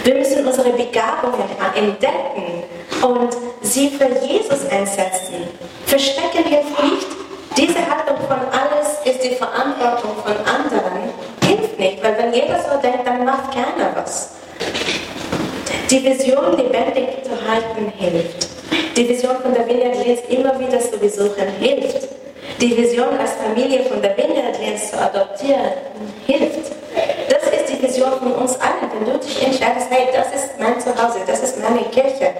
Wir 0.03 0.15
müssen 0.15 0.45
unsere 0.45 0.69
Begabungen 0.71 1.49
entdecken 1.75 2.63
und 3.01 3.35
sie 3.61 3.89
für 3.89 4.07
Jesus 4.25 4.67
einsetzen. 4.69 5.47
Verstecken 5.85 6.43
hilft 6.45 6.83
nicht. 6.83 7.07
Diese 7.57 7.79
Haltung 7.79 8.17
von 8.27 8.37
alles 8.37 8.99
ist 9.03 9.23
die 9.23 9.35
Verantwortung 9.35 10.11
von 10.23 10.37
anderen, 10.37 11.09
hilft 11.45 11.77
nicht, 11.77 12.01
weil 12.01 12.17
wenn 12.17 12.33
jeder 12.33 12.59
so 12.59 12.79
denkt, 12.81 13.05
dann 13.05 13.25
macht 13.25 13.51
keiner 13.51 13.91
was. 13.95 14.35
Die 15.89 16.03
Vision 16.03 16.55
lebendig 16.55 17.23
zu 17.23 17.31
halten 17.49 17.91
hilft. 17.97 18.47
Die 18.95 19.09
Vision 19.09 19.35
von 19.41 19.53
der 19.53 19.67
Vineyard 19.67 20.05
Linz 20.05 20.21
immer 20.29 20.57
wieder 20.57 20.79
zu 20.79 20.97
besuchen 20.97 21.47
hilft. 21.59 22.07
Die 22.61 22.77
Vision 22.77 23.17
als 23.19 23.31
Familie 23.43 23.83
von 23.83 24.01
der 24.01 24.15
Vineyard 24.15 24.57
Linz 24.59 24.91
zu 24.91 24.97
adoptieren 24.97 25.73
hilft. 26.25 26.71
Das 27.29 27.43
ist 27.51 27.69
die 27.69 27.81
Vision 27.81 28.11
von 28.19 28.31
uns 28.33 28.53
allen. 28.61 28.89
Wenn 28.93 29.11
du 29.11 29.19
dich 29.19 29.45
entscheidest, 29.45 29.87
hey, 29.89 30.07
das 30.13 30.27
ist 30.27 30.51
mein 30.59 30.79
Zuhause, 30.79 31.19
das 31.27 31.43
ist 31.43 31.59
meine 31.59 31.83
Kirche, 31.89 32.33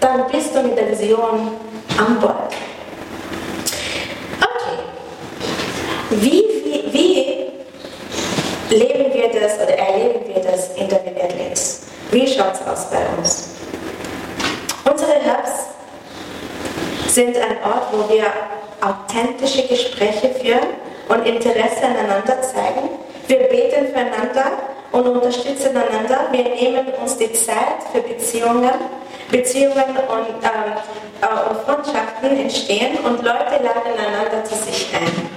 dann 0.00 0.26
bist 0.30 0.54
du 0.54 0.62
mit 0.62 0.76
der 0.76 0.90
Vision 0.90 1.52
an 1.98 2.20
Bord. 2.20 2.52
Okay. 4.40 4.78
Wie, 6.10 6.44
wie, 6.64 6.92
wie 8.70 8.76
leben 8.76 9.12
wir 9.12 9.40
das 9.40 9.56
oder 9.56 9.76
erleben 9.76 10.20
wir 10.26 10.42
das 10.42 10.70
in 10.76 10.88
der 10.88 11.04
Welt 11.04 11.58
Wie 12.10 12.26
schaut 12.26 12.54
es 12.54 12.66
aus 12.66 12.90
bei 12.90 12.98
uns? 13.18 13.50
Unsere 14.90 15.12
Hubs 15.12 15.66
sind 17.08 17.36
ein 17.36 17.56
Ort, 17.64 17.88
wo 17.92 18.12
wir 18.12 18.26
authentische 18.80 19.66
Gespräche 19.68 20.30
führen 20.40 20.68
und 21.08 21.26
Interesse 21.26 21.84
aneinander 21.84 22.40
zeigen. 22.40 22.88
Wir 23.26 23.40
beten 23.40 23.88
füreinander 23.88 24.58
und 24.92 25.06
unterstützen 25.06 25.76
einander. 25.76 26.28
Wir 26.30 26.44
nehmen 26.44 26.86
uns 27.02 27.16
die 27.16 27.32
Zeit 27.32 27.82
für 27.92 28.00
Beziehungen. 28.00 28.70
Beziehungen 29.30 29.96
und, 29.96 30.42
ähm, 30.42 30.72
äh, 31.20 31.50
und 31.50 31.60
Freundschaften 31.64 32.38
entstehen 32.38 32.98
und 32.98 33.22
Leute 33.22 33.62
laden 33.62 33.94
einander 33.98 34.44
zu 34.44 34.54
sich 34.54 34.90
ein. 34.94 35.30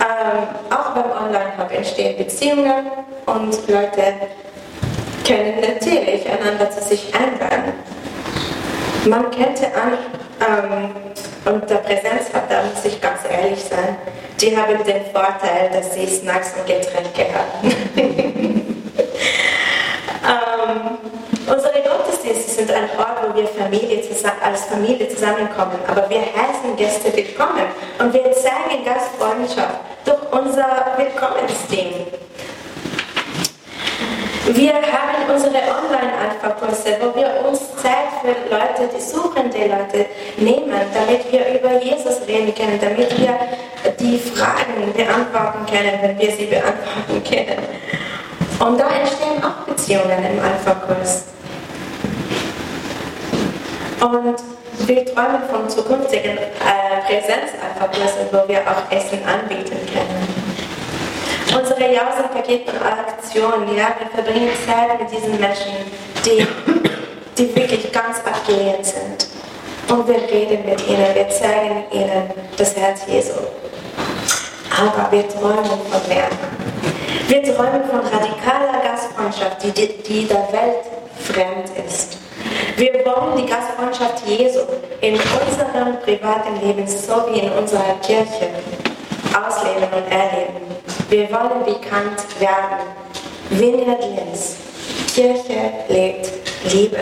Ähm, 0.00 0.48
auch 0.70 0.90
beim 0.94 1.10
Online-Hub 1.26 1.70
entstehen 1.72 2.16
Beziehungen 2.16 2.90
und 3.26 3.68
Leute 3.68 4.14
können 5.26 5.60
natürlich 5.60 6.26
einander 6.28 6.70
zu 6.70 6.82
sich 6.82 7.12
einladen. 7.14 7.72
Man 9.06 9.30
könnte 9.30 9.66
an, 9.74 9.98
ähm, 10.40 10.90
und 11.52 11.70
der 11.70 11.76
Präsenzhub, 11.76 12.48
da 12.48 12.62
muss 12.62 12.84
ich 12.84 13.00
ganz 13.00 13.20
ehrlich 13.30 13.60
sein, 13.62 13.96
die 14.40 14.56
haben 14.56 14.82
den 14.84 15.04
Vorteil, 15.12 15.70
dass 15.72 15.94
sie 15.94 16.06
Snacks 16.06 16.54
und 16.58 16.66
Getränke 16.66 17.26
haben. 17.32 18.66
unsere 21.50 21.82
Gottesdienste 21.82 22.50
sind 22.50 22.70
ein 22.70 22.88
Ort, 22.96 23.18
wo 23.26 23.36
wir 23.36 23.46
Familie 23.48 24.02
als 24.42 24.64
Familie 24.64 25.08
zusammenkommen, 25.08 25.78
aber 25.88 26.08
wir 26.08 26.20
heißen 26.20 26.76
Gäste 26.76 27.14
willkommen 27.14 27.66
und 27.98 28.12
wir 28.12 28.30
zeigen 28.32 28.84
Gastfreundschaft 28.84 29.80
durch 30.04 30.32
unser 30.32 30.86
Willkommensding. 30.96 32.06
Wir 34.52 34.74
haben 34.74 35.30
unsere 35.32 35.58
Online-Alpha-Kurse, 35.58 36.96
wo 37.00 37.14
wir 37.18 37.48
uns 37.48 37.60
Zeit 37.76 38.10
für 38.20 38.34
Leute, 38.50 38.90
die 38.94 39.00
suchende 39.00 39.58
Leute 39.58 40.06
nehmen, 40.38 40.80
damit 40.92 41.30
wir 41.30 41.54
über 41.54 41.80
Jesus 41.82 42.16
reden 42.26 42.54
können, 42.54 42.80
damit 42.80 43.16
wir 43.18 43.38
die 43.98 44.18
Fragen 44.18 44.92
beantworten 44.96 45.66
können, 45.66 45.98
wenn 46.02 46.18
wir 46.18 46.32
sie 46.32 46.46
beantworten 46.46 47.22
können. 47.22 47.62
Und 48.58 48.78
da 48.78 48.88
entstehen 48.88 49.42
auch 49.42 49.64
Beziehungen 49.66 50.18
im 50.18 50.40
Alpha-Kurs. 50.44 51.24
Und 54.00 54.36
wir 54.86 55.04
träumen 55.04 55.42
von 55.50 55.68
zukünftigen 55.68 56.38
äh, 56.38 57.00
Präsenz-Alpha-Kursen, 57.06 58.28
wo 58.32 58.48
wir 58.48 58.60
auch 58.60 58.90
Essen 58.90 59.18
anbieten 59.26 59.76
können. 59.92 60.40
Unsere 61.58 61.92
Jausenpaketen-Aktion, 61.92 63.76
ja, 63.76 63.94
wir 63.98 64.08
verbringen 64.14 64.50
Zeit 64.66 64.98
mit 64.98 65.10
diesen 65.10 65.38
Menschen, 65.38 65.72
die, 66.24 66.46
die 67.36 67.54
wirklich 67.54 67.92
ganz 67.92 68.18
abgelehnt 68.24 68.86
sind. 68.86 69.26
Und 69.90 70.08
wir 70.08 70.22
reden 70.22 70.64
mit 70.64 70.86
ihnen, 70.88 71.14
wir 71.14 71.28
zeigen 71.28 71.84
ihnen 71.90 72.30
das 72.56 72.76
Herz 72.76 73.02
Jesu. 73.06 73.40
Aber 74.78 75.10
wir 75.12 75.28
träumen 75.28 75.64
von 75.64 76.08
mehr. 76.08 76.28
Wir 77.28 77.42
träumen 77.42 77.82
von 77.90 78.00
radikaler 78.00 78.80
Gastfreundschaft, 78.82 79.62
die, 79.62 79.72
die 79.72 80.26
der 80.26 80.48
Welt 80.52 80.86
fremd 81.18 81.70
ist. 81.86 82.19
Wir 82.80 82.94
wollen 83.04 83.36
die 83.36 83.44
Gastfreundschaft 83.44 84.26
Jesu 84.26 84.60
in 85.02 85.12
unserem 85.12 86.00
privaten 86.02 86.66
Leben 86.66 86.88
sowie 86.88 87.40
in 87.40 87.52
unserer 87.52 88.00
Kirche 88.02 88.48
ausleben 89.36 89.86
und 89.94 90.10
erleben. 90.10 90.64
Wir 91.10 91.30
wollen 91.30 91.62
bekannt 91.62 92.24
werden. 92.38 92.80
Vineyard 93.50 94.02
Linz. 94.02 94.56
Kirche 95.14 95.60
lebt 95.90 96.30
Liebe. 96.72 97.00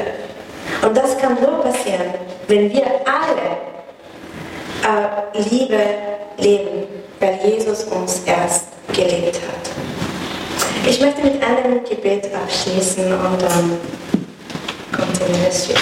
Und 0.85 0.97
das 0.97 1.17
kann 1.17 1.35
nur 1.41 1.63
passieren, 1.63 2.13
wenn 2.49 2.73
wir 2.73 2.87
alle 3.07 3.55
äh, 4.83 5.49
Liebe 5.49 5.79
leben, 6.39 6.89
weil 7.21 7.39
Jesus 7.45 7.85
uns 7.85 8.25
erst 8.27 8.67
gelebt 8.93 9.37
hat. 9.37 9.71
Ich 10.89 11.01
möchte 11.01 11.23
mit 11.23 11.41
einem 11.41 11.85
Gebet 11.85 12.35
abschließen 12.35 13.13
und 13.13 13.43
ähm, 13.45 13.79
jetzt. 15.49 15.75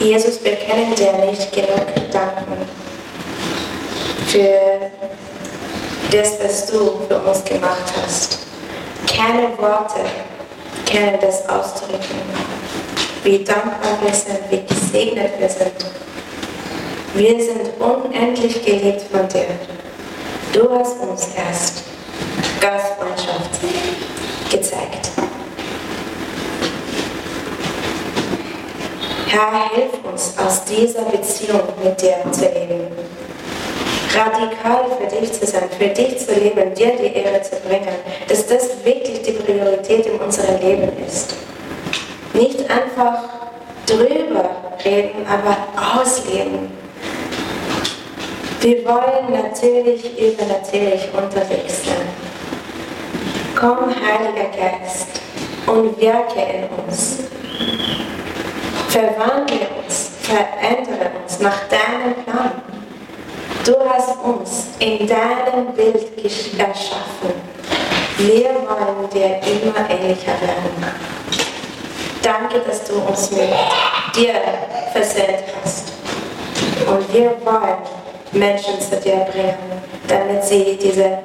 Jesus, 0.00 0.44
wir 0.44 0.56
können 0.56 0.94
dir 0.94 1.12
nicht 1.26 1.50
genug 1.52 1.86
danken 2.12 2.68
für 4.26 4.90
das, 6.10 6.32
was 6.42 6.66
du 6.66 7.00
für 7.08 7.18
uns 7.18 7.44
gemacht 7.44 7.92
hast. 8.02 8.38
Keine 9.06 9.56
Worte 9.58 10.00
können 10.90 11.18
das 11.20 11.48
ausdrücken, 11.48 12.20
wie 13.22 13.42
dankbar 13.42 13.98
wir 14.02 14.12
sind, 14.12 14.40
wie 14.50 14.62
gesegnet 14.66 15.32
wir 15.38 15.48
sind. 15.48 15.72
Wir 17.14 17.42
sind 17.42 17.70
unendlich 17.80 18.62
geliebt 18.64 19.02
von 19.10 19.26
dir. 19.28 19.46
Du 20.54 20.70
hast 20.70 21.00
uns 21.00 21.30
erst 21.36 21.82
Gastfreundschaft 22.60 23.60
gezeigt. 24.48 25.10
Herr, 29.26 29.70
hilf 29.74 29.94
uns, 30.08 30.32
aus 30.38 30.64
dieser 30.64 31.02
Beziehung 31.06 31.62
mit 31.82 32.00
dir 32.00 32.18
zu 32.30 32.42
leben. 32.42 32.86
Radikal 34.14 34.84
für 34.96 35.16
dich 35.16 35.32
zu 35.32 35.44
sein, 35.44 35.64
für 35.76 35.88
dich 35.88 36.24
zu 36.24 36.32
leben, 36.34 36.72
dir 36.72 36.92
die 36.98 37.12
Ehre 37.12 37.42
zu 37.42 37.56
bringen, 37.56 37.96
dass 38.28 38.46
das 38.46 38.84
wirklich 38.84 39.22
die 39.22 39.32
Priorität 39.32 40.06
in 40.06 40.20
unserem 40.20 40.60
Leben 40.60 40.92
ist. 41.04 41.34
Nicht 42.32 42.60
einfach 42.70 43.24
drüber 43.86 44.50
reden, 44.84 45.26
aber 45.26 45.56
ausleben. 46.00 46.83
Wir 48.64 48.82
wollen 48.86 49.30
natürlich 49.30 50.18
übernatürlich 50.18 51.10
unterwegs 51.12 51.84
sein. 51.84 52.08
Komm, 53.54 53.90
Heiliger 53.90 54.48
Geist, 54.56 55.20
und 55.66 56.00
wirke 56.00 56.40
in 56.40 56.82
uns. 56.82 57.24
Verwandle 58.88 59.68
uns, 59.84 60.12
verändere 60.22 61.10
uns 61.22 61.40
nach 61.40 61.58
deinem 61.68 62.14
Plan. 62.24 62.52
Du 63.66 63.74
hast 63.86 64.16
uns 64.24 64.68
in 64.78 65.06
deinem 65.08 65.74
Bild 65.74 66.16
erschaffen. 66.58 67.34
Wir 68.16 68.48
wollen 68.48 69.10
dir 69.12 69.42
immer 69.42 69.90
ähnlicher 69.90 70.40
werden. 70.40 70.86
Danke, 72.22 72.60
dass 72.66 72.82
du 72.84 72.94
uns 72.94 73.30
mit 73.30 73.50
dir 74.16 74.40
versehen 74.94 75.42
hast. 75.62 75.92
Und 76.86 77.12
wir 77.12 77.36
wollen 77.44 78.03
Menschen 78.34 78.80
zu 78.80 78.96
dir 78.96 79.26
bringen, 79.30 79.56
damit 80.08 80.44
sie 80.44 80.76
diese 80.80 81.18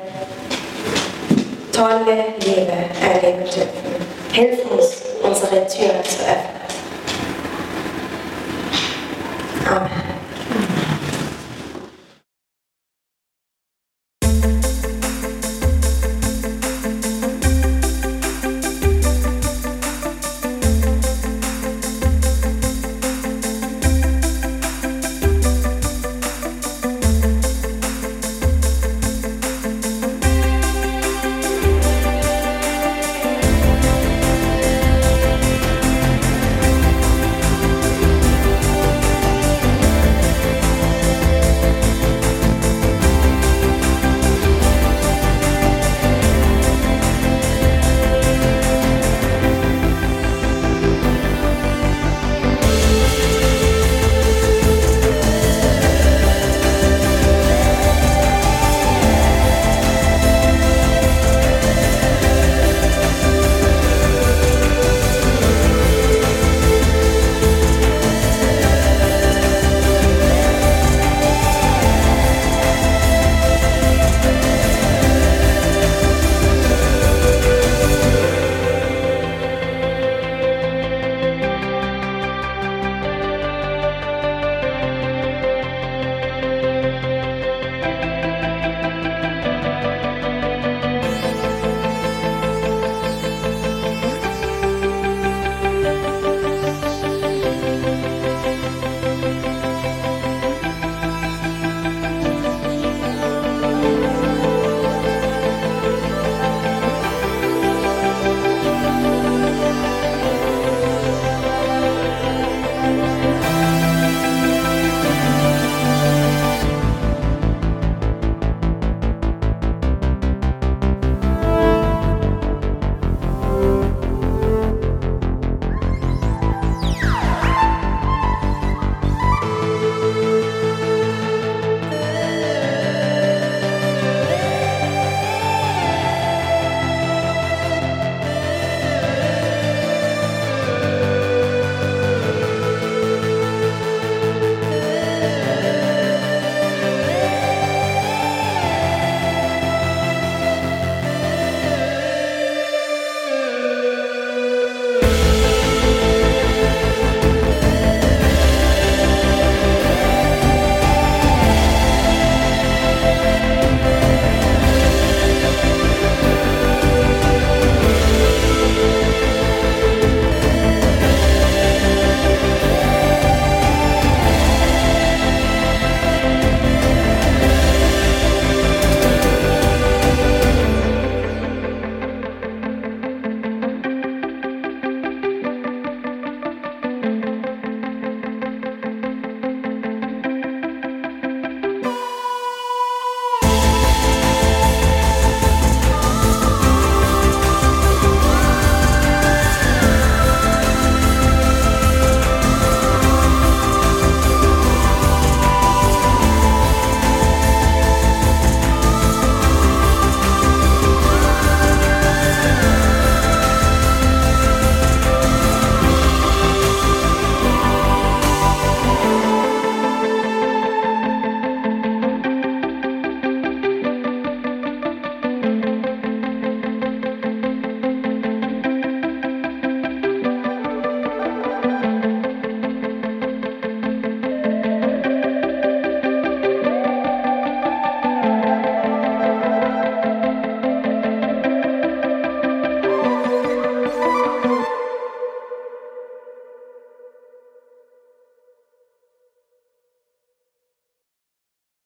tolle 1.71 2.25
Liebe 2.39 2.71
erleben 3.01 3.43
dürfen. 3.43 3.89
Hilf 4.31 4.59
uns, 4.71 5.01
unsere 5.23 5.67
Türen 5.67 6.03
zu 6.03 6.19
öffnen. 6.23 6.59
Amen. 9.67 10.18